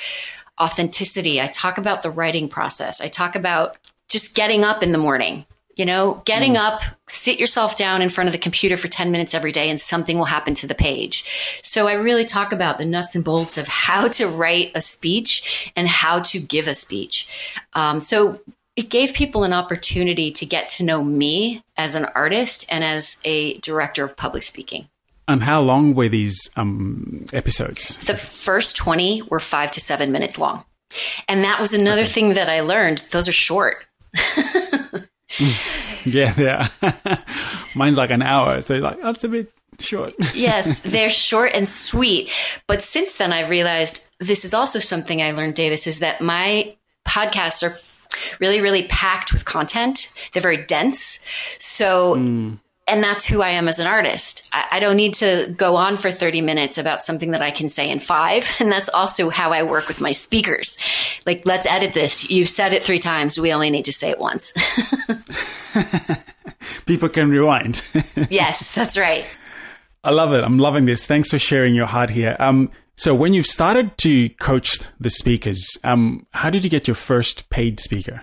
authenticity. 0.60 1.41
I 1.41 1.47
talk 1.47 1.78
about 1.78 2.04
the 2.04 2.12
writing 2.12 2.50
process. 2.50 3.02
I 3.02 3.08
talk 3.08 3.36
about 3.36 3.78
just 4.10 4.36
getting 4.36 4.63
up 4.63 4.84
in 4.84 4.91
the 4.91 4.97
morning 4.97 5.45
you 5.76 5.86
know, 5.86 6.22
getting 6.26 6.56
mm. 6.56 6.60
up, 6.60 6.82
sit 7.08 7.40
yourself 7.40 7.78
down 7.78 8.02
in 8.02 8.10
front 8.10 8.28
of 8.28 8.32
the 8.32 8.40
computer 8.40 8.78
for 8.78 8.88
10 8.88 9.12
minutes 9.12 9.34
every 9.34 9.52
day 9.52 9.70
and 9.70 9.80
something 9.80 10.18
will 10.18 10.26
happen 10.26 10.54
to 10.56 10.68
the 10.68 10.76
page. 10.76 11.60
So 11.64 11.88
I 11.88 11.94
really 11.94 12.26
talk 12.26 12.52
about 12.52 12.78
the 12.78 12.86
nuts 12.86 13.16
and 13.16 13.24
bolts 13.24 13.58
of 13.58 13.68
how 13.68 14.08
to 14.10 14.28
write 14.28 14.72
a 14.76 14.82
speech 14.82 15.72
and 15.76 15.88
how 15.88 16.20
to 16.22 16.40
give 16.40 16.68
a 16.68 16.76
speech. 16.76 17.56
Um, 17.74 18.02
so 18.02 18.42
it 18.76 18.90
gave 18.90 19.14
people 19.14 19.44
an 19.44 19.54
opportunity 19.54 20.32
to 20.32 20.46
get 20.46 20.70
to 20.70 20.84
know 20.84 21.04
me 21.04 21.64
as 21.78 21.96
an 21.96 22.06
artist 22.16 22.66
and 22.72 22.84
as 22.84 23.22
a 23.26 23.58
director 23.60 24.04
of 24.04 24.16
public 24.16 24.44
speaking. 24.44 24.88
And 25.28 25.44
how 25.44 25.62
long 25.62 25.94
were 25.94 26.10
these 26.10 26.50
um, 26.56 27.26
episodes? 27.32 28.06
The 28.06 28.16
first 28.16 28.76
20 28.76 29.24
were 29.30 29.40
five 29.40 29.72
to 29.72 29.80
seven 29.80 30.12
minutes 30.12 30.38
long. 30.38 30.66
And 31.28 31.44
that 31.44 31.60
was 31.60 31.74
another 31.74 32.02
okay. 32.02 32.10
thing 32.10 32.34
that 32.34 32.50
I 32.50 32.62
learned. 32.62 33.00
Those 33.12 33.28
are 33.28 33.34
short. 33.34 33.86
yeah, 36.06 36.34
yeah. 36.38 36.67
Mine's 37.76 37.98
like 37.98 38.12
an 38.12 38.22
hour, 38.22 38.62
so 38.62 38.76
like 38.78 39.02
that's 39.02 39.24
a 39.24 39.30
bit 39.30 39.52
short. 39.80 40.13
yes, 40.36 40.80
they're 40.80 41.10
short 41.10 41.52
and 41.54 41.67
sweet. 41.67 42.32
But 42.67 42.82
since 42.82 43.15
then, 43.15 43.34
I've 43.34 43.50
realized 43.50 44.12
this 44.20 44.46
is 44.46 44.54
also 44.54 44.80
something 44.80 45.22
I 45.22 45.32
learned, 45.32 45.56
Davis, 45.56 45.88
is 45.88 46.00
that 46.00 46.22
my 46.22 46.76
podcasts 47.08 47.63
are 47.63 47.76
really, 48.39 48.62
really 48.62 48.88
packed 48.88 49.32
with 49.34 49.46
content. 49.46 50.13
They're 50.34 50.41
very 50.41 50.65
dense. 50.65 51.26
So 51.60 52.15
mm 52.15 52.60
and 52.88 53.04
that's 53.04 53.26
who 53.26 53.41
I 53.41 53.52
am 53.52 53.67
as 53.67 53.80
an 53.80 53.88
artist. 53.88 54.50
I, 54.54 54.67
I, 54.72 54.80
don't 54.80 54.96
need 54.98 55.13
to 55.15 55.54
go 55.56 55.76
on 55.76 55.98
for 55.98 56.12
30 56.12 56.41
minutes 56.41 56.78
about 56.78 57.02
something 57.02 57.32
that 57.32 57.41
I 57.41 57.52
can 57.52 57.70
say 57.70 57.89
in 57.89 58.00
five. 58.00 58.50
And 58.60 58.72
that's 58.72 58.89
also 58.89 59.30
how 59.30 59.52
I 59.54 59.63
work 59.63 59.88
with 59.88 60.02
my 60.02 60.12
speakers. 60.12 60.78
Like, 61.26 61.46
let's 61.46 61.65
edit 61.65 61.94
this. 61.94 62.30
You've 62.30 62.50
said 62.50 62.74
it 62.74 62.84
three 62.84 63.00
times. 63.00 63.39
We 63.39 63.54
only 63.54 63.70
need 63.70 63.86
to 63.86 63.94
say 63.94 64.10
it 64.10 64.20
once. 64.20 64.54
People 66.86 67.10
can 67.10 67.30
rewind. 67.30 67.84
yes, 68.30 68.74
that's 68.76 68.98
right. 68.98 69.26
I 70.04 70.12
love 70.12 70.34
it. 70.34 70.44
I'm 70.44 70.58
loving 70.58 70.86
this. 70.86 71.06
Thanks 71.06 71.30
for 71.30 71.39
sharing 71.39 71.76
your 71.76 71.86
heart 71.86 72.10
here. 72.10 72.36
Um, 72.39 72.72
so 72.98 73.15
when 73.15 73.34
you've 73.34 73.48
started 73.48 73.98
to 74.00 74.30
coach 74.30 74.80
the 75.00 75.10
speakers, 75.10 75.78
um, 75.84 76.26
how 76.34 76.50
did 76.50 76.63
you 76.63 76.70
get 76.70 76.88
your 76.88 76.96
first 76.96 77.50
paid 77.50 77.80
speaker? 77.80 78.22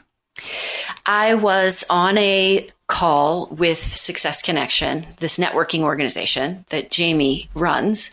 I 1.07 1.35
was 1.35 1.85
on 1.91 2.17
a 2.19 2.69
call 2.89 3.47
with 3.51 3.79
Success 3.79 4.43
Connection, 4.43 5.07
this 5.21 5.39
networking 5.39 5.83
organization 5.83 6.65
that 6.71 6.91
Jamie 6.91 7.49
runs, 7.55 8.11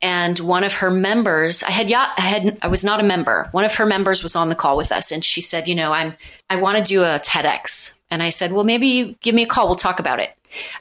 and 0.00 0.38
one 0.38 0.64
of 0.64 0.74
her 0.74 0.90
members, 0.90 1.62
I 1.62 1.70
had 1.70 1.90
I 1.92 2.20
had 2.20 2.58
I 2.62 2.68
was 2.68 2.84
not 2.84 3.00
a 3.00 3.04
member. 3.04 3.48
One 3.50 3.64
of 3.64 3.74
her 3.76 3.86
members 3.86 4.22
was 4.22 4.36
on 4.36 4.50
the 4.50 4.54
call 4.54 4.76
with 4.76 4.92
us 4.92 5.10
and 5.10 5.24
she 5.24 5.40
said, 5.40 5.66
"You 5.66 5.74
know, 5.74 5.92
I'm 5.92 6.14
I 6.48 6.56
want 6.56 6.78
to 6.78 6.84
do 6.84 7.02
a 7.02 7.18
TEDx." 7.18 7.98
And 8.10 8.22
I 8.22 8.30
said, 8.30 8.52
"Well, 8.52 8.64
maybe 8.64 8.86
you 8.86 9.16
give 9.20 9.34
me 9.34 9.42
a 9.42 9.46
call, 9.46 9.66
we'll 9.66 9.76
talk 9.76 9.98
about 9.98 10.20
it." 10.20 10.30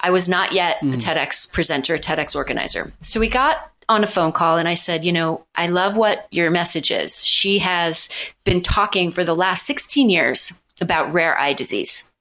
I 0.02 0.12
was 0.12 0.30
not 0.30 0.52
yet 0.52 0.78
mm. 0.80 0.94
a 0.94 0.98
TEDx 0.98 1.52
presenter, 1.52 1.98
TEDx 1.98 2.36
organizer. 2.36 2.94
So 3.02 3.20
we 3.20 3.30
got 3.30 3.72
on 3.90 4.04
a 4.04 4.08
phone 4.08 4.32
call 4.32 4.58
and 4.58 4.68
I 4.68 4.74
said, 4.74 5.06
you 5.06 5.14
know, 5.14 5.46
I 5.56 5.68
love 5.68 5.98
what 5.98 6.28
your 6.32 6.52
message 6.52 6.92
is. 6.92 7.24
She 7.24 7.60
has 7.60 8.10
been 8.44 8.62
talking 8.62 9.12
for 9.12 9.24
the 9.24 9.36
last 9.36 9.66
16 9.66 10.10
years 10.10 10.62
about 10.82 11.14
rare 11.14 11.40
eye 11.40 11.54
disease. 11.54 12.14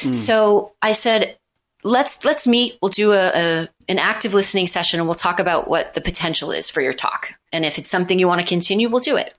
Mm. 0.00 0.14
So 0.14 0.72
I 0.82 0.92
said, 0.92 1.36
let's 1.84 2.24
let's 2.24 2.46
meet. 2.46 2.78
We'll 2.80 2.90
do 2.90 3.12
a, 3.12 3.30
a, 3.34 3.68
an 3.88 3.98
active 3.98 4.34
listening 4.34 4.66
session 4.66 4.98
and 4.98 5.08
we'll 5.08 5.14
talk 5.14 5.38
about 5.38 5.68
what 5.68 5.92
the 5.92 6.00
potential 6.00 6.50
is 6.50 6.70
for 6.70 6.80
your 6.80 6.92
talk. 6.92 7.34
And 7.52 7.64
if 7.64 7.78
it's 7.78 7.90
something 7.90 8.18
you 8.18 8.26
want 8.26 8.40
to 8.40 8.46
continue, 8.46 8.88
we'll 8.88 9.00
do 9.00 9.16
it. 9.16 9.34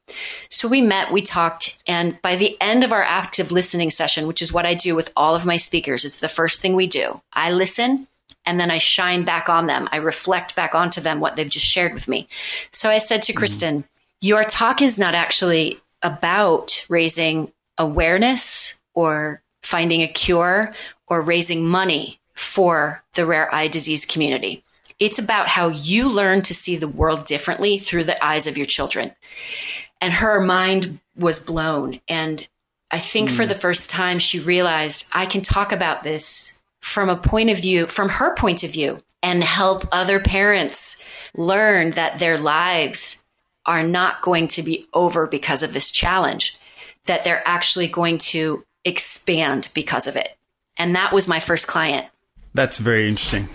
So 0.50 0.68
we 0.68 0.82
met, 0.82 1.12
we 1.12 1.22
talked, 1.22 1.82
and 1.88 2.22
by 2.22 2.36
the 2.36 2.56
end 2.62 2.84
of 2.84 2.94
our 2.94 3.04
active 3.04 3.52
listening 3.52 3.92
session, 3.92 4.28
which 4.28 4.42
is 4.42 4.54
what 4.54 4.66
I 4.66 4.74
do 4.74 4.96
with 4.96 5.12
all 5.18 5.36
of 5.36 5.46
my 5.46 5.58
speakers, 5.58 6.06
it's 6.06 6.20
the 6.20 6.30
first 6.30 6.62
thing 6.62 6.76
we 6.76 6.88
do. 6.88 7.22
I 7.34 7.52
listen 7.52 8.08
and 8.46 8.60
then 8.60 8.72
I 8.72 8.78
shine 8.78 9.26
back 9.26 9.50
on 9.50 9.66
them. 9.66 9.90
I 9.92 9.98
reflect 9.98 10.56
back 10.56 10.76
onto 10.76 11.02
them 11.02 11.20
what 11.20 11.36
they've 11.36 11.50
just 11.50 11.66
shared 11.66 11.94
with 11.94 12.08
me. 12.08 12.28
So 12.72 12.90
I 12.90 13.00
said 13.00 13.24
to 13.24 13.34
mm. 13.34 13.38
Kristen, 13.38 13.84
your 14.22 14.44
talk 14.44 14.82
is 14.82 15.00
not 15.00 15.16
actually 15.16 15.80
about 16.02 16.86
raising 16.90 17.52
awareness 17.78 18.80
or 18.94 19.42
finding 19.66 20.02
a 20.02 20.08
cure 20.08 20.74
or 21.08 21.22
raising 21.22 21.68
money 21.68 22.20
for 22.34 23.04
the 23.16 23.26
rare 23.26 23.54
eye 23.54 23.68
disease 23.68 24.06
community. 24.06 24.64
It's 25.00 25.20
about 25.20 25.48
how 25.48 25.70
you 25.70 26.08
learn 26.08 26.42
to 26.44 26.54
see 26.54 26.78
the 26.78 26.88
world 26.88 27.26
differently 27.26 27.78
through 27.78 28.06
the 28.06 28.24
eyes 28.24 28.48
of 28.48 28.58
your 28.58 28.68
children. 28.68 29.14
And 30.00 30.14
her 30.14 30.40
mind 30.40 31.00
was 31.18 31.46
blown. 31.46 32.00
And 32.08 32.48
I 32.92 33.00
think 33.00 33.30
mm. 33.30 33.34
for 33.34 33.46
the 33.46 33.56
first 33.56 33.90
time, 33.90 34.20
she 34.20 34.40
realized 34.40 35.10
I 35.14 35.26
can 35.26 35.42
talk 35.42 35.72
about 35.72 36.04
this 36.04 36.64
from 36.80 37.10
a 37.10 37.18
point 37.18 37.50
of 37.50 37.60
view, 37.60 37.88
from 37.88 38.10
her 38.10 38.36
point 38.36 38.64
of 38.64 38.72
view, 38.72 39.02
and 39.24 39.44
help 39.44 39.86
other 39.92 40.20
parents 40.20 41.04
learn 41.36 41.92
that 41.92 42.20
their 42.20 42.38
lives 42.38 43.26
are 43.66 43.84
not 43.84 44.22
going 44.22 44.48
to 44.50 44.62
be 44.62 44.86
over 44.94 45.26
because 45.26 45.64
of 45.64 45.74
this 45.74 45.90
challenge 45.90 46.60
that 47.06 47.24
they're 47.24 47.48
actually 47.48 47.88
going 47.88 48.18
to 48.18 48.64
expand 48.86 49.70
because 49.74 50.08
of 50.08 50.16
it. 50.16 50.38
And 50.78 50.96
that 50.96 51.12
was 51.12 51.28
my 51.28 51.40
first 51.40 51.68
client. 51.68 52.08
That's 52.54 52.78
very 52.78 53.10
interesting. 53.10 53.50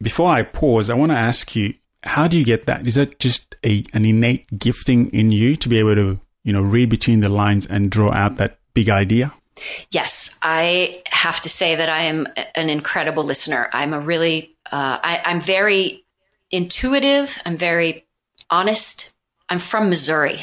Before 0.00 0.30
I 0.30 0.42
pause, 0.42 0.88
I 0.88 0.94
want 0.94 1.12
to 1.12 1.18
ask 1.18 1.54
you, 1.56 1.74
how 2.02 2.28
do 2.28 2.36
you 2.36 2.44
get 2.44 2.66
that? 2.66 2.86
Is 2.86 2.94
that 2.94 3.18
just 3.18 3.56
a 3.64 3.84
an 3.92 4.04
innate 4.04 4.58
gifting 4.58 5.10
in 5.10 5.32
you 5.32 5.56
to 5.56 5.68
be 5.68 5.78
able 5.78 5.94
to, 5.96 6.20
you 6.44 6.52
know, 6.52 6.62
read 6.62 6.88
between 6.88 7.20
the 7.20 7.28
lines 7.28 7.66
and 7.66 7.90
draw 7.90 8.12
out 8.12 8.36
that 8.36 8.58
big 8.74 8.88
idea? 8.88 9.32
Yes, 9.90 10.38
I 10.42 11.02
have 11.06 11.40
to 11.40 11.48
say 11.48 11.74
that 11.76 11.88
I 11.88 12.02
am 12.02 12.28
an 12.54 12.68
incredible 12.68 13.24
listener. 13.24 13.68
I'm 13.72 13.94
a 13.94 14.00
really, 14.00 14.54
uh, 14.70 14.98
I, 15.02 15.22
I'm 15.24 15.40
very 15.40 16.04
intuitive. 16.50 17.38
I'm 17.46 17.56
very 17.56 18.04
honest. 18.50 19.14
I'm 19.48 19.58
from 19.58 19.88
Missouri. 19.88 20.40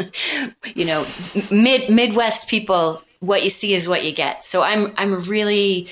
you 0.74 0.86
know, 0.86 1.06
mid 1.50 1.90
Midwest 1.90 2.48
people, 2.48 3.02
what 3.20 3.42
you 3.42 3.50
see 3.50 3.74
is 3.74 3.88
what 3.88 4.04
you 4.04 4.12
get. 4.12 4.44
So 4.44 4.62
I'm 4.62 4.92
I'm 4.96 5.24
really 5.24 5.88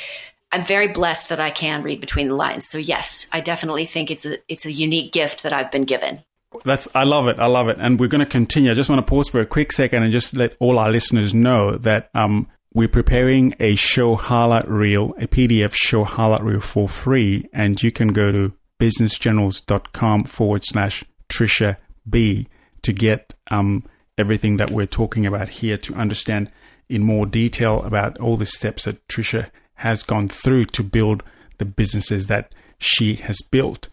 I'm 0.52 0.64
very 0.64 0.88
blessed 0.88 1.28
that 1.30 1.40
I 1.40 1.50
can 1.50 1.82
read 1.82 2.00
between 2.00 2.28
the 2.28 2.34
lines. 2.34 2.68
So 2.68 2.78
yes, 2.78 3.28
I 3.32 3.40
definitely 3.40 3.86
think 3.86 4.10
it's 4.10 4.26
a 4.26 4.38
it's 4.48 4.66
a 4.66 4.72
unique 4.72 5.12
gift 5.12 5.42
that 5.42 5.52
I've 5.52 5.70
been 5.70 5.84
given. 5.84 6.20
That's 6.64 6.88
I 6.94 7.04
love 7.04 7.28
it. 7.28 7.38
I 7.38 7.46
love 7.46 7.68
it. 7.68 7.76
And 7.78 8.00
we're 8.00 8.08
going 8.08 8.24
to 8.24 8.30
continue. 8.30 8.70
I 8.70 8.74
just 8.74 8.88
want 8.88 9.04
to 9.04 9.08
pause 9.08 9.28
for 9.28 9.40
a 9.40 9.46
quick 9.46 9.72
second 9.72 10.02
and 10.02 10.12
just 10.12 10.36
let 10.36 10.56
all 10.60 10.78
our 10.78 10.90
listeners 10.90 11.34
know 11.34 11.76
that 11.78 12.08
um, 12.14 12.48
we're 12.72 12.88
preparing 12.88 13.54
a 13.60 13.74
show 13.74 14.14
highlight 14.14 14.68
reel, 14.68 15.14
a 15.18 15.26
PDF 15.26 15.74
show 15.74 16.04
highlight 16.04 16.42
reel 16.42 16.60
for 16.60 16.88
free, 16.88 17.48
and 17.52 17.82
you 17.82 17.90
can 17.90 18.08
go 18.08 18.30
to 18.32 18.52
businessgenerals.com 18.78 20.24
forward 20.24 20.64
slash 20.64 21.04
Trisha 21.28 21.76
B 22.08 22.46
to 22.82 22.92
get 22.92 23.34
um, 23.50 23.84
everything 24.16 24.58
that 24.58 24.70
we're 24.70 24.86
talking 24.86 25.26
about 25.26 25.48
here 25.48 25.76
to 25.78 25.94
understand 25.94 26.50
in 26.88 27.02
more 27.02 27.26
detail 27.26 27.82
about 27.82 28.18
all 28.18 28.36
the 28.36 28.46
steps 28.46 28.84
that 28.84 29.06
Tricia 29.08 29.50
has 29.76 30.02
gone 30.02 30.28
through 30.28 30.66
to 30.66 30.82
build 30.82 31.22
the 31.58 31.64
businesses 31.64 32.26
that 32.26 32.54
she 32.78 33.14
has 33.14 33.38
built. 33.50 33.88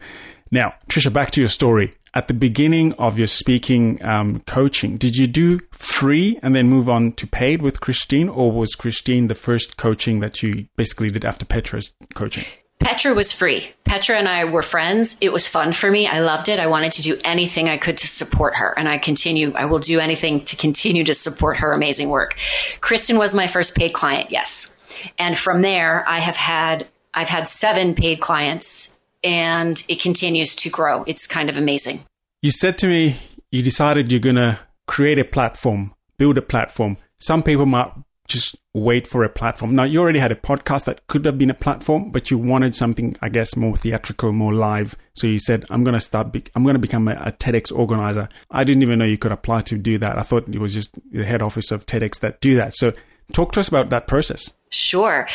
Now, 0.50 0.74
Tricia, 0.88 1.12
back 1.12 1.30
to 1.32 1.40
your 1.40 1.48
story. 1.48 1.94
At 2.14 2.28
the 2.28 2.34
beginning 2.34 2.92
of 2.92 3.18
your 3.18 3.26
speaking 3.26 4.00
um, 4.04 4.40
coaching, 4.46 4.96
did 4.98 5.16
you 5.16 5.26
do 5.26 5.58
free 5.72 6.38
and 6.42 6.54
then 6.54 6.68
move 6.68 6.88
on 6.88 7.12
to 7.12 7.26
paid 7.26 7.60
with 7.60 7.80
Christine, 7.80 8.28
or 8.28 8.52
was 8.52 8.76
Christine 8.76 9.26
the 9.26 9.34
first 9.34 9.76
coaching 9.76 10.20
that 10.20 10.40
you 10.40 10.68
basically 10.76 11.10
did 11.10 11.24
after 11.24 11.44
Petra's 11.44 11.92
coaching? 12.14 12.44
Petra 12.84 13.14
was 13.14 13.32
free. 13.32 13.66
Petra 13.84 14.16
and 14.16 14.28
I 14.28 14.44
were 14.44 14.62
friends. 14.62 15.16
It 15.22 15.32
was 15.32 15.48
fun 15.48 15.72
for 15.72 15.90
me. 15.90 16.06
I 16.06 16.20
loved 16.20 16.50
it. 16.50 16.60
I 16.60 16.66
wanted 16.66 16.92
to 16.92 17.02
do 17.02 17.18
anything 17.24 17.68
I 17.68 17.78
could 17.78 17.96
to 17.98 18.06
support 18.06 18.56
her. 18.56 18.74
And 18.76 18.88
I 18.88 18.98
continue, 18.98 19.54
I 19.54 19.64
will 19.64 19.78
do 19.78 20.00
anything 20.00 20.44
to 20.44 20.56
continue 20.56 21.02
to 21.04 21.14
support 21.14 21.56
her 21.56 21.72
amazing 21.72 22.10
work. 22.10 22.36
Kristen 22.80 23.16
was 23.16 23.34
my 23.34 23.46
first 23.46 23.74
paid 23.74 23.94
client. 23.94 24.30
Yes. 24.30 24.76
And 25.18 25.36
from 25.36 25.62
there, 25.62 26.06
I 26.06 26.18
have 26.18 26.36
had, 26.36 26.86
I've 27.14 27.30
had 27.30 27.48
seven 27.48 27.94
paid 27.94 28.20
clients 28.20 29.00
and 29.22 29.82
it 29.88 30.02
continues 30.02 30.54
to 30.56 30.68
grow. 30.68 31.04
It's 31.04 31.26
kind 31.26 31.48
of 31.48 31.56
amazing. 31.56 32.00
You 32.42 32.50
said 32.50 32.76
to 32.78 32.86
me, 32.86 33.16
you 33.50 33.62
decided 33.62 34.12
you're 34.12 34.20
going 34.20 34.36
to 34.36 34.60
create 34.86 35.18
a 35.18 35.24
platform, 35.24 35.94
build 36.18 36.36
a 36.36 36.42
platform. 36.42 36.98
Some 37.18 37.42
people 37.42 37.64
might 37.64 37.90
just 38.26 38.56
wait 38.72 39.06
for 39.06 39.22
a 39.22 39.28
platform. 39.28 39.74
Now, 39.74 39.84
you 39.84 40.00
already 40.00 40.18
had 40.18 40.32
a 40.32 40.36
podcast 40.36 40.84
that 40.84 41.06
could 41.06 41.24
have 41.26 41.36
been 41.36 41.50
a 41.50 41.54
platform, 41.54 42.10
but 42.10 42.30
you 42.30 42.38
wanted 42.38 42.74
something, 42.74 43.16
I 43.20 43.28
guess, 43.28 43.56
more 43.56 43.76
theatrical, 43.76 44.32
more 44.32 44.54
live. 44.54 44.96
So 45.14 45.26
you 45.26 45.38
said, 45.38 45.64
I'm 45.70 45.84
going 45.84 45.94
to 45.94 46.00
start, 46.00 46.32
be- 46.32 46.44
I'm 46.54 46.62
going 46.62 46.74
to 46.74 46.80
become 46.80 47.06
a, 47.08 47.12
a, 47.12 47.32
TEDx 47.32 47.70
organizer. 47.76 48.28
I 48.50 48.64
didn't 48.64 48.82
even 48.82 48.98
know 48.98 49.04
you 49.04 49.18
could 49.18 49.32
apply 49.32 49.62
to 49.62 49.76
do 49.76 49.98
that. 49.98 50.18
I 50.18 50.22
thought 50.22 50.48
it 50.48 50.58
was 50.58 50.72
just 50.74 50.98
the 51.12 51.24
head 51.24 51.42
office 51.42 51.70
of 51.70 51.84
TEDx 51.86 52.20
that 52.20 52.40
do 52.40 52.54
that. 52.56 52.74
So 52.74 52.94
talk 53.32 53.52
to 53.52 53.60
us 53.60 53.68
about 53.68 53.90
that 53.90 54.06
process. 54.06 54.50
Sure. 54.70 55.28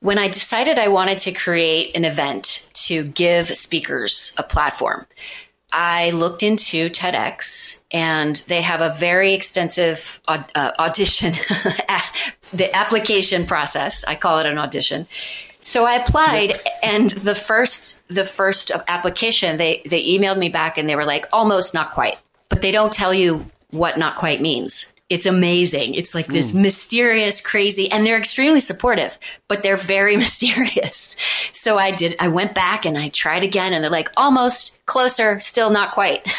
When 0.00 0.18
I 0.18 0.28
decided 0.28 0.78
I 0.78 0.88
wanted 0.88 1.18
to 1.20 1.32
create 1.32 1.96
an 1.96 2.04
event 2.04 2.70
to 2.84 3.04
give 3.04 3.48
speakers 3.56 4.34
a 4.38 4.42
platform, 4.42 5.06
I 5.76 6.10
looked 6.10 6.44
into 6.44 6.88
TEDx 6.88 7.82
and 7.90 8.36
they 8.46 8.62
have 8.62 8.80
a 8.80 8.94
very 8.94 9.34
extensive 9.34 10.20
uh, 10.28 10.44
audition, 10.78 11.32
the 12.52 12.70
application 12.72 13.44
process. 13.44 14.04
I 14.04 14.14
call 14.14 14.38
it 14.38 14.46
an 14.46 14.56
audition. 14.56 15.08
So 15.58 15.84
I 15.84 15.94
applied 15.94 16.50
yep. 16.50 16.66
and 16.84 17.10
the 17.10 17.34
first, 17.34 18.06
the 18.06 18.24
first 18.24 18.70
application, 18.86 19.56
they, 19.56 19.82
they 19.84 20.06
emailed 20.06 20.38
me 20.38 20.48
back 20.48 20.78
and 20.78 20.88
they 20.88 20.94
were 20.94 21.04
like, 21.04 21.26
almost 21.32 21.74
not 21.74 21.90
quite, 21.90 22.18
but 22.48 22.62
they 22.62 22.70
don't 22.70 22.92
tell 22.92 23.12
you 23.12 23.50
what 23.70 23.98
not 23.98 24.14
quite 24.14 24.40
means. 24.40 24.93
It's 25.14 25.26
amazing. 25.26 25.94
It's 25.94 26.12
like 26.12 26.26
this 26.26 26.50
mm. 26.50 26.62
mysterious, 26.62 27.40
crazy, 27.40 27.88
and 27.88 28.04
they're 28.04 28.18
extremely 28.18 28.58
supportive, 28.58 29.16
but 29.46 29.62
they're 29.62 29.76
very 29.76 30.16
mysterious. 30.24 31.14
So 31.52 31.78
I 31.78 31.92
did, 31.92 32.16
I 32.18 32.26
went 32.26 32.52
back 32.52 32.84
and 32.84 32.98
I 32.98 33.10
tried 33.10 33.44
again 33.44 33.72
and 33.72 33.84
they're 33.84 33.92
like, 33.92 34.10
almost 34.16 34.84
closer, 34.86 35.38
still 35.38 35.70
not 35.70 35.92
quite. 35.92 36.26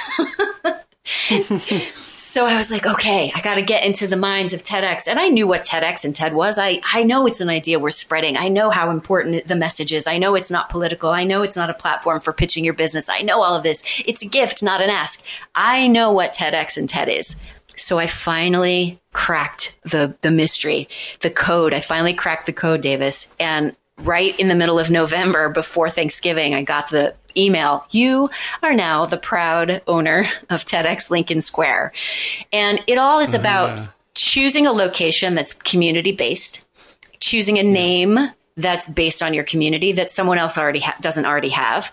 so 1.06 2.46
I 2.46 2.58
was 2.58 2.70
like, 2.70 2.86
okay, 2.86 3.32
I 3.34 3.40
got 3.42 3.56
to 3.56 3.62
get 3.62 3.86
into 3.86 4.08
the 4.08 4.18
minds 4.18 4.52
of 4.52 4.64
TEDx. 4.64 5.08
And 5.08 5.20
I 5.20 5.30
knew 5.30 5.48
what 5.48 5.62
TEDx 5.62 6.04
and 6.04 6.14
TED 6.14 6.34
was. 6.34 6.58
I, 6.60 6.82
I 6.92 7.04
know 7.04 7.28
it's 7.28 7.40
an 7.40 7.48
idea 7.48 7.80
we're 7.80 7.92
spreading. 7.92 8.36
I 8.36 8.50
know 8.50 8.72
how 8.72 8.90
important 8.90 9.48
the 9.48 9.56
message 9.56 9.94
is. 9.94 10.06
I 10.06 10.18
know 10.18 10.36
it's 10.36 10.52
not 10.52 10.68
political. 10.68 11.12
I 11.12 11.24
know 11.24 11.44
it's 11.44 11.56
not 11.56 11.70
a 11.70 11.74
platform 11.74 12.20
for 12.20 12.34
pitching 12.34 12.66
your 12.66 12.74
business. 12.74 13.08
I 13.08 13.20
know 13.20 13.42
all 13.42 13.56
of 13.56 13.64
this. 13.64 14.04
It's 14.06 14.22
a 14.22 14.28
gift, 14.28 14.62
not 14.62 14.82
an 14.82 14.90
ask. 14.90 15.26
I 15.56 15.88
know 15.88 16.12
what 16.12 16.34
TEDx 16.34 16.76
and 16.76 16.90
TED 16.90 17.08
is. 17.08 17.42
So 17.78 18.00
I 18.00 18.08
finally 18.08 19.00
cracked 19.14 19.80
the, 19.84 20.16
the 20.22 20.32
mystery, 20.32 20.88
the 21.22 21.30
code. 21.30 21.74
I 21.74 21.82
finally 21.82 22.14
cracked 22.14 22.46
the 22.46 22.54
code, 22.54 22.82
Davis. 22.82 23.36
And 23.40 23.76
right 24.00 24.38
in 24.40 24.48
the 24.48 24.56
middle 24.56 24.80
of 24.80 24.92
November 24.92 25.50
before 25.50 25.90
Thanksgiving, 25.90 26.54
I 26.54 26.64
got 26.64 26.90
the 26.90 27.16
email. 27.38 27.86
You 27.92 28.30
are 28.62 28.74
now 28.74 29.06
the 29.06 29.18
proud 29.18 29.82
owner 29.88 30.26
of 30.50 30.66
TEDx 30.66 31.10
Lincoln 31.10 31.42
Square. 31.42 31.94
And 32.52 32.82
it 32.88 32.98
all 32.98 33.20
is 33.20 33.34
about 33.34 33.70
uh-huh. 33.70 33.88
choosing 34.14 34.68
a 34.68 34.72
location 34.72 35.36
that's 35.36 35.54
community 35.54 36.12
based, 36.12 36.68
choosing 37.20 37.58
a 37.58 37.64
name 37.64 38.18
that's 38.58 38.88
based 38.90 39.22
on 39.22 39.34
your 39.34 39.44
community 39.44 39.92
that 39.94 40.10
someone 40.10 40.38
else 40.38 40.58
already 40.58 40.80
ha- 40.80 40.96
doesn't 41.02 41.26
already 41.26 41.50
have, 41.50 41.92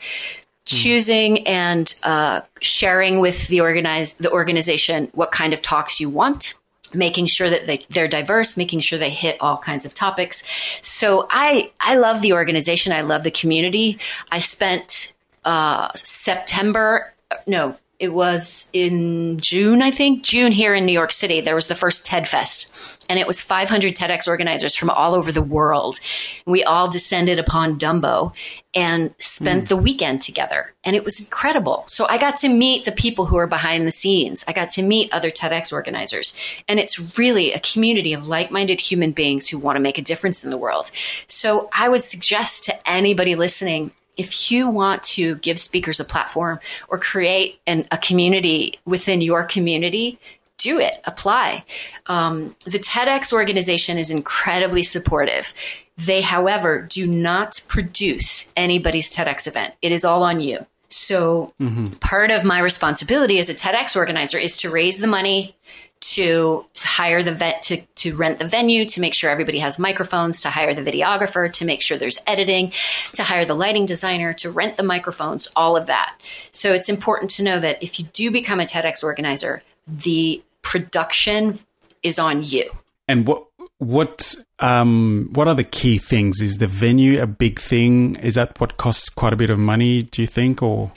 choosing 0.64 1.46
and 1.46 1.94
uh, 2.04 2.40
sharing 2.60 3.20
with 3.20 3.48
the 3.48 3.60
organize 3.60 4.16
the 4.18 4.30
organization 4.30 5.08
what 5.12 5.32
kind 5.32 5.52
of 5.52 5.60
talks 5.60 6.00
you 6.00 6.08
want 6.08 6.54
making 6.94 7.24
sure 7.26 7.48
that 7.48 7.66
they, 7.66 7.78
they're 7.88 8.06
diverse 8.06 8.56
making 8.56 8.80
sure 8.80 8.98
they 8.98 9.10
hit 9.10 9.36
all 9.40 9.56
kinds 9.56 9.86
of 9.86 9.94
topics. 9.94 10.46
So 10.82 11.26
i 11.30 11.70
i 11.80 11.96
love 11.96 12.22
the 12.22 12.32
organization. 12.32 12.92
I 12.92 13.00
love 13.00 13.24
the 13.24 13.30
community. 13.30 13.98
I 14.30 14.38
spent 14.38 15.14
uh, 15.44 15.90
september 15.94 17.12
no 17.46 17.76
it 18.02 18.12
was 18.12 18.68
in 18.72 19.38
June, 19.38 19.80
I 19.80 19.92
think, 19.92 20.24
June 20.24 20.50
here 20.50 20.74
in 20.74 20.84
New 20.84 20.92
York 20.92 21.12
City. 21.12 21.40
There 21.40 21.54
was 21.54 21.68
the 21.68 21.76
first 21.76 22.04
TED 22.04 22.26
Fest, 22.26 22.71
and 23.08 23.18
it 23.18 23.26
was 23.26 23.40
500 23.40 23.94
TEDx 23.94 24.28
organizers 24.28 24.74
from 24.74 24.90
all 24.90 25.14
over 25.14 25.32
the 25.32 25.42
world. 25.42 26.00
We 26.46 26.64
all 26.64 26.88
descended 26.88 27.38
upon 27.38 27.78
Dumbo 27.78 28.34
and 28.74 29.14
spent 29.18 29.64
mm. 29.64 29.68
the 29.68 29.76
weekend 29.76 30.22
together, 30.22 30.72
and 30.84 30.96
it 30.96 31.04
was 31.04 31.20
incredible. 31.20 31.84
So 31.86 32.06
I 32.08 32.18
got 32.18 32.38
to 32.38 32.48
meet 32.48 32.84
the 32.84 32.92
people 32.92 33.26
who 33.26 33.36
are 33.36 33.46
behind 33.46 33.86
the 33.86 33.92
scenes. 33.92 34.44
I 34.48 34.52
got 34.52 34.70
to 34.70 34.82
meet 34.82 35.12
other 35.12 35.30
TEDx 35.30 35.72
organizers, 35.72 36.36
and 36.68 36.80
it's 36.80 37.18
really 37.18 37.52
a 37.52 37.60
community 37.60 38.12
of 38.12 38.28
like 38.28 38.50
minded 38.50 38.80
human 38.80 39.12
beings 39.12 39.48
who 39.48 39.58
want 39.58 39.76
to 39.76 39.80
make 39.80 39.98
a 39.98 40.02
difference 40.02 40.44
in 40.44 40.50
the 40.50 40.58
world. 40.58 40.90
So 41.26 41.68
I 41.76 41.88
would 41.88 42.02
suggest 42.02 42.64
to 42.64 42.88
anybody 42.88 43.34
listening 43.34 43.92
if 44.16 44.50
you 44.50 44.68
want 44.68 45.02
to 45.02 45.36
give 45.36 45.58
speakers 45.58 45.98
a 46.00 46.04
platform 46.04 46.60
or 46.88 46.98
create 46.98 47.60
an, 47.66 47.86
a 47.90 47.98
community 47.98 48.78
within 48.84 49.20
your 49.20 49.44
community, 49.44 50.18
do 50.62 50.78
it, 50.78 51.00
apply. 51.04 51.64
Um, 52.06 52.54
the 52.64 52.78
TEDx 52.78 53.32
organization 53.32 53.98
is 53.98 54.10
incredibly 54.10 54.82
supportive. 54.82 55.52
They, 55.96 56.22
however, 56.22 56.82
do 56.82 57.06
not 57.06 57.60
produce 57.68 58.52
anybody's 58.56 59.14
TEDx 59.14 59.46
event. 59.46 59.74
It 59.82 59.92
is 59.92 60.04
all 60.04 60.22
on 60.22 60.40
you. 60.40 60.66
So 60.88 61.52
mm-hmm. 61.60 61.84
part 61.96 62.30
of 62.30 62.44
my 62.44 62.60
responsibility 62.60 63.38
as 63.38 63.48
a 63.48 63.54
TEDx 63.54 63.96
organizer 63.96 64.38
is 64.38 64.56
to 64.58 64.70
raise 64.70 64.98
the 64.98 65.06
money, 65.06 65.56
to 66.02 66.66
hire 66.78 67.22
the 67.22 67.32
vet 67.32 67.62
to, 67.62 67.80
to 67.94 68.16
rent 68.16 68.38
the 68.38 68.46
venue 68.46 68.84
to 68.84 69.00
make 69.00 69.14
sure 69.14 69.30
everybody 69.30 69.60
has 69.60 69.78
microphones 69.78 70.40
to 70.40 70.50
hire 70.50 70.74
the 70.74 70.82
videographer 70.82 71.50
to 71.52 71.64
make 71.64 71.80
sure 71.80 71.96
there's 71.96 72.18
editing 72.26 72.72
to 73.12 73.22
hire 73.22 73.44
the 73.44 73.54
lighting 73.54 73.86
designer 73.86 74.32
to 74.32 74.50
rent 74.50 74.76
the 74.76 74.82
microphones 74.82 75.48
all 75.54 75.76
of 75.76 75.86
that 75.86 76.16
so 76.50 76.72
it's 76.72 76.88
important 76.88 77.30
to 77.30 77.44
know 77.44 77.60
that 77.60 77.80
if 77.80 78.00
you 78.00 78.06
do 78.12 78.32
become 78.32 78.58
a 78.58 78.64
tedx 78.64 79.04
organizer 79.04 79.62
the 79.86 80.42
production 80.62 81.58
is 82.02 82.18
on 82.18 82.42
you 82.42 82.64
and 83.08 83.26
what 83.26 83.46
what 83.78 84.34
um 84.60 85.28
what 85.32 85.48
are 85.48 85.54
the 85.54 85.64
key 85.64 85.98
things 85.98 86.40
is 86.40 86.58
the 86.58 86.66
venue 86.66 87.20
a 87.20 87.26
big 87.26 87.60
thing 87.60 88.14
is 88.16 88.36
that 88.36 88.58
what 88.60 88.76
costs 88.76 89.08
quite 89.08 89.32
a 89.32 89.36
bit 89.36 89.50
of 89.50 89.58
money 89.58 90.02
do 90.02 90.22
you 90.22 90.26
think 90.26 90.62
or 90.62 90.90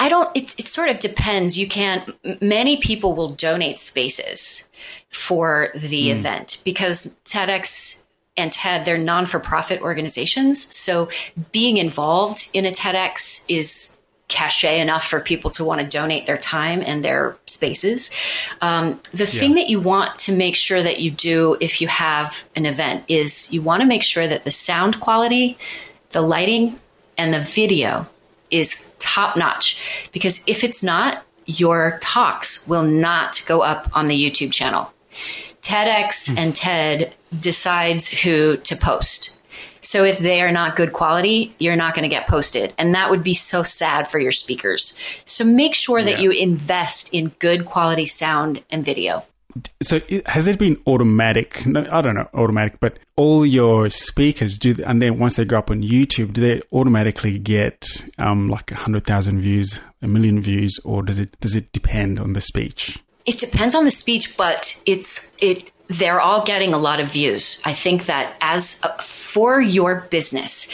I 0.00 0.08
don't, 0.08 0.30
it, 0.36 0.58
it 0.58 0.68
sort 0.68 0.90
of 0.90 1.00
depends. 1.00 1.58
You 1.58 1.66
can, 1.66 2.14
many 2.40 2.76
people 2.76 3.16
will 3.16 3.30
donate 3.30 3.80
spaces 3.80 4.70
for 5.10 5.70
the 5.74 6.10
mm. 6.10 6.16
event 6.16 6.62
because 6.64 7.18
TEDx 7.24 8.06
and 8.36 8.52
TED, 8.52 8.84
they're 8.84 8.96
non 8.96 9.26
for 9.26 9.40
profit 9.40 9.82
organizations. 9.82 10.64
So 10.74 11.08
being 11.50 11.76
involved 11.76 12.48
in 12.54 12.64
a 12.64 12.70
TEDx 12.70 13.44
is 13.48 13.97
cachet 14.28 14.80
enough 14.80 15.06
for 15.06 15.20
people 15.20 15.50
to 15.50 15.64
want 15.64 15.80
to 15.80 15.86
donate 15.86 16.26
their 16.26 16.36
time 16.36 16.82
and 16.84 17.02
their 17.02 17.36
spaces. 17.46 18.10
Um, 18.60 19.00
the 19.12 19.24
yeah. 19.24 19.40
thing 19.40 19.54
that 19.54 19.68
you 19.68 19.80
want 19.80 20.18
to 20.20 20.36
make 20.36 20.54
sure 20.54 20.82
that 20.82 21.00
you 21.00 21.10
do 21.10 21.56
if 21.60 21.80
you 21.80 21.88
have 21.88 22.48
an 22.54 22.66
event 22.66 23.04
is 23.08 23.52
you 23.52 23.62
want 23.62 23.80
to 23.80 23.86
make 23.86 24.02
sure 24.02 24.28
that 24.28 24.44
the 24.44 24.50
sound 24.50 25.00
quality, 25.00 25.56
the 26.10 26.20
lighting, 26.20 26.78
and 27.16 27.32
the 27.32 27.40
video 27.40 28.06
is 28.50 28.92
top 28.98 29.36
notch. 29.36 30.08
Because 30.12 30.44
if 30.46 30.62
it's 30.62 30.82
not, 30.82 31.24
your 31.46 31.98
talks 32.02 32.68
will 32.68 32.84
not 32.84 33.42
go 33.46 33.62
up 33.62 33.90
on 33.96 34.06
the 34.06 34.30
YouTube 34.30 34.52
channel. 34.52 34.92
TEDx 35.62 36.30
mm. 36.30 36.38
and 36.38 36.54
TED 36.54 37.14
decides 37.38 38.22
who 38.22 38.56
to 38.58 38.76
post. 38.76 39.27
So 39.80 40.04
if 40.04 40.18
they 40.18 40.42
are 40.42 40.52
not 40.52 40.76
good 40.76 40.92
quality, 40.92 41.54
you're 41.58 41.76
not 41.76 41.94
going 41.94 42.02
to 42.02 42.08
get 42.08 42.26
posted. 42.26 42.74
And 42.78 42.94
that 42.94 43.10
would 43.10 43.22
be 43.22 43.34
so 43.34 43.62
sad 43.62 44.08
for 44.08 44.18
your 44.18 44.32
speakers. 44.32 44.98
So 45.24 45.44
make 45.44 45.74
sure 45.74 46.02
that 46.02 46.18
yeah. 46.18 46.20
you 46.20 46.30
invest 46.30 47.14
in 47.14 47.28
good 47.38 47.64
quality 47.64 48.06
sound 48.06 48.62
and 48.70 48.84
video. 48.84 49.24
So 49.82 50.00
has 50.26 50.46
it 50.46 50.58
been 50.58 50.80
automatic? 50.86 51.66
I 51.66 52.00
don't 52.00 52.14
know, 52.14 52.28
automatic, 52.34 52.78
but 52.80 52.98
all 53.16 53.44
your 53.44 53.90
speakers 53.90 54.58
do, 54.58 54.76
and 54.86 55.02
then 55.02 55.18
once 55.18 55.36
they 55.36 55.44
go 55.44 55.58
up 55.58 55.70
on 55.70 55.82
YouTube, 55.82 56.32
do 56.32 56.40
they 56.40 56.62
automatically 56.72 57.38
get 57.38 57.84
um, 58.18 58.48
like 58.48 58.70
a 58.70 58.76
hundred 58.76 59.04
thousand 59.04 59.40
views, 59.40 59.80
a 60.02 60.06
million 60.06 60.40
views, 60.40 60.78
or 60.84 61.02
does 61.02 61.18
it 61.18 61.38
does 61.40 61.56
it 61.56 61.72
depend 61.72 62.20
on 62.20 62.34
the 62.34 62.40
speech? 62.40 63.02
It 63.26 63.38
depends 63.38 63.74
on 63.74 63.84
the 63.84 63.90
speech, 63.90 64.36
but 64.36 64.80
it's 64.86 65.36
it 65.40 65.72
they're 65.88 66.20
all 66.20 66.44
getting 66.44 66.74
a 66.74 66.78
lot 66.78 67.00
of 67.00 67.10
views. 67.10 67.60
I 67.64 67.72
think 67.72 68.06
that 68.06 68.34
as 68.40 68.80
a, 68.84 69.02
for 69.02 69.60
your 69.60 70.06
business, 70.10 70.72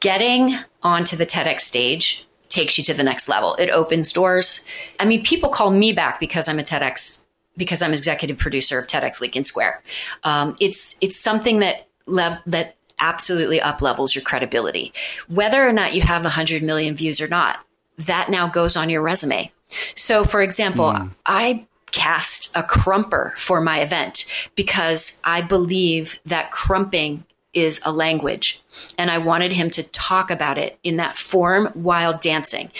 getting 0.00 0.54
onto 0.82 1.16
the 1.16 1.26
TEDx 1.26 1.60
stage 1.60 2.26
takes 2.48 2.76
you 2.76 2.84
to 2.84 2.94
the 2.94 3.02
next 3.02 3.28
level. 3.28 3.54
It 3.54 3.70
opens 3.70 4.12
doors. 4.12 4.64
I 5.00 5.06
mean, 5.06 5.24
people 5.24 5.48
call 5.48 5.70
me 5.70 5.92
back 5.92 6.20
because 6.20 6.48
I'm 6.48 6.58
a 6.58 6.62
TEDx 6.62 7.24
because 7.56 7.82
I'm 7.82 7.92
executive 7.92 8.38
producer 8.38 8.78
of 8.78 8.86
TEDx 8.86 9.20
Lincoln 9.20 9.44
Square. 9.44 9.82
Um, 10.24 10.56
it's 10.60 10.98
it's 11.00 11.18
something 11.18 11.58
that 11.60 11.88
lev- 12.06 12.42
that 12.46 12.76
absolutely 12.98 13.60
up 13.60 13.82
levels 13.82 14.14
your 14.14 14.22
credibility. 14.22 14.92
Whether 15.28 15.66
or 15.66 15.72
not 15.72 15.94
you 15.94 16.02
have 16.02 16.22
100 16.22 16.62
million 16.62 16.94
views 16.94 17.20
or 17.20 17.28
not, 17.28 17.64
that 17.98 18.30
now 18.30 18.48
goes 18.48 18.76
on 18.76 18.90
your 18.90 19.02
resume. 19.02 19.50
So, 19.96 20.24
for 20.24 20.40
example, 20.42 20.92
mm. 20.92 21.10
I 21.26 21.66
cast 21.92 22.54
a 22.56 22.62
krumper 22.62 23.36
for 23.36 23.60
my 23.60 23.80
event 23.80 24.24
because 24.56 25.22
I 25.24 25.42
believe 25.42 26.20
that 26.26 26.50
krumping 26.50 27.24
is 27.52 27.80
a 27.84 27.92
language. 27.92 28.62
And 28.98 29.10
I 29.10 29.18
wanted 29.18 29.52
him 29.52 29.70
to 29.70 29.90
talk 29.90 30.30
about 30.30 30.58
it 30.58 30.78
in 30.82 30.96
that 30.96 31.16
form 31.16 31.66
while 31.74 32.16
dancing. 32.16 32.70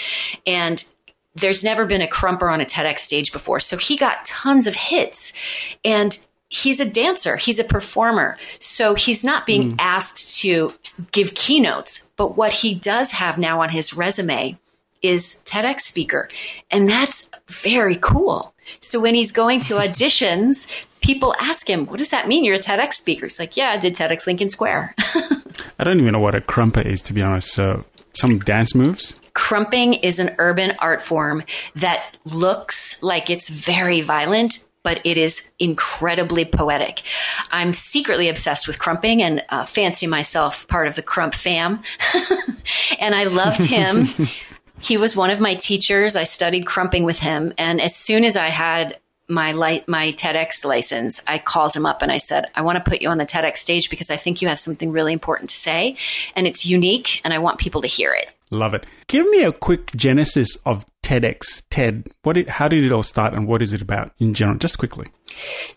And 0.45 0.83
there's 1.35 1.63
never 1.63 1.85
been 1.85 2.01
a 2.01 2.07
krumper 2.07 2.51
on 2.51 2.61
a 2.61 2.65
TEDx 2.65 2.99
stage 2.99 3.31
before. 3.31 3.59
So 3.59 3.77
he 3.77 3.97
got 3.97 4.25
tons 4.25 4.67
of 4.67 4.75
hits. 4.75 5.33
And 5.83 6.17
he's 6.49 6.79
a 6.79 6.89
dancer, 6.89 7.35
he's 7.35 7.59
a 7.59 7.63
performer. 7.63 8.37
So 8.59 8.93
he's 8.93 9.23
not 9.23 9.45
being 9.45 9.71
mm. 9.71 9.75
asked 9.79 10.39
to 10.41 10.73
give 11.11 11.33
keynotes. 11.33 12.11
But 12.15 12.37
what 12.37 12.53
he 12.53 12.75
does 12.75 13.11
have 13.11 13.37
now 13.37 13.61
on 13.61 13.69
his 13.69 13.93
resume 13.93 14.57
is 15.01 15.43
TEDx 15.45 15.81
speaker. 15.81 16.29
And 16.71 16.87
that's 16.87 17.29
very 17.47 17.97
cool. 17.99 18.52
So 18.79 18.99
when 18.99 19.15
he's 19.15 19.31
going 19.31 19.59
to 19.61 19.75
auditions, 19.75 20.85
people 21.01 21.35
ask 21.39 21.69
him, 21.69 21.85
What 21.85 21.99
does 21.99 22.09
that 22.09 22.27
mean? 22.27 22.43
You're 22.43 22.55
a 22.55 22.59
TEDx 22.59 22.93
speaker. 22.93 23.25
He's 23.25 23.39
like, 23.39 23.55
Yeah, 23.57 23.69
I 23.69 23.77
did 23.77 23.95
TEDx 23.95 24.25
Lincoln 24.25 24.49
Square. 24.49 24.95
I 25.79 25.83
don't 25.83 25.99
even 25.99 26.13
know 26.13 26.19
what 26.19 26.35
a 26.35 26.41
krumper 26.41 26.85
is, 26.85 27.01
to 27.03 27.13
be 27.13 27.21
honest. 27.21 27.51
So 27.51 27.83
some 28.13 28.39
dance 28.39 28.75
moves? 28.75 29.13
Krumping 29.33 29.99
is 30.03 30.19
an 30.19 30.35
urban 30.37 30.75
art 30.79 31.01
form 31.01 31.43
that 31.75 32.17
looks 32.25 33.01
like 33.01 33.29
it's 33.29 33.49
very 33.49 34.01
violent, 34.01 34.67
but 34.83 35.01
it 35.03 35.17
is 35.17 35.51
incredibly 35.59 36.45
poetic. 36.45 37.01
I'm 37.51 37.73
secretly 37.73 38.29
obsessed 38.29 38.67
with 38.67 38.77
krumping 38.77 39.21
and 39.21 39.43
uh, 39.49 39.65
fancy 39.65 40.05
myself 40.05 40.67
part 40.67 40.87
of 40.87 40.95
the 40.95 41.03
krump 41.03 41.33
fam. 41.33 41.81
and 42.99 43.15
I 43.15 43.23
loved 43.23 43.63
him. 43.63 44.09
he 44.83 44.97
was 44.97 45.15
one 45.15 45.29
of 45.29 45.39
my 45.39 45.55
teachers. 45.55 46.15
I 46.15 46.25
studied 46.25 46.65
krumping 46.65 47.05
with 47.05 47.19
him. 47.19 47.53
And 47.57 47.81
as 47.81 47.95
soon 47.95 48.25
as 48.25 48.35
I 48.35 48.47
had 48.47 48.99
my 49.29 49.51
light, 49.51 49.87
my 49.87 50.11
TEDx 50.11 50.65
license, 50.65 51.23
I 51.27 51.39
called 51.39 51.73
him 51.73 51.85
up 51.85 52.01
and 52.01 52.11
I 52.11 52.17
said, 52.17 52.47
I 52.55 52.61
want 52.61 52.83
to 52.83 52.89
put 52.89 53.01
you 53.01 53.07
on 53.07 53.17
the 53.17 53.25
TEDx 53.25 53.57
stage 53.57 53.89
because 53.89 54.11
I 54.11 54.17
think 54.17 54.41
you 54.41 54.49
have 54.49 54.59
something 54.59 54.91
really 54.91 55.13
important 55.13 55.49
to 55.49 55.55
say 55.55 55.95
and 56.35 56.45
it's 56.45 56.65
unique 56.65 57.21
and 57.23 57.33
I 57.33 57.39
want 57.39 57.59
people 57.59 57.81
to 57.81 57.87
hear 57.87 58.13
it. 58.13 58.31
Love 58.51 58.73
it. 58.73 58.85
Give 59.07 59.27
me 59.29 59.43
a 59.43 59.51
quick 59.51 59.95
genesis 59.95 60.57
of 60.65 60.85
TEDx, 61.01 61.63
TED. 61.69 62.09
What 62.23 62.37
it, 62.37 62.49
how 62.49 62.67
did 62.67 62.83
it 62.83 62.91
all 62.91 63.03
start 63.03 63.33
and 63.33 63.47
what 63.47 63.61
is 63.61 63.73
it 63.73 63.81
about 63.81 64.11
in 64.19 64.33
general? 64.33 64.57
Just 64.57 64.77
quickly. 64.77 65.07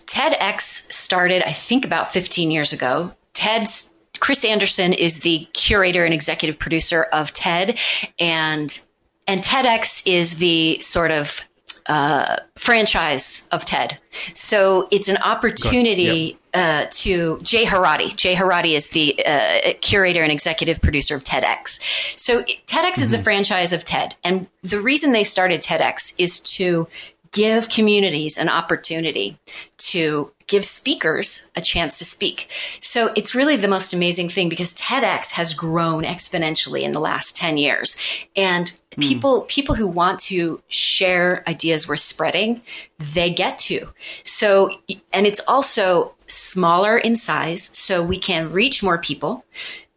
TEDx 0.06 0.60
started, 0.60 1.42
I 1.42 1.52
think, 1.52 1.84
about 1.84 2.12
15 2.12 2.50
years 2.50 2.72
ago. 2.72 3.12
TED's 3.32 3.92
Chris 4.18 4.44
Anderson 4.44 4.92
is 4.92 5.20
the 5.20 5.46
curator 5.52 6.04
and 6.04 6.14
executive 6.14 6.58
producer 6.58 7.04
of 7.12 7.32
TED, 7.32 7.78
and 8.18 8.80
and 9.26 9.42
TEDx 9.42 10.02
is 10.06 10.38
the 10.38 10.78
sort 10.80 11.10
of 11.10 11.46
uh, 11.86 12.36
franchise 12.56 13.48
of 13.52 13.64
TED. 13.64 13.98
So 14.34 14.88
it's 14.90 15.08
an 15.08 15.18
opportunity 15.18 16.36
yep. 16.52 16.86
uh, 16.86 16.90
to 16.90 17.40
Jay 17.42 17.64
Herratti. 17.64 18.16
Jay 18.16 18.34
Herratti 18.34 18.74
is 18.74 18.88
the 18.88 19.24
uh, 19.24 19.72
curator 19.80 20.22
and 20.22 20.32
executive 20.32 20.80
producer 20.80 21.14
of 21.14 21.22
TEDx. 21.22 22.18
So 22.18 22.42
TEDx 22.42 22.66
mm-hmm. 22.66 23.02
is 23.02 23.10
the 23.10 23.16
mm-hmm. 23.16 23.24
franchise 23.24 23.72
of 23.72 23.84
TED. 23.84 24.16
And 24.24 24.48
the 24.62 24.80
reason 24.80 25.12
they 25.12 25.24
started 25.24 25.60
TEDx 25.60 26.14
is 26.18 26.40
to 26.40 26.88
give 27.32 27.68
communities 27.68 28.38
an 28.38 28.48
opportunity 28.48 29.38
to 29.78 30.32
give 30.46 30.64
speakers 30.64 31.50
a 31.56 31.60
chance 31.60 31.98
to 31.98 32.04
speak. 32.04 32.48
So 32.80 33.12
it's 33.16 33.34
really 33.34 33.56
the 33.56 33.68
most 33.68 33.92
amazing 33.92 34.28
thing 34.28 34.48
because 34.48 34.74
TEDx 34.74 35.32
has 35.32 35.54
grown 35.54 36.04
exponentially 36.04 36.82
in 36.82 36.92
the 36.92 37.00
last 37.00 37.36
10 37.36 37.56
years. 37.56 37.96
And 38.36 38.70
hmm. 38.94 39.00
people, 39.00 39.42
mm. 39.42 39.48
people 39.48 39.74
who 39.74 39.88
want 39.88 40.20
to 40.20 40.62
share 40.68 41.42
ideas 41.48 41.88
we're 41.88 41.96
spreading, 41.96 42.62
they 42.98 43.30
get 43.30 43.58
to. 43.60 43.88
So, 44.22 44.70
and 45.12 45.26
it's 45.26 45.40
also 45.48 46.14
smaller 46.28 46.96
in 46.96 47.16
size. 47.16 47.64
So 47.76 48.02
we 48.02 48.18
can 48.18 48.52
reach 48.52 48.82
more 48.82 48.98
people. 48.98 49.44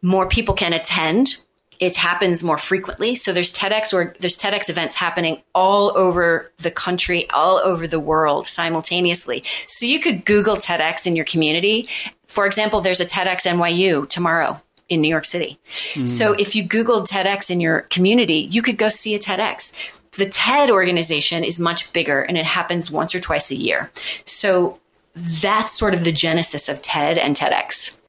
More 0.02 0.28
people 0.28 0.54
can 0.54 0.72
attend 0.72 1.44
it 1.80 1.96
happens 1.96 2.44
more 2.44 2.58
frequently. 2.58 3.14
So 3.14 3.32
there's 3.32 3.52
TEDx 3.52 3.94
or 3.94 4.14
there's 4.18 4.38
TEDx 4.38 4.68
events 4.68 4.94
happening 4.94 5.42
all 5.54 5.96
over 5.96 6.52
the 6.58 6.70
country, 6.70 7.28
all 7.30 7.58
over 7.58 7.86
the 7.86 7.98
world 7.98 8.46
simultaneously. 8.46 9.42
So 9.66 9.86
you 9.86 9.98
could 9.98 10.26
Google 10.26 10.56
TEDx 10.56 11.06
in 11.06 11.16
your 11.16 11.24
community. 11.24 11.88
For 12.26 12.44
example, 12.44 12.82
there's 12.82 13.00
a 13.00 13.06
TEDx 13.06 13.46
NYU 13.46 14.06
tomorrow 14.08 14.60
in 14.90 15.00
New 15.00 15.08
York 15.08 15.24
City. 15.24 15.58
Mm. 15.94 16.06
So 16.06 16.34
if 16.34 16.54
you 16.54 16.64
Googled 16.64 17.08
TEDx 17.08 17.50
in 17.50 17.60
your 17.60 17.82
community, 17.82 18.48
you 18.50 18.60
could 18.60 18.76
go 18.76 18.90
see 18.90 19.14
a 19.14 19.18
TEDx. 19.18 19.98
The 20.12 20.26
TED 20.26 20.70
organization 20.70 21.44
is 21.44 21.58
much 21.58 21.92
bigger 21.94 22.20
and 22.20 22.36
it 22.36 22.44
happens 22.44 22.90
once 22.90 23.14
or 23.14 23.20
twice 23.20 23.50
a 23.50 23.56
year. 23.56 23.90
So 24.26 24.78
that's 25.14 25.78
sort 25.78 25.94
of 25.94 26.04
the 26.04 26.12
genesis 26.12 26.68
of 26.68 26.82
TED 26.82 27.16
and 27.16 27.34
TEDx. 27.34 28.00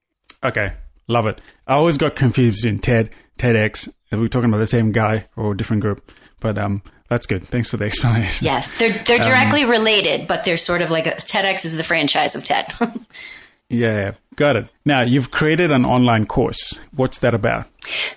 Okay, 0.43 0.73
love 1.07 1.27
it. 1.27 1.39
I 1.67 1.75
always 1.75 1.97
got 1.97 2.15
confused 2.15 2.65
in 2.65 2.79
TED 2.79 3.11
TEDx. 3.41 3.91
We're 4.11 4.19
we 4.19 4.29
talking 4.29 4.49
about 4.49 4.59
the 4.59 4.67
same 4.67 4.91
guy 4.91 5.27
or 5.35 5.53
a 5.53 5.57
different 5.57 5.81
group? 5.81 6.11
But 6.39 6.57
um, 6.57 6.83
that's 7.09 7.25
good. 7.25 7.47
Thanks 7.47 7.69
for 7.69 7.77
the 7.77 7.85
explanation. 7.91 8.45
Yes, 8.45 8.77
they're 8.77 8.97
they're 9.05 9.17
um, 9.17 9.27
directly 9.27 9.63
um, 9.63 9.71
related, 9.71 10.27
but 10.27 10.45
they're 10.45 10.57
sort 10.57 10.81
of 10.81 10.91
like 10.91 11.07
a, 11.07 11.11
TEDx 11.11 11.65
is 11.65 11.75
the 11.75 11.83
franchise 11.83 12.35
of 12.35 12.45
TED. 12.45 12.71
yeah, 13.69 14.11
got 14.35 14.55
it. 14.55 14.67
Now 14.85 15.01
you've 15.01 15.31
created 15.31 15.71
an 15.71 15.85
online 15.85 16.27
course. 16.27 16.79
What's 16.91 17.19
that 17.19 17.33
about? 17.33 17.67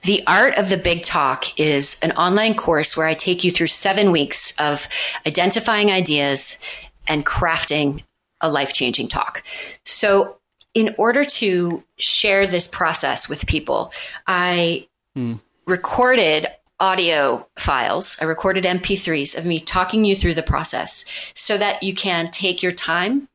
The 0.02 0.22
Art 0.26 0.58
of 0.58 0.68
the 0.68 0.76
Big 0.76 1.02
Talk 1.02 1.58
is 1.58 1.98
an 2.02 2.12
online 2.12 2.54
course 2.54 2.96
where 2.96 3.06
I 3.06 3.14
take 3.14 3.44
you 3.44 3.50
through 3.50 3.68
seven 3.68 4.12
weeks 4.12 4.58
of 4.60 4.88
identifying 5.26 5.90
ideas 5.90 6.62
and 7.06 7.24
crafting 7.24 8.04
a 8.42 8.50
life 8.50 8.74
changing 8.74 9.08
talk. 9.08 9.42
So 9.86 10.36
in 10.74 10.94
order 10.98 11.24
to 11.24 11.82
share 11.98 12.46
this 12.46 12.68
process 12.68 13.28
with 13.28 13.46
people, 13.46 13.92
I 14.26 14.88
mm. 15.16 15.40
recorded 15.66 16.46
audio 16.80 17.48
files. 17.56 18.18
I 18.20 18.24
recorded 18.24 18.64
MP3s 18.64 19.38
of 19.38 19.46
me 19.46 19.60
talking 19.60 20.04
you 20.04 20.16
through 20.16 20.34
the 20.34 20.42
process 20.42 21.04
so 21.34 21.56
that 21.56 21.82
you 21.82 21.94
can 21.94 22.30
take 22.30 22.62
your 22.62 22.72
time. 22.72 23.28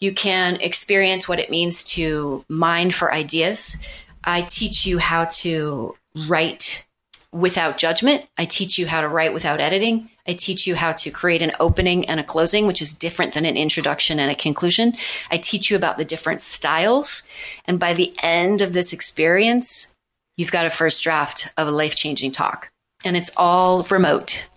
You 0.00 0.12
can 0.12 0.56
experience 0.56 1.28
what 1.28 1.38
it 1.38 1.50
means 1.50 1.84
to 1.94 2.44
mine 2.48 2.90
for 2.90 3.12
ideas. 3.12 3.76
I 4.24 4.42
teach 4.42 4.86
you 4.86 4.98
how 4.98 5.26
to 5.26 5.94
write 6.14 6.86
without 7.32 7.76
judgment. 7.76 8.26
I 8.38 8.44
teach 8.44 8.78
you 8.78 8.86
how 8.86 9.00
to 9.00 9.08
write 9.08 9.34
without 9.34 9.60
editing. 9.60 10.08
I 10.26 10.34
teach 10.34 10.66
you 10.66 10.74
how 10.74 10.92
to 10.92 11.10
create 11.10 11.42
an 11.42 11.52
opening 11.60 12.06
and 12.06 12.18
a 12.18 12.24
closing, 12.24 12.66
which 12.66 12.80
is 12.80 12.94
different 12.94 13.34
than 13.34 13.44
an 13.44 13.56
introduction 13.56 14.18
and 14.18 14.30
a 14.30 14.36
conclusion. 14.36 14.94
I 15.30 15.36
teach 15.36 15.70
you 15.70 15.76
about 15.76 15.98
the 15.98 16.04
different 16.04 16.40
styles. 16.40 17.28
And 17.66 17.78
by 17.78 17.92
the 17.92 18.14
end 18.22 18.62
of 18.62 18.72
this 18.72 18.92
experience, 18.92 19.93
you've 20.36 20.52
got 20.52 20.66
a 20.66 20.70
first 20.70 21.02
draft 21.02 21.48
of 21.56 21.68
a 21.68 21.70
life 21.70 21.96
changing 21.96 22.32
talk. 22.32 22.70
And 23.04 23.16
it's 23.16 23.30
all 23.36 23.82
remote. 23.84 24.48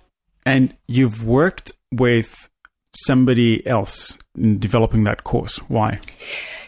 And 0.45 0.75
you've 0.87 1.23
worked 1.23 1.71
with 1.91 2.49
somebody 2.95 3.65
else 3.67 4.17
in 4.37 4.59
developing 4.59 5.03
that 5.03 5.23
course. 5.23 5.57
Why? 5.69 5.99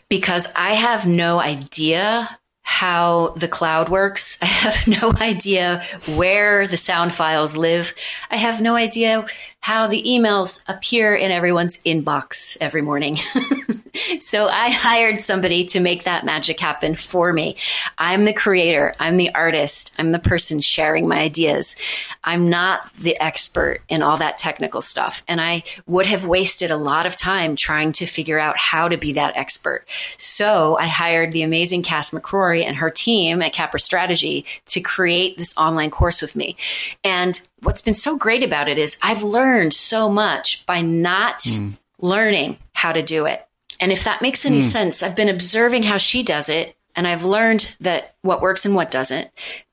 Because 0.10 0.51
I 0.55 0.74
have 0.74 1.07
no 1.07 1.39
idea 1.39 2.39
how 2.62 3.30
the 3.30 3.47
cloud 3.47 3.89
works. 3.89 4.38
I 4.43 4.45
have 4.45 4.88
no 4.88 5.12
idea 5.20 5.84
where 6.16 6.68
the 6.68 6.78
sound 6.78 7.14
files 7.14 7.57
live. 7.57 7.95
I 8.30 8.38
have 8.38 8.62
no 8.62 8.76
idea 8.76 9.26
how 9.62 9.88
the 9.88 10.01
emails 10.03 10.64
appear 10.68 11.16
in 11.16 11.32
everyone's 11.32 11.84
inbox 11.84 12.57
every 12.62 12.82
morning. 12.82 13.16
so 14.22 14.47
I 14.47 14.70
hired 14.70 15.20
somebody 15.20 15.66
to 15.66 15.80
make 15.80 16.05
that 16.05 16.26
magic 16.26 16.60
happen 16.60 16.95
for 16.95 17.34
me. 17.34 17.57
I'm 17.97 18.24
the 18.24 18.34
creator. 18.34 18.93
I'm 18.99 19.18
the 19.18 19.34
artist. 19.36 19.95
I'm 19.99 20.12
the 20.12 20.20
person 20.20 20.62
sharing 20.62 21.07
my 21.07 21.20
ideas. 21.20 21.76
I'm 22.24 22.49
not 22.49 22.89
the 22.95 23.20
expert 23.22 23.82
in 23.89 24.01
all 24.01 24.18
that 24.18 24.38
technical 24.38 24.82
stuff. 24.82 25.24
And 25.28 25.41
I 25.41 25.64
would 25.86 26.05
have 26.05 26.26
wasted 26.26 26.72
a 26.72 26.78
lot 26.78 27.05
of 27.05 27.18
time 27.18 27.55
trying 27.55 27.91
to 27.93 28.05
figure 28.05 28.39
out 28.39 28.57
how 28.57 28.88
to 28.88 28.97
be 28.97 29.14
that 29.14 29.36
expert. 29.36 29.84
So 30.18 30.78
I 30.78 30.88
hired 30.88 31.34
the 31.34 31.43
amazing 31.43 31.84
Cass 31.84 32.12
McCrory 32.12 32.64
and 32.64 32.78
her 32.78 32.89
team 32.89 33.41
at 33.41 33.53
Capra 33.53 33.80
Strategy 33.80 34.45
to 34.68 34.80
create 34.80 35.38
this 35.38 35.55
online 35.57 35.91
course 35.91 36.22
with 36.22 36.36
me. 36.36 36.55
And 37.03 37.39
what's 37.62 37.82
been 37.82 37.95
so 37.95 38.18
great 38.18 38.43
about 38.43 38.68
it 38.68 38.78
is 38.78 38.97
I've 39.01 39.24
learned 39.24 39.74
so 39.74 40.10
much 40.10 40.66
by 40.66 40.82
not 40.82 41.39
mm. 41.39 41.78
learning 41.99 42.57
how 42.74 42.91
to 42.91 43.01
do 43.01 43.26
it. 43.26 43.45
And 43.80 43.91
if 43.91 44.03
that 44.03 44.22
makes 44.22 44.45
any 44.45 44.60
mm. 44.60 44.64
sense, 44.64 45.01
I've 45.01 45.16
been 45.16 45.30
observing 45.30 45.84
how 45.84 45.97
she 45.97 46.24
does 46.24 46.49
it 46.49 46.76
and 46.95 47.07
I've 47.07 47.24
learned 47.24 47.76
that 47.80 48.16
what 48.22 48.41
works 48.41 48.66
and 48.66 48.76
what 48.76 48.91
doesn't. 48.91 49.30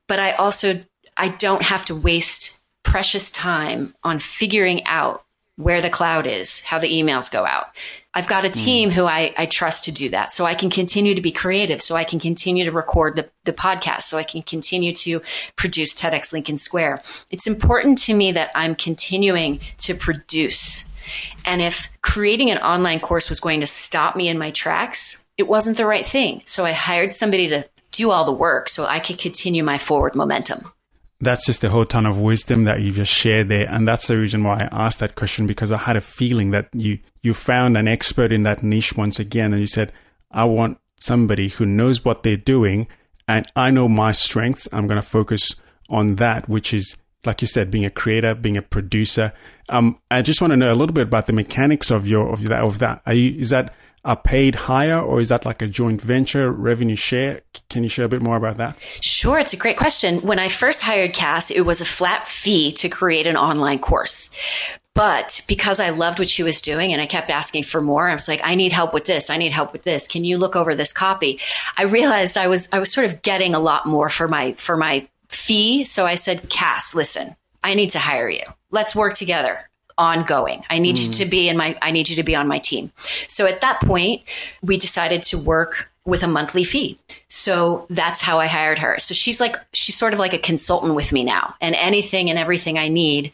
But 0.07 0.21
I 0.21 0.33
also 0.33 0.83
I 1.17 1.29
don't 1.29 1.63
have 1.63 1.85
to 1.87 1.95
waste 1.95 2.63
precious 2.83 3.31
time 3.31 3.95
on 4.05 4.19
figuring 4.19 4.87
out 4.87 5.25
where 5.57 5.81
the 5.81 5.91
cloud 5.91 6.27
is, 6.27 6.61
how 6.65 6.79
the 6.79 6.93
emails 6.93 7.33
go 7.33 7.47
out. 7.47 7.75
I've 8.17 8.27
got 8.27 8.47
a 8.47 8.49
hmm. 8.49 8.55
team 8.55 8.91
mm. 8.91 8.93
who 8.95 9.05
I, 9.05 9.35
I 9.37 9.45
trust 9.45 9.85
to 9.85 9.93
do 9.93 10.09
that. 10.09 10.33
So 10.33 10.47
I 10.47 10.55
can 10.55 10.71
continue 10.71 11.15
to 11.15 11.21
be 11.21 11.31
creative. 11.31 11.83
So 11.83 11.97
I 11.97 12.05
can 12.05 12.19
continue 12.19 12.65
to 12.65 12.73
record 12.73 13.15
the, 13.15 13.29
the 13.45 13.53
podcast. 13.53 14.05
So 14.05 14.17
I 14.17 14.23
can 14.23 14.41
continue 14.41 14.95
to 14.95 15.21
produce 15.55 15.95
TEDx 15.95 16.33
Lincoln 16.33 16.57
Square. 16.57 17.03
It's 17.31 17.47
important 17.47 17.99
to 18.05 18.15
me 18.15 18.33
that 18.33 18.51
I'm 18.55 18.75
continuing 18.75 19.61
to 19.79 19.95
produce. 19.95 20.91
And 21.45 21.61
if 21.61 21.93
creating 22.01 22.51
an 22.51 22.59
online 22.59 23.01
course 23.01 23.29
was 23.29 23.39
going 23.39 23.61
to 23.61 23.67
stop 23.67 24.17
me 24.17 24.29
in 24.29 24.39
my 24.39 24.51
tracks, 24.51 25.27
it 25.37 25.47
wasn't 25.47 25.77
the 25.77 25.87
right 25.87 26.07
thing. 26.07 26.41
So 26.47 26.65
I 26.65 26.73
hired 26.73 27.13
somebody 27.13 27.49
to 27.49 27.69
do 27.93 28.11
all 28.11 28.25
the 28.25 28.33
work 28.33 28.71
so 28.71 28.87
I 28.87 28.99
could 28.99 29.19
continue 29.19 29.63
my 29.63 29.77
forward 29.77 30.15
momentum 30.15 30.73
that's 31.21 31.47
just 31.47 31.65
a 31.65 31.71
whole 31.71 31.87
ton 31.87 32.07
of 32.07 32.19
wisdom 32.19 32.65
that 32.65 32.81
you 32.81 32.91
just 32.91 33.13
shared 33.13 33.49
there. 33.49 33.69
And 33.69 33.89
that's 33.89 34.07
the 34.07 34.19
reason 34.19 34.45
why 34.45 34.69
I 34.71 34.87
asked 34.87 34.99
that 35.01 35.15
question 35.15 35.47
because 35.47 35.73
I 35.73 35.79
had 35.79 35.97
a 35.97 36.01
feeling 36.01 36.51
that 36.51 36.69
you, 36.75 36.99
you 37.23 37.33
found 37.33 37.77
an 37.77 37.89
expert 37.89 38.33
in 38.33 38.43
that 38.43 38.63
niche 38.63 38.97
once 38.97 39.19
again. 39.19 39.53
And 39.53 39.61
you 39.61 39.67
said, 39.67 39.93
I 40.31 40.45
want 40.45 40.79
somebody 41.01 41.49
who 41.49 41.65
knows 41.65 42.05
what 42.05 42.23
they're 42.23 42.37
doing 42.37 42.87
and 43.29 43.47
I 43.57 43.71
know 43.71 43.89
my 43.89 44.13
strengths. 44.13 44.69
I'm 44.73 44.87
going 44.87 45.01
to 45.01 45.07
focus 45.07 45.55
on 45.89 46.17
that, 46.17 46.49
which 46.49 46.73
is, 46.75 46.97
like 47.25 47.41
you 47.41 47.49
said, 47.49 47.71
being 47.71 47.85
a 47.85 47.91
creator, 47.91 48.35
being 48.35 48.57
a 48.57 48.63
producer. 48.63 49.33
Um, 49.69 49.99
I 50.11 50.23
just 50.23 50.41
want 50.41 50.53
to 50.53 50.57
know 50.57 50.71
a 50.71 50.75
little 50.75 50.95
bit 50.95 51.09
about 51.09 51.27
the 51.27 51.33
mechanics 51.33 51.91
of 51.91 52.07
your, 52.07 52.33
of 52.33 52.45
that, 52.45 52.63
of 52.63 52.79
that. 52.79 53.03
Are 53.07 53.15
you, 53.15 53.39
is 53.39 53.51
that, 53.51 53.75
are 54.07 54.17
paid 54.17 54.55
higher 54.55 55.01
or 55.01 55.21
is 55.21 55.29
that 55.31 55.45
like 55.45 55.61
a 55.61 55.67
joint 55.67 56.01
venture 56.01 56.51
revenue 56.51 56.95
share? 56.95 57.43
Can 57.69 57.83
you 57.83 57.89
share 57.89 58.05
a 58.05 58.09
bit 58.09 58.23
more 58.23 58.37
about 58.37 58.57
that? 58.59 58.77
Sure. 59.01 59.39
It's 59.39 59.53
a 59.53 59.57
great 59.57 59.77
question. 59.77 60.21
When 60.21 60.39
I 60.39 60.49
first 60.49 60.83
hired 60.83 61.13
Cass, 61.13 61.51
it 61.51 61.63
was 61.63 61.81
a 61.81 61.85
flat 61.85 62.25
fee 62.25 62.71
to 62.73 62.89
create 62.89 63.27
an 63.27 63.37
online 63.37 63.81
course. 63.81 64.35
But 64.95 65.43
because 65.49 65.81
I 65.81 65.91
loved 65.91 66.21
what 66.21 66.29
she 66.29 66.45
was 66.45 66.61
doing 66.61 66.93
and 66.93 67.03
I 67.03 67.07
kept 67.07 67.29
asking 67.29 67.65
for 67.65 67.81
more, 67.83 68.09
I 68.09 68.15
was 68.15 68.29
like, 68.29 68.41
I 68.45 68.55
need 68.55 68.73
help 68.73 68.95
with 68.95 69.07
this. 69.07 69.29
I 69.29 69.37
need 69.37 69.53
help 69.53 69.73
with 69.73 69.83
this. 69.83 70.07
Can 70.07 70.25
you 70.25 70.39
look 70.39 70.55
over 70.57 70.75
this 70.75 70.93
copy? 70.93 71.41
I 71.77 71.83
realized 71.83 72.39
I 72.39 72.47
was, 72.47 72.69
I 72.73 72.79
was 72.79 72.93
sort 72.93 73.07
of 73.07 73.21
getting 73.23 73.55
a 73.55 73.61
lot 73.61 73.87
more 73.87 74.09
for 74.09 74.29
my, 74.29 74.53
for 74.53 74.77
my 74.77 75.07
fee. 75.29 75.85
So 75.85 76.07
I 76.07 76.15
said, 76.15 76.49
Cass, 76.49 76.95
listen, 76.95 77.35
I 77.63 77.75
need 77.75 77.91
to 77.91 77.99
hire 77.99 78.31
you. 78.31 78.45
Let's 78.71 78.97
work 78.97 79.15
together 79.15 79.59
ongoing. 79.99 80.63
I 80.69 80.79
need 80.79 80.97
mm. 80.97 81.07
you 81.07 81.13
to 81.15 81.27
be 81.27 81.49
in 81.49 81.57
my, 81.57 81.77
I 81.83 81.91
need 81.91 82.09
you 82.09 82.17
to 82.17 82.23
be 82.23 82.35
on 82.35 82.49
my 82.49 82.59
team. 82.59 82.93
So 83.29 83.47
at 83.47 83.61
that 83.63 83.81
point, 83.81 84.23
we 84.63 84.77
decided 84.77 85.23
to 85.25 85.39
work 85.39 85.91
with 86.05 86.23
a 86.23 86.29
monthly 86.29 86.65
fee. 86.65 86.99
So 87.29 87.87
that's 87.91 88.23
how 88.23 88.39
I 88.39 88.47
hired 88.47 88.79
her. 88.79 88.97
So 88.99 89.13
she's 89.13 89.41
like, 89.41 89.57
she's 89.73 89.97
sort 89.97 90.13
of 90.13 90.19
like 90.19 90.35
a 90.35 90.39
consultant 90.39 90.95
with 90.95 91.13
me 91.13 91.25
now 91.25 91.55
and 91.61 91.75
anything 91.75 92.31
and 92.31 92.39
everything 92.39 92.79
I 92.79 92.89
need. 92.89 93.33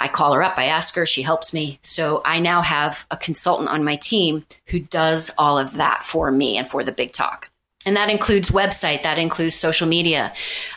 I 0.00 0.08
call 0.08 0.32
her 0.32 0.42
up, 0.42 0.58
I 0.58 0.66
ask 0.66 0.94
her, 0.94 1.06
she 1.06 1.22
helps 1.22 1.52
me. 1.52 1.78
So 1.82 2.22
I 2.24 2.38
now 2.38 2.62
have 2.62 3.06
a 3.10 3.16
consultant 3.16 3.68
on 3.68 3.82
my 3.82 3.96
team 3.96 4.44
who 4.66 4.78
does 4.78 5.30
all 5.38 5.58
of 5.58 5.74
that 5.74 6.02
for 6.02 6.30
me 6.30 6.56
and 6.56 6.66
for 6.66 6.84
the 6.84 6.92
big 6.92 7.12
talk. 7.12 7.50
And 7.86 7.96
that 7.96 8.10
includes 8.10 8.50
website, 8.50 9.02
that 9.02 9.18
includes 9.18 9.54
social 9.54 9.88
media, 9.88 10.32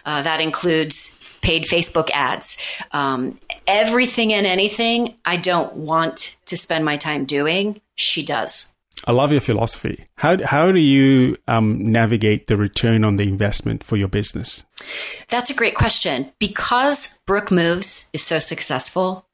uh, 0.05 0.21
that 0.21 0.39
includes 0.39 1.17
paid 1.41 1.63
Facebook 1.63 2.09
ads, 2.13 2.57
um, 2.91 3.38
everything 3.68 4.34
and 4.34 4.45
anything 4.45 5.16
I 5.26 5.38
don't 5.38 5.74
want 5.74 6.38
to 6.45 6.57
spend 6.57 6.86
my 6.86 6.97
time 6.97 7.26
doing, 7.26 7.82
she 7.95 8.24
does. 8.26 8.76
I 9.05 9.14
love 9.14 9.32
your 9.32 9.41
philosophy. 9.41 10.05
How, 10.16 10.38
how 10.45 10.72
do 10.72 10.80
you 10.80 11.38
um, 11.47 11.91
navigate 11.91 12.47
the 12.47 12.57
return 12.57 13.03
on 13.03 13.16
the 13.16 13.24
investment 13.24 13.84
for 13.84 13.97
your 13.97 14.07
business? 14.07 14.64
That's 15.28 15.49
a 15.49 15.55
great 15.55 15.76
question. 15.76 16.32
Because 16.39 17.20
Brouk 17.26 17.51
Moves 17.51 18.09
is 18.14 18.22
so 18.22 18.39
successful, 18.39 19.26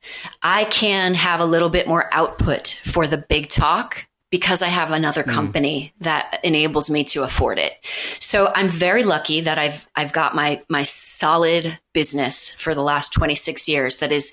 I 0.41 0.65
can 0.65 1.15
have 1.15 1.41
a 1.41 1.45
little 1.45 1.69
bit 1.69 1.87
more 1.87 2.09
output 2.13 2.79
for 2.85 3.07
the 3.07 3.17
big 3.17 3.49
talk 3.49 4.06
because 4.29 4.61
I 4.61 4.67
have 4.67 4.91
another 4.91 5.23
hmm. 5.23 5.31
company 5.31 5.93
mm. 5.99 6.03
that 6.03 6.39
enables 6.43 6.89
me 6.89 7.03
to 7.05 7.23
afford 7.23 7.59
it. 7.59 7.73
So 8.19 8.51
I'm 8.53 8.67
very 8.67 9.03
lucky 9.03 9.41
that 9.41 9.57
I've 9.57 9.87
I've 9.95 10.13
got 10.13 10.35
my 10.35 10.61
my 10.69 10.83
solid 10.83 11.79
business 11.93 12.53
for 12.53 12.75
the 12.75 12.83
last 12.83 13.13
26 13.13 13.67
years 13.67 13.97
that 13.97 14.11
is 14.11 14.31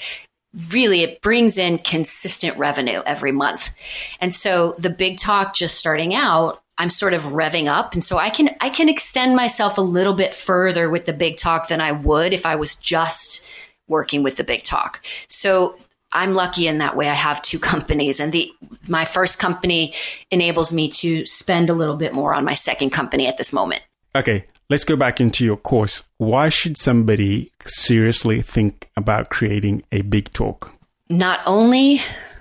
really 0.71 1.03
it 1.03 1.21
brings 1.21 1.59
in 1.59 1.79
consistent 1.79 2.57
revenue 2.57 3.03
every 3.07 3.33
month. 3.33 3.75
And 4.21 4.35
so 4.35 4.75
the 4.79 4.91
big 4.91 5.19
talk 5.19 5.55
just 5.55 5.79
starting 5.79 6.15
out 6.15 6.61
I'm 6.77 6.91
sort 6.91 7.15
of 7.15 7.23
revving 7.23 7.69
up 7.69 7.95
and 7.95 8.03
so 8.03 8.19
I 8.19 8.31
can 8.31 8.51
I 8.61 8.69
can 8.69 8.89
extend 8.89 9.37
myself 9.37 9.79
a 9.79 9.83
little 9.83 10.15
bit 10.15 10.35
further 10.35 10.91
with 10.91 11.07
the 11.07 11.13
big 11.13 11.37
talk 11.37 11.69
than 11.69 11.81
I 11.81 11.93
would 11.93 12.33
if 12.33 12.47
I 12.47 12.57
was 12.57 12.75
just 12.75 13.49
working 13.87 14.23
with 14.23 14.37
the 14.37 14.45
big 14.45 14.65
talk. 14.65 15.05
So 15.29 15.77
I'm 16.15 16.35
lucky 16.35 16.67
in 16.67 16.79
that 16.79 16.97
way. 16.97 17.09
I 17.09 17.15
have 17.15 17.43
two 17.43 17.59
companies 17.59 18.21
and 18.21 18.33
the, 18.33 18.51
my 18.89 19.05
first 19.05 19.39
company 19.39 19.95
enables 20.31 20.73
me 20.73 20.89
to 20.91 21.27
spend 21.27 21.69
a 21.69 21.75
little 21.75 21.97
bit 21.97 22.15
more 22.15 22.33
on 22.33 22.45
my 22.45 22.55
second 22.55 22.91
company 22.91 23.27
at 23.27 23.37
this 23.37 23.53
moment. 23.53 23.83
Okay. 24.15 24.45
Let's 24.71 24.85
go 24.85 24.97
back 24.97 25.21
into 25.21 25.45
your 25.45 25.59
course. 25.59 26.05
Why 26.17 26.49
should 26.49 26.79
somebody 26.79 27.53
seriously 27.67 28.41
think 28.41 28.89
about 28.97 29.29
creating 29.29 29.83
a 29.93 30.01
big 30.01 30.33
talk? 30.33 30.73
Not 31.11 31.41
only 31.45 32.01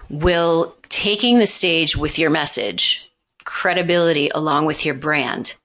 will 0.09 0.73
taking 0.87 1.39
the 1.39 1.47
stage 1.47 1.97
with 1.97 2.17
your 2.17 2.29
message, 2.29 3.11
credibility 3.43 4.29
along 4.29 4.65
with 4.65 4.85
your 4.85 4.95
brand, 4.95 5.55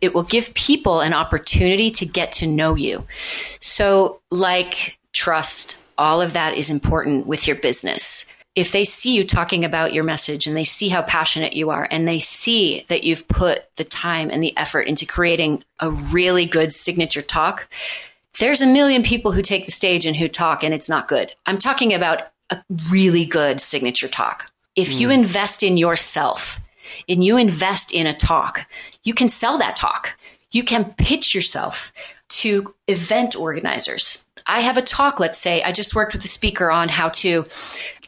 it 0.00 0.14
will 0.14 0.22
give 0.22 0.54
people 0.54 1.00
an 1.00 1.12
opportunity 1.12 1.90
to 1.90 2.06
get 2.06 2.32
to 2.32 2.46
know 2.46 2.76
you. 2.76 3.06
So, 3.60 4.20
like 4.30 4.98
trust, 5.12 5.85
all 5.98 6.20
of 6.20 6.32
that 6.34 6.54
is 6.54 6.70
important 6.70 7.26
with 7.26 7.46
your 7.46 7.56
business. 7.56 8.32
If 8.54 8.72
they 8.72 8.84
see 8.84 9.14
you 9.14 9.24
talking 9.24 9.64
about 9.64 9.92
your 9.92 10.04
message 10.04 10.46
and 10.46 10.56
they 10.56 10.64
see 10.64 10.88
how 10.88 11.02
passionate 11.02 11.52
you 11.52 11.70
are 11.70 11.86
and 11.90 12.08
they 12.08 12.18
see 12.18 12.86
that 12.88 13.04
you've 13.04 13.28
put 13.28 13.66
the 13.76 13.84
time 13.84 14.30
and 14.30 14.42
the 14.42 14.56
effort 14.56 14.82
into 14.82 15.04
creating 15.04 15.62
a 15.78 15.90
really 15.90 16.46
good 16.46 16.72
signature 16.72 17.22
talk, 17.22 17.68
there's 18.38 18.62
a 18.62 18.66
million 18.66 19.02
people 19.02 19.32
who 19.32 19.42
take 19.42 19.66
the 19.66 19.72
stage 19.72 20.06
and 20.06 20.16
who 20.16 20.28
talk 20.28 20.62
and 20.62 20.72
it's 20.72 20.88
not 20.88 21.08
good. 21.08 21.34
I'm 21.44 21.58
talking 21.58 21.92
about 21.92 22.28
a 22.50 22.62
really 22.90 23.24
good 23.24 23.60
signature 23.60 24.08
talk. 24.08 24.50
If 24.74 24.94
mm. 24.94 25.00
you 25.00 25.10
invest 25.10 25.62
in 25.62 25.76
yourself 25.76 26.60
and 27.08 27.24
you 27.24 27.36
invest 27.36 27.92
in 27.92 28.06
a 28.06 28.14
talk, 28.14 28.66
you 29.04 29.14
can 29.14 29.28
sell 29.28 29.58
that 29.58 29.76
talk. 29.76 30.16
You 30.50 30.62
can 30.62 30.94
pitch 30.96 31.34
yourself 31.34 31.92
to 32.28 32.74
event 32.86 33.36
organizers 33.36 34.25
I 34.46 34.60
have 34.60 34.76
a 34.76 34.82
talk, 34.82 35.18
let's 35.18 35.38
say, 35.38 35.62
I 35.62 35.72
just 35.72 35.94
worked 35.94 36.12
with 36.12 36.22
the 36.22 36.28
speaker 36.28 36.70
on 36.70 36.88
how 36.88 37.08
to 37.10 37.44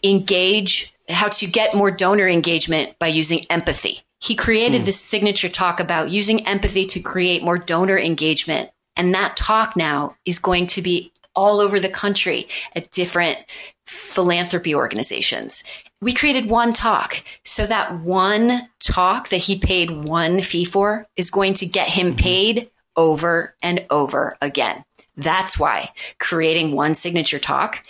engage, 0.04 0.94
how 1.08 1.28
to 1.28 1.46
get 1.46 1.74
more 1.74 1.90
donor 1.90 2.28
engagement 2.28 2.98
by 2.98 3.08
using 3.08 3.44
empathy. 3.50 4.00
He 4.20 4.34
created 4.34 4.80
hmm. 4.80 4.86
this 4.86 5.00
signature 5.00 5.48
talk 5.48 5.80
about 5.80 6.10
using 6.10 6.46
empathy 6.46 6.86
to 6.86 7.00
create 7.00 7.42
more 7.42 7.58
donor 7.58 7.98
engagement. 7.98 8.70
And 8.96 9.14
that 9.14 9.36
talk 9.36 9.76
now 9.76 10.16
is 10.24 10.38
going 10.38 10.66
to 10.68 10.82
be 10.82 11.12
all 11.34 11.60
over 11.60 11.78
the 11.78 11.88
country 11.88 12.48
at 12.74 12.90
different 12.90 13.38
philanthropy 13.86 14.74
organizations. 14.74 15.64
We 16.00 16.12
created 16.12 16.50
one 16.50 16.72
talk. 16.72 17.22
So 17.44 17.66
that 17.66 18.00
one 18.00 18.68
talk 18.80 19.28
that 19.28 19.38
he 19.38 19.58
paid 19.58 20.04
one 20.04 20.42
fee 20.42 20.64
for 20.64 21.06
is 21.16 21.30
going 21.30 21.54
to 21.54 21.66
get 21.66 21.88
him 21.88 22.16
paid 22.16 22.70
over 22.96 23.54
and 23.62 23.86
over 23.88 24.36
again. 24.40 24.84
That's 25.18 25.58
why 25.58 25.90
creating 26.18 26.72
one 26.72 26.94
signature 26.94 27.40
talk 27.40 27.84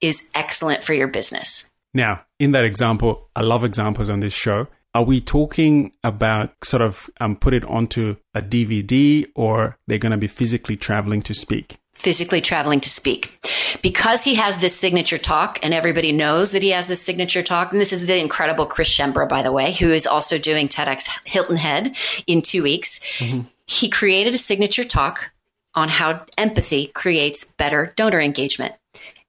is 0.00 0.30
excellent 0.34 0.82
for 0.82 0.94
your 0.94 1.08
business. 1.08 1.72
Now, 1.92 2.24
in 2.38 2.52
that 2.52 2.64
example, 2.64 3.28
I 3.36 3.42
love 3.42 3.64
examples 3.64 4.08
on 4.08 4.20
this 4.20 4.32
show. 4.32 4.66
Are 4.94 5.04
we 5.04 5.20
talking 5.20 5.92
about 6.02 6.52
sort 6.64 6.82
of 6.82 7.08
um, 7.20 7.36
put 7.36 7.54
it 7.54 7.64
onto 7.66 8.16
a 8.34 8.40
DVD 8.40 9.26
or 9.36 9.76
they're 9.86 9.98
going 9.98 10.10
to 10.12 10.18
be 10.18 10.26
physically 10.26 10.76
traveling 10.76 11.22
to 11.22 11.34
speak? 11.34 11.78
Physically 11.92 12.40
traveling 12.40 12.80
to 12.80 12.88
speak. 12.88 13.36
Because 13.82 14.24
he 14.24 14.34
has 14.36 14.58
this 14.58 14.74
signature 14.74 15.18
talk 15.18 15.58
and 15.62 15.74
everybody 15.74 16.12
knows 16.12 16.52
that 16.52 16.62
he 16.62 16.70
has 16.70 16.88
this 16.88 17.02
signature 17.02 17.42
talk. 17.42 17.72
And 17.72 17.80
this 17.80 17.92
is 17.92 18.06
the 18.06 18.16
incredible 18.16 18.66
Chris 18.66 18.88
Schembra, 18.88 19.28
by 19.28 19.42
the 19.42 19.52
way, 19.52 19.74
who 19.74 19.92
is 19.92 20.06
also 20.06 20.38
doing 20.38 20.66
TEDx 20.66 21.08
Hilton 21.24 21.56
Head 21.56 21.94
in 22.26 22.42
two 22.42 22.62
weeks. 22.62 22.98
Mm-hmm. 23.18 23.42
He 23.66 23.88
created 23.88 24.34
a 24.34 24.38
signature 24.38 24.82
talk 24.82 25.30
on 25.74 25.88
how 25.88 26.24
empathy 26.36 26.88
creates 26.94 27.54
better 27.54 27.92
donor 27.96 28.20
engagement. 28.20 28.74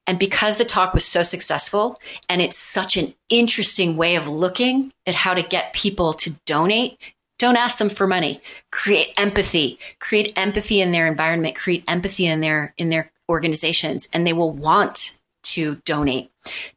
And 0.07 0.17
because 0.17 0.57
the 0.57 0.65
talk 0.65 0.93
was 0.93 1.05
so 1.05 1.23
successful 1.23 1.99
and 2.27 2.41
it's 2.41 2.57
such 2.57 2.97
an 2.97 3.13
interesting 3.29 3.97
way 3.97 4.15
of 4.15 4.27
looking 4.27 4.91
at 5.05 5.15
how 5.15 5.33
to 5.33 5.43
get 5.43 5.73
people 5.73 6.13
to 6.15 6.35
donate, 6.45 6.97
don't 7.37 7.55
ask 7.55 7.77
them 7.77 7.89
for 7.89 8.07
money. 8.07 8.41
Create 8.71 9.13
empathy, 9.17 9.79
create 9.99 10.33
empathy 10.35 10.81
in 10.81 10.91
their 10.91 11.07
environment, 11.07 11.55
create 11.55 11.83
empathy 11.87 12.25
in 12.25 12.41
their, 12.41 12.73
in 12.77 12.89
their 12.89 13.11
organizations 13.29 14.07
and 14.13 14.25
they 14.25 14.33
will 14.33 14.51
want 14.51 15.19
to 15.43 15.75
donate. 15.85 16.29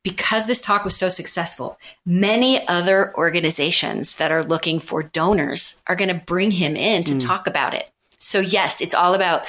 Because 0.03 0.47
this 0.47 0.61
talk 0.61 0.85
was 0.85 0.97
so 0.97 1.09
successful, 1.09 1.79
many 2.05 2.67
other 2.69 3.15
organizations 3.17 4.17
that 4.17 4.33
are 4.33 4.43
looking 4.43 4.81
for 4.81 5.03
donors 5.03 5.83
are 5.87 5.97
going 5.97 6.09
to 6.09 6.25
bring 6.25 6.53
him 6.53 6.77
in 6.77 7.05
to 7.05 7.15
mm. 7.15 7.27
talk 7.27 7.47
about 7.47 7.75
it. 7.75 7.91
So 8.35 8.41
yes, 8.41 8.81
it's 8.81 8.95
all 8.95 9.15
about 9.15 9.47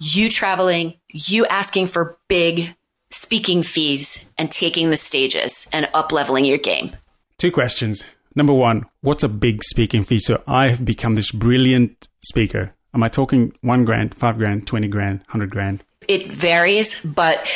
you 0.00 0.28
traveling, 0.28 0.94
you 1.08 1.46
asking 1.46 1.86
for 1.86 2.18
big 2.26 2.74
speaking 3.12 3.62
fees 3.62 4.34
and 4.36 4.50
taking 4.50 4.90
the 4.90 4.96
stages 4.96 5.70
and 5.72 5.88
up 5.94 6.10
leveling 6.10 6.44
your 6.44 6.58
game? 6.58 6.96
Two 7.38 7.52
questions. 7.52 8.02
Number 8.34 8.52
one, 8.52 8.86
what's 9.02 9.22
a 9.22 9.28
big 9.28 9.62
speaking 9.62 10.02
fee? 10.02 10.18
So 10.18 10.42
I 10.48 10.70
have 10.70 10.84
become 10.84 11.14
this 11.14 11.30
brilliant 11.30 12.08
speaker. 12.24 12.74
Am 12.92 13.04
I 13.04 13.08
talking 13.08 13.52
one 13.60 13.84
grand, 13.84 14.16
five 14.16 14.36
grand, 14.36 14.66
20 14.66 14.88
grand, 14.88 15.20
100 15.20 15.48
grand? 15.48 15.84
It 16.08 16.32
varies, 16.32 17.04
but 17.04 17.48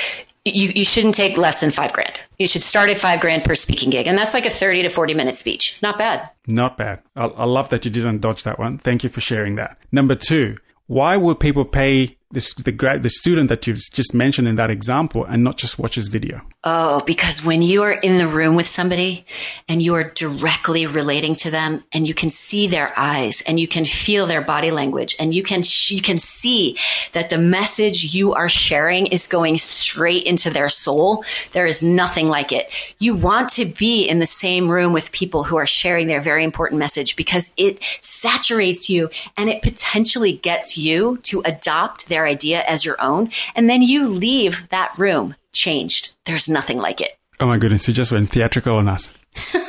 you, 0.45 0.69
you 0.77 0.85
shouldn't 0.85 1.17
take 1.17 1.37
less 1.37 1.61
than 1.61 1.73
five 1.73 1.93
grand. 1.93 2.21
You 2.39 2.47
should 2.47 2.63
start 2.63 2.89
at 2.89 2.99
five 2.99 3.19
grand 3.19 3.43
per 3.43 3.57
speaking 3.57 3.91
gig. 3.91 4.07
And 4.07 4.17
that's 4.17 4.33
like 4.33 4.47
a 4.47 4.51
30 4.51 4.83
to 4.83 4.91
40 4.91 5.15
minute 5.15 5.37
speech. 5.37 5.83
Not 5.83 5.99
bad. 5.99 6.31
Not 6.47 6.77
bad. 6.77 7.03
I, 7.17 7.25
I 7.25 7.47
love 7.47 7.69
that 7.71 7.85
you 7.85 7.91
didn't 7.91 8.21
dodge 8.21 8.45
that 8.45 8.61
one. 8.61 8.79
Thank 8.79 9.03
you 9.03 9.11
for 9.11 9.21
sharing 9.21 9.57
that. 9.57 9.77
Number 9.91 10.15
two, 10.15 10.57
why 10.89 11.17
would 11.17 11.39
people 11.39 11.65
pay 11.65 12.18
the 12.31 12.73
grad, 12.73 13.03
the 13.03 13.09
student 13.09 13.49
that 13.49 13.67
you've 13.67 13.81
just 13.93 14.13
mentioned 14.13 14.47
in 14.47 14.57
that 14.57 14.71
example 14.71 15.25
and 15.25 15.43
not 15.43 15.57
just 15.57 15.79
watch 15.79 15.95
his 15.95 16.09
video? 16.09 16.43
Oh, 16.63 17.03
because 17.07 17.43
when 17.43 17.63
you 17.63 17.83
are 17.85 17.93
in 17.93 18.19
the 18.19 18.27
room 18.27 18.55
with 18.55 18.67
somebody 18.67 19.25
and 19.67 19.81
you 19.81 19.95
are 19.95 20.05
directly 20.05 20.87
relating 20.87 21.37
to 21.37 21.51
them 21.51 21.85
and 21.93 22.07
you 22.07 22.13
can 22.13 22.29
see 22.29 22.69
their 22.69 22.93
eyes 22.99 23.43
and 23.47 23.59
you 23.59 23.67
can 23.67 23.87
feel 23.87 24.27
their 24.27 24.43
body 24.43 24.71
language 24.71 25.17
and 25.19 25.33
you 25.33 25.43
can, 25.43 25.63
you 25.87 26.03
can 26.03 26.19
see 26.19 26.77
that 27.15 27.31
the 27.31 27.39
message 27.39 28.15
you 28.15 28.35
are 28.35 28.49
sharing 28.49 29.07
is 29.07 29.27
going 29.27 29.57
straight 29.57 30.25
into 30.25 30.51
their 30.51 30.69
soul. 30.69 31.25
There 31.53 31.67
is 31.67 31.83
nothing 31.83 32.29
like 32.29 32.53
it. 32.53 32.71
You 32.99 33.17
want 33.17 33.51
to 33.53 33.65
be 33.65 34.07
in 34.07 34.19
the 34.19 34.27
same 34.27 34.71
room 34.71 34.93
with 34.93 35.13
people 35.13 35.45
who 35.45 35.57
are 35.57 35.67
sharing 35.67 36.09
their 36.09 36.21
very 36.21 36.45
important 36.45 36.79
message 36.79 37.17
because 37.17 37.55
it 37.57 37.83
saturates 38.03 38.91
you 38.91 39.09
and 39.37 39.49
it 39.49 39.63
potentially 39.63 40.35
gets 40.35 40.77
you 40.77 41.17
to 41.23 41.41
adopt 41.47 42.09
their 42.09 42.18
their 42.19 42.27
idea 42.27 42.65
as 42.65 42.85
your 42.85 43.01
own. 43.01 43.31
And 43.55 43.71
then 43.71 43.81
you 43.81 44.09
leave 44.09 44.69
that 44.71 44.99
room 44.99 45.37
changed. 45.53 46.17
There's 46.25 46.49
nothing 46.49 46.79
like 46.79 47.01
it. 47.01 47.13
Oh 47.39 47.47
my 47.47 47.59
goodness, 47.59 47.87
you 47.87 47.95
just 47.95 48.11
went 48.11 48.29
theatrical 48.29 48.77
on 48.77 48.89
us. 48.89 49.09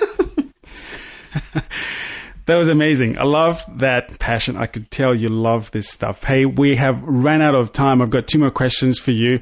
that 2.45 2.57
was 2.57 2.67
amazing. 2.67 3.19
I 3.19 3.25
love 3.25 3.63
that 3.77 4.17
passion. 4.17 4.57
I 4.57 4.65
could 4.65 4.89
tell 4.89 5.13
you 5.13 5.29
love 5.29 5.69
this 5.69 5.87
stuff. 5.87 6.23
Hey, 6.23 6.45
we 6.45 6.75
have 6.75 7.03
ran 7.03 7.43
out 7.43 7.53
of 7.53 7.71
time. 7.71 8.01
I've 8.01 8.09
got 8.09 8.25
two 8.25 8.39
more 8.39 8.49
questions 8.49 8.97
for 8.97 9.11
you. 9.11 9.39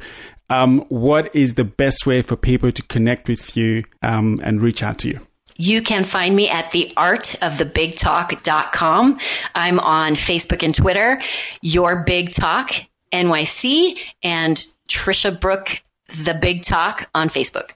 Um, 0.49 0.82
what 0.89 1.34
is 1.34 1.53
the 1.53 1.64
best 1.64 2.05
way 2.05 2.22
for 2.22 2.36
people 2.36 2.74
to 2.74 2.82
connect 2.84 3.30
with 3.30 3.55
you 3.55 3.86
um, 4.01 4.41
and 4.43 4.62
reach 4.62 4.84
out 4.84 4.97
to 4.99 5.08
you? 5.08 5.22
You 5.55 5.82
can 5.82 6.03
find 6.03 6.36
me 6.36 6.49
at 6.49 6.66
theartofthebigtalk.com. 6.66 9.20
I'm 9.55 9.80
on 9.80 10.16
Facebook 10.16 10.64
and 10.64 10.76
Twitter, 10.76 11.22
Your 11.62 12.03
Big 12.03 12.34
Talk. 12.34 12.74
NYC 13.12 13.99
and 14.24 14.64
Tricia 14.89 15.39
Brouk, 15.39 15.82
The 16.26 16.34
Big 16.34 16.64
Talk 16.64 17.10
on 17.14 17.30
Facebook. 17.30 17.72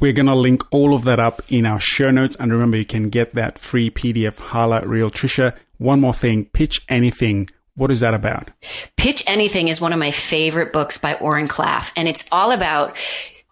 We're 0.00 0.12
going 0.12 0.26
to 0.26 0.34
link 0.34 0.62
all 0.72 0.94
of 0.94 1.04
that 1.04 1.20
up 1.20 1.40
in 1.48 1.66
our 1.66 1.78
show 1.78 2.10
notes. 2.10 2.36
And 2.36 2.52
remember, 2.52 2.76
you 2.76 2.84
can 2.84 3.10
get 3.10 3.34
that 3.34 3.58
free 3.58 3.90
PDF 3.90 4.38
highlight 4.38 4.86
reel. 4.86 5.08
Tricia, 5.08 5.56
one 5.78 6.00
more 6.00 6.14
thing 6.14 6.46
pitch 6.46 6.84
anything. 6.88 7.48
What 7.76 7.90
is 7.90 8.00
that 8.00 8.14
about? 8.14 8.50
Pitch 8.96 9.24
Anything 9.26 9.68
is 9.68 9.80
one 9.80 9.92
of 9.92 9.98
my 9.98 10.10
favorite 10.12 10.72
books 10.72 10.96
by 10.98 11.14
Oren 11.14 11.48
Klaff. 11.48 11.90
And 11.96 12.06
it's 12.08 12.24
all 12.30 12.52
about 12.52 12.96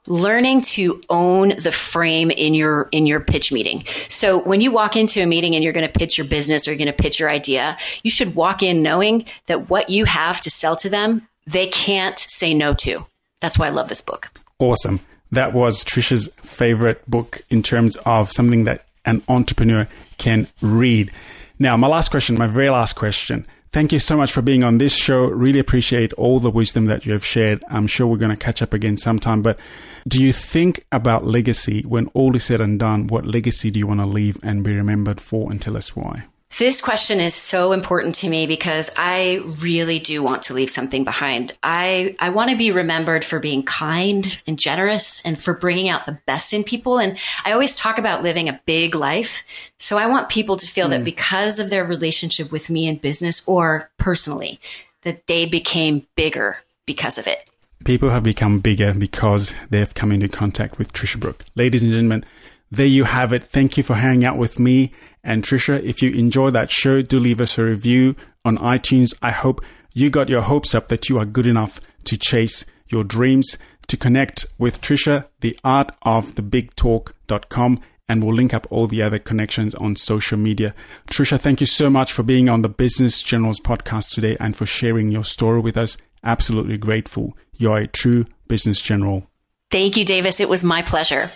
learning 0.07 0.63
to 0.63 1.01
own 1.09 1.51
the 1.51 1.73
frame 1.73 2.31
in 2.31 2.55
your 2.55 2.89
in 2.91 3.07
your 3.07 3.21
pitch 3.21 3.53
meeting. 3.53 3.85
So 4.09 4.39
when 4.39 4.61
you 4.61 4.73
walk 4.73 4.97
into 4.97 5.23
a 5.23 5.27
meeting 5.27 5.55
and 5.55 5.63
you're 5.63 5.73
going 5.73 5.87
to 5.87 5.99
pitch 5.99 6.19
your 6.19 6.27
business 6.27 6.67
or 6.67 6.73
you're 6.73 6.79
going 6.79 6.95
to 6.95 7.03
pitch 7.03 7.21
your 7.21 7.31
idea, 7.31 7.77
you 8.03 8.11
should 8.11 8.35
walk 8.35 8.63
in 8.63 8.83
knowing 8.83 9.27
that 9.47 9.71
what 9.71 9.91
you 9.91 10.05
have 10.05 10.41
to 10.41 10.51
sell 10.51 10.77
to 10.77 10.89
them, 10.89 11.29
they 11.47 11.67
can't 11.67 12.19
say 12.19 12.55
no 12.55 12.75
to. 12.75 13.07
That's 13.41 13.59
why 13.59 13.67
I 13.67 13.71
love 13.71 13.89
this 13.89 14.01
book. 14.01 14.31
Awesome. 14.59 15.01
That 15.31 15.53
was 15.53 15.83
Tricia's 15.83 16.29
favorite 16.37 17.09
book 17.11 17.43
in 17.49 17.63
terms 17.63 17.97
of 18.05 18.31
something 18.31 18.65
that 18.65 18.85
an 19.05 19.23
entrepreneur 19.29 19.89
can 20.19 20.47
read. 20.61 21.11
Now, 21.59 21.77
my 21.77 21.89
last 21.89 22.11
question, 22.11 22.37
my 22.37 22.47
very 22.47 22.71
last 22.71 22.95
question. 22.95 23.47
Thank 23.73 23.93
you 23.93 23.99
so 23.99 24.17
much 24.17 24.31
for 24.31 24.43
being 24.43 24.63
on 24.63 24.77
this 24.77 24.95
show. 24.95 25.25
Really 25.25 25.59
appreciate 25.59 26.13
all 26.15 26.39
the 26.39 26.51
wisdom 26.51 26.85
that 26.87 27.07
you 27.07 27.13
have 27.15 27.25
shared. 27.25 27.65
I'm 27.71 27.87
sure 27.87 28.07
we're 28.07 28.19
going 28.19 28.37
to 28.37 28.37
catch 28.37 28.61
up 28.61 28.75
again 28.75 28.99
sometime, 28.99 29.41
but 29.41 29.59
do 30.07 30.23
you 30.23 30.33
think 30.33 30.85
about 30.91 31.25
legacy 31.25 31.83
when 31.83 32.09
all 32.09 32.35
is 32.37 32.45
said 32.45 32.61
and 32.61 32.79
done? 32.79 33.07
What 33.07 33.27
legacy 33.27 33.71
do 33.71 33.79
you 33.79 33.87
want 33.87 34.01
to 34.01 34.07
leave 34.07 34.39
and 34.43 34.65
be 34.65 34.75
remembered 34.75 35.21
for 35.21 35.51
and 35.51 35.61
tell 35.61 35.77
us 35.77 35.95
why? 35.95 36.25
This 36.59 36.83
question 36.83 37.19
is 37.19 37.35
so 37.35 37.73
important 37.73 38.15
to 38.17 38.29
me 38.29 38.47
because 38.47 38.91
I 38.99 39.41
really 39.61 39.99
do 39.99 40.23
want 40.23 40.43
to 40.45 40.55
leave 40.55 40.69
something 40.69 41.03
behind. 41.03 41.57
I, 41.63 42.15
I 42.19 42.29
want 42.29 42.51
to 42.51 42.59
be 42.59 42.73
remembered 42.73 43.25
for 43.25 43.39
being 43.39 43.63
kind 43.63 44.39
and 44.47 44.59
generous 44.59 45.25
and 45.25 45.43
for 45.43 45.55
bringing 45.55 45.89
out 45.89 46.05
the 46.05 46.19
best 46.27 46.53
in 46.53 46.63
people. 46.63 46.99
And 46.99 47.19
I 47.47 47.53
always 47.53 47.75
talk 47.75 47.97
about 47.97 48.23
living 48.23 48.51
a 48.51 48.61
big 48.67 48.95
life. 48.95 49.45
So 49.79 49.97
I 49.97 50.07
want 50.07 50.29
people 50.29 50.59
to 50.59 50.71
feel 50.71 50.89
mm. 50.89 50.91
that 50.91 50.99
hmm. 50.99 51.05
because 51.05 51.59
of 51.59 51.71
their 51.71 51.87
relationship 51.87 52.53
with 52.53 52.69
me 52.69 52.87
in 52.87 52.97
business 52.97 53.47
or 53.49 53.91
personally, 53.97 54.61
that 55.03 55.27
they 55.29 55.47
became 55.47 56.07
bigger 56.17 56.59
because 56.85 57.17
of 57.17 57.27
it. 57.27 57.49
People 57.85 58.11
have 58.11 58.23
become 58.23 58.61
bigger 58.61 58.95
because 58.95 59.55
they've 59.71 59.93
come 59.93 60.13
into 60.13 60.29
contact 60.29 60.79
with 60.79 60.93
Tricia 60.93 61.19
Brouk. 61.19 61.45
Ladies 61.57 61.83
and 61.83 61.91
gentlemen, 61.91 62.25
there 62.71 62.87
you 62.87 63.05
have 63.05 63.33
it. 63.33 63.45
Thank 63.45 63.77
you 63.77 63.83
for 63.83 63.95
hanging 63.95 64.25
out 64.25 64.39
with 64.39 64.59
me 64.59 64.93
and 65.25 65.43
Tricia. 65.43 65.83
If 65.83 66.01
you 66.01 66.11
enjoy 66.13 66.51
that 66.51 66.71
show, 66.71 67.03
do 67.03 67.19
leave 67.19 67.41
us 67.41 67.59
a 67.59 67.65
review 67.65 68.15
on 68.45 68.57
iTunes. 68.59 69.15
I 69.21 69.31
hope 69.31 69.61
you 69.95 70.11
got 70.11 70.29
your 70.29 70.43
hopes 70.43 70.75
up 70.75 70.89
that 70.89 71.09
you 71.09 71.19
are 71.19 71.25
good 71.25 71.47
enough 71.47 71.81
to 72.05 72.17
chase 72.17 72.65
your 72.89 73.05
dreams. 73.05 73.59
To 73.89 73.97
connect 73.97 74.47
with 74.59 74.81
Tricia, 74.81 75.27
the 75.41 75.59
art 75.65 75.93
of 76.03 76.37
the 76.37 76.43
big 76.43 76.75
talk.com 76.77 77.81
and 78.09 78.23
we'll 78.23 78.35
link 78.35 78.55
up 78.55 78.67
all 78.71 78.87
the 78.87 79.03
other 79.03 79.19
connections 79.19 79.75
on 79.75 79.97
social 79.97 80.39
media. 80.39 80.75
Tricia, 81.09 81.39
thank 81.39 81.61
you 81.61 81.67
so 81.67 81.91
much 81.91 82.13
for 82.13 82.23
being 82.23 82.49
on 82.49 82.63
the 82.63 82.69
Business 82.69 83.23
Generals 83.23 83.61
podcast 83.61 84.15
today 84.15 84.37
and 84.39 84.57
for 84.57 84.67
sharing 84.67 85.11
your 85.11 85.25
story 85.25 85.61
with 85.61 85.77
us. 85.77 85.97
Absolutely 86.25 86.77
grateful. 86.77 87.37
You're 87.63 87.79
a 87.79 87.87
true 87.87 88.27
business 88.49 88.81
general. 88.81 89.31
Thank 89.71 89.97
you, 89.97 90.05
Davis. 90.05 90.41
It 90.41 90.49
was 90.49 90.65
my 90.65 90.83
pleasure. 90.83 91.27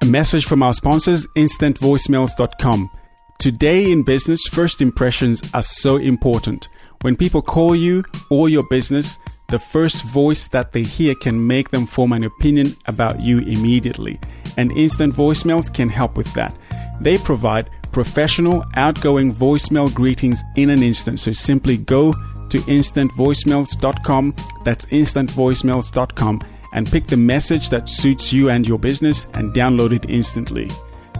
A 0.00 0.06
message 0.06 0.46
from 0.46 0.62
our 0.62 0.72
sponsors, 0.72 1.26
instantvoicemails.com. 1.36 2.90
Today 3.38 3.92
in 3.92 4.02
business, 4.02 4.46
first 4.50 4.80
impressions 4.80 5.42
are 5.52 5.60
so 5.60 5.98
important. 5.98 6.70
When 7.02 7.16
people 7.16 7.42
call 7.42 7.76
you 7.76 8.02
or 8.30 8.48
your 8.48 8.66
business, 8.70 9.18
the 9.50 9.58
first 9.58 10.04
voice 10.04 10.48
that 10.48 10.72
they 10.72 10.84
hear 10.84 11.14
can 11.16 11.46
make 11.46 11.70
them 11.70 11.86
form 11.86 12.14
an 12.14 12.24
opinion 12.24 12.74
about 12.86 13.20
you 13.20 13.40
immediately. 13.40 14.18
And 14.56 14.72
instant 14.72 15.14
voicemails 15.14 15.72
can 15.72 15.90
help 15.90 16.16
with 16.16 16.32
that. 16.32 16.56
They 17.02 17.18
provide 17.18 17.68
professional, 17.92 18.64
outgoing 18.74 19.34
voicemail 19.34 19.92
greetings 19.94 20.42
in 20.56 20.70
an 20.70 20.82
instant. 20.82 21.20
So 21.20 21.32
simply 21.32 21.76
go 21.76 22.14
to 22.50 22.58
instantvoicemails.com. 22.58 24.34
That's 24.64 24.84
instantvoicemails.com 24.86 26.40
and 26.72 26.90
pick 26.90 27.06
the 27.06 27.16
message 27.16 27.70
that 27.70 27.88
suits 27.88 28.32
you 28.32 28.50
and 28.50 28.66
your 28.66 28.78
business 28.78 29.26
and 29.34 29.54
download 29.54 29.92
it 29.92 30.08
instantly. 30.08 30.70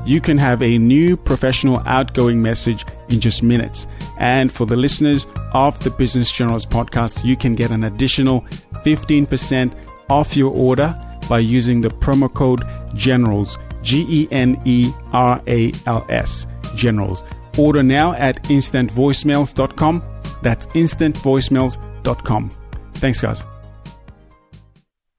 You 0.05 0.21
can 0.21 0.39
have 0.39 0.63
a 0.63 0.79
new 0.79 1.17
professional 1.17 1.83
outgoing 1.87 2.41
message 2.41 2.85
in 3.11 3.21
just 3.21 3.43
minutes. 3.43 3.87
And 4.19 4.51
for 4.51 4.67
the 4.67 4.77
listeners 4.77 5.27
of 5.53 5.79
the 5.81 5.91
Business 5.91 6.33
Generals 6.33 6.67
podcast, 6.67 7.25
you 7.25 7.37
can 7.37 7.55
get 7.55 7.71
an 7.71 7.85
additional 7.85 8.43
15% 8.85 9.75
off 10.09 10.37
your 10.37 10.55
order 10.57 10.97
by 11.29 11.41
using 11.41 11.81
the 11.81 11.89
promo 11.89 12.33
code 12.33 12.63
GENERALS, 12.95 13.59
G 13.83 14.07
E 14.09 14.29
N 14.31 14.61
E 14.65 14.91
R 15.13 15.43
A 15.47 15.73
L 15.87 16.07
S, 16.09 16.47
GENERALS. 16.75 17.23
Order 17.59 17.83
now 17.83 18.13
at 18.15 18.43
instantvoicemails.com. 18.45 20.03
That's 20.43 20.67
instantvoicemails.com. 20.67 22.51
Thanks, 22.95 23.21
guys. 23.21 23.43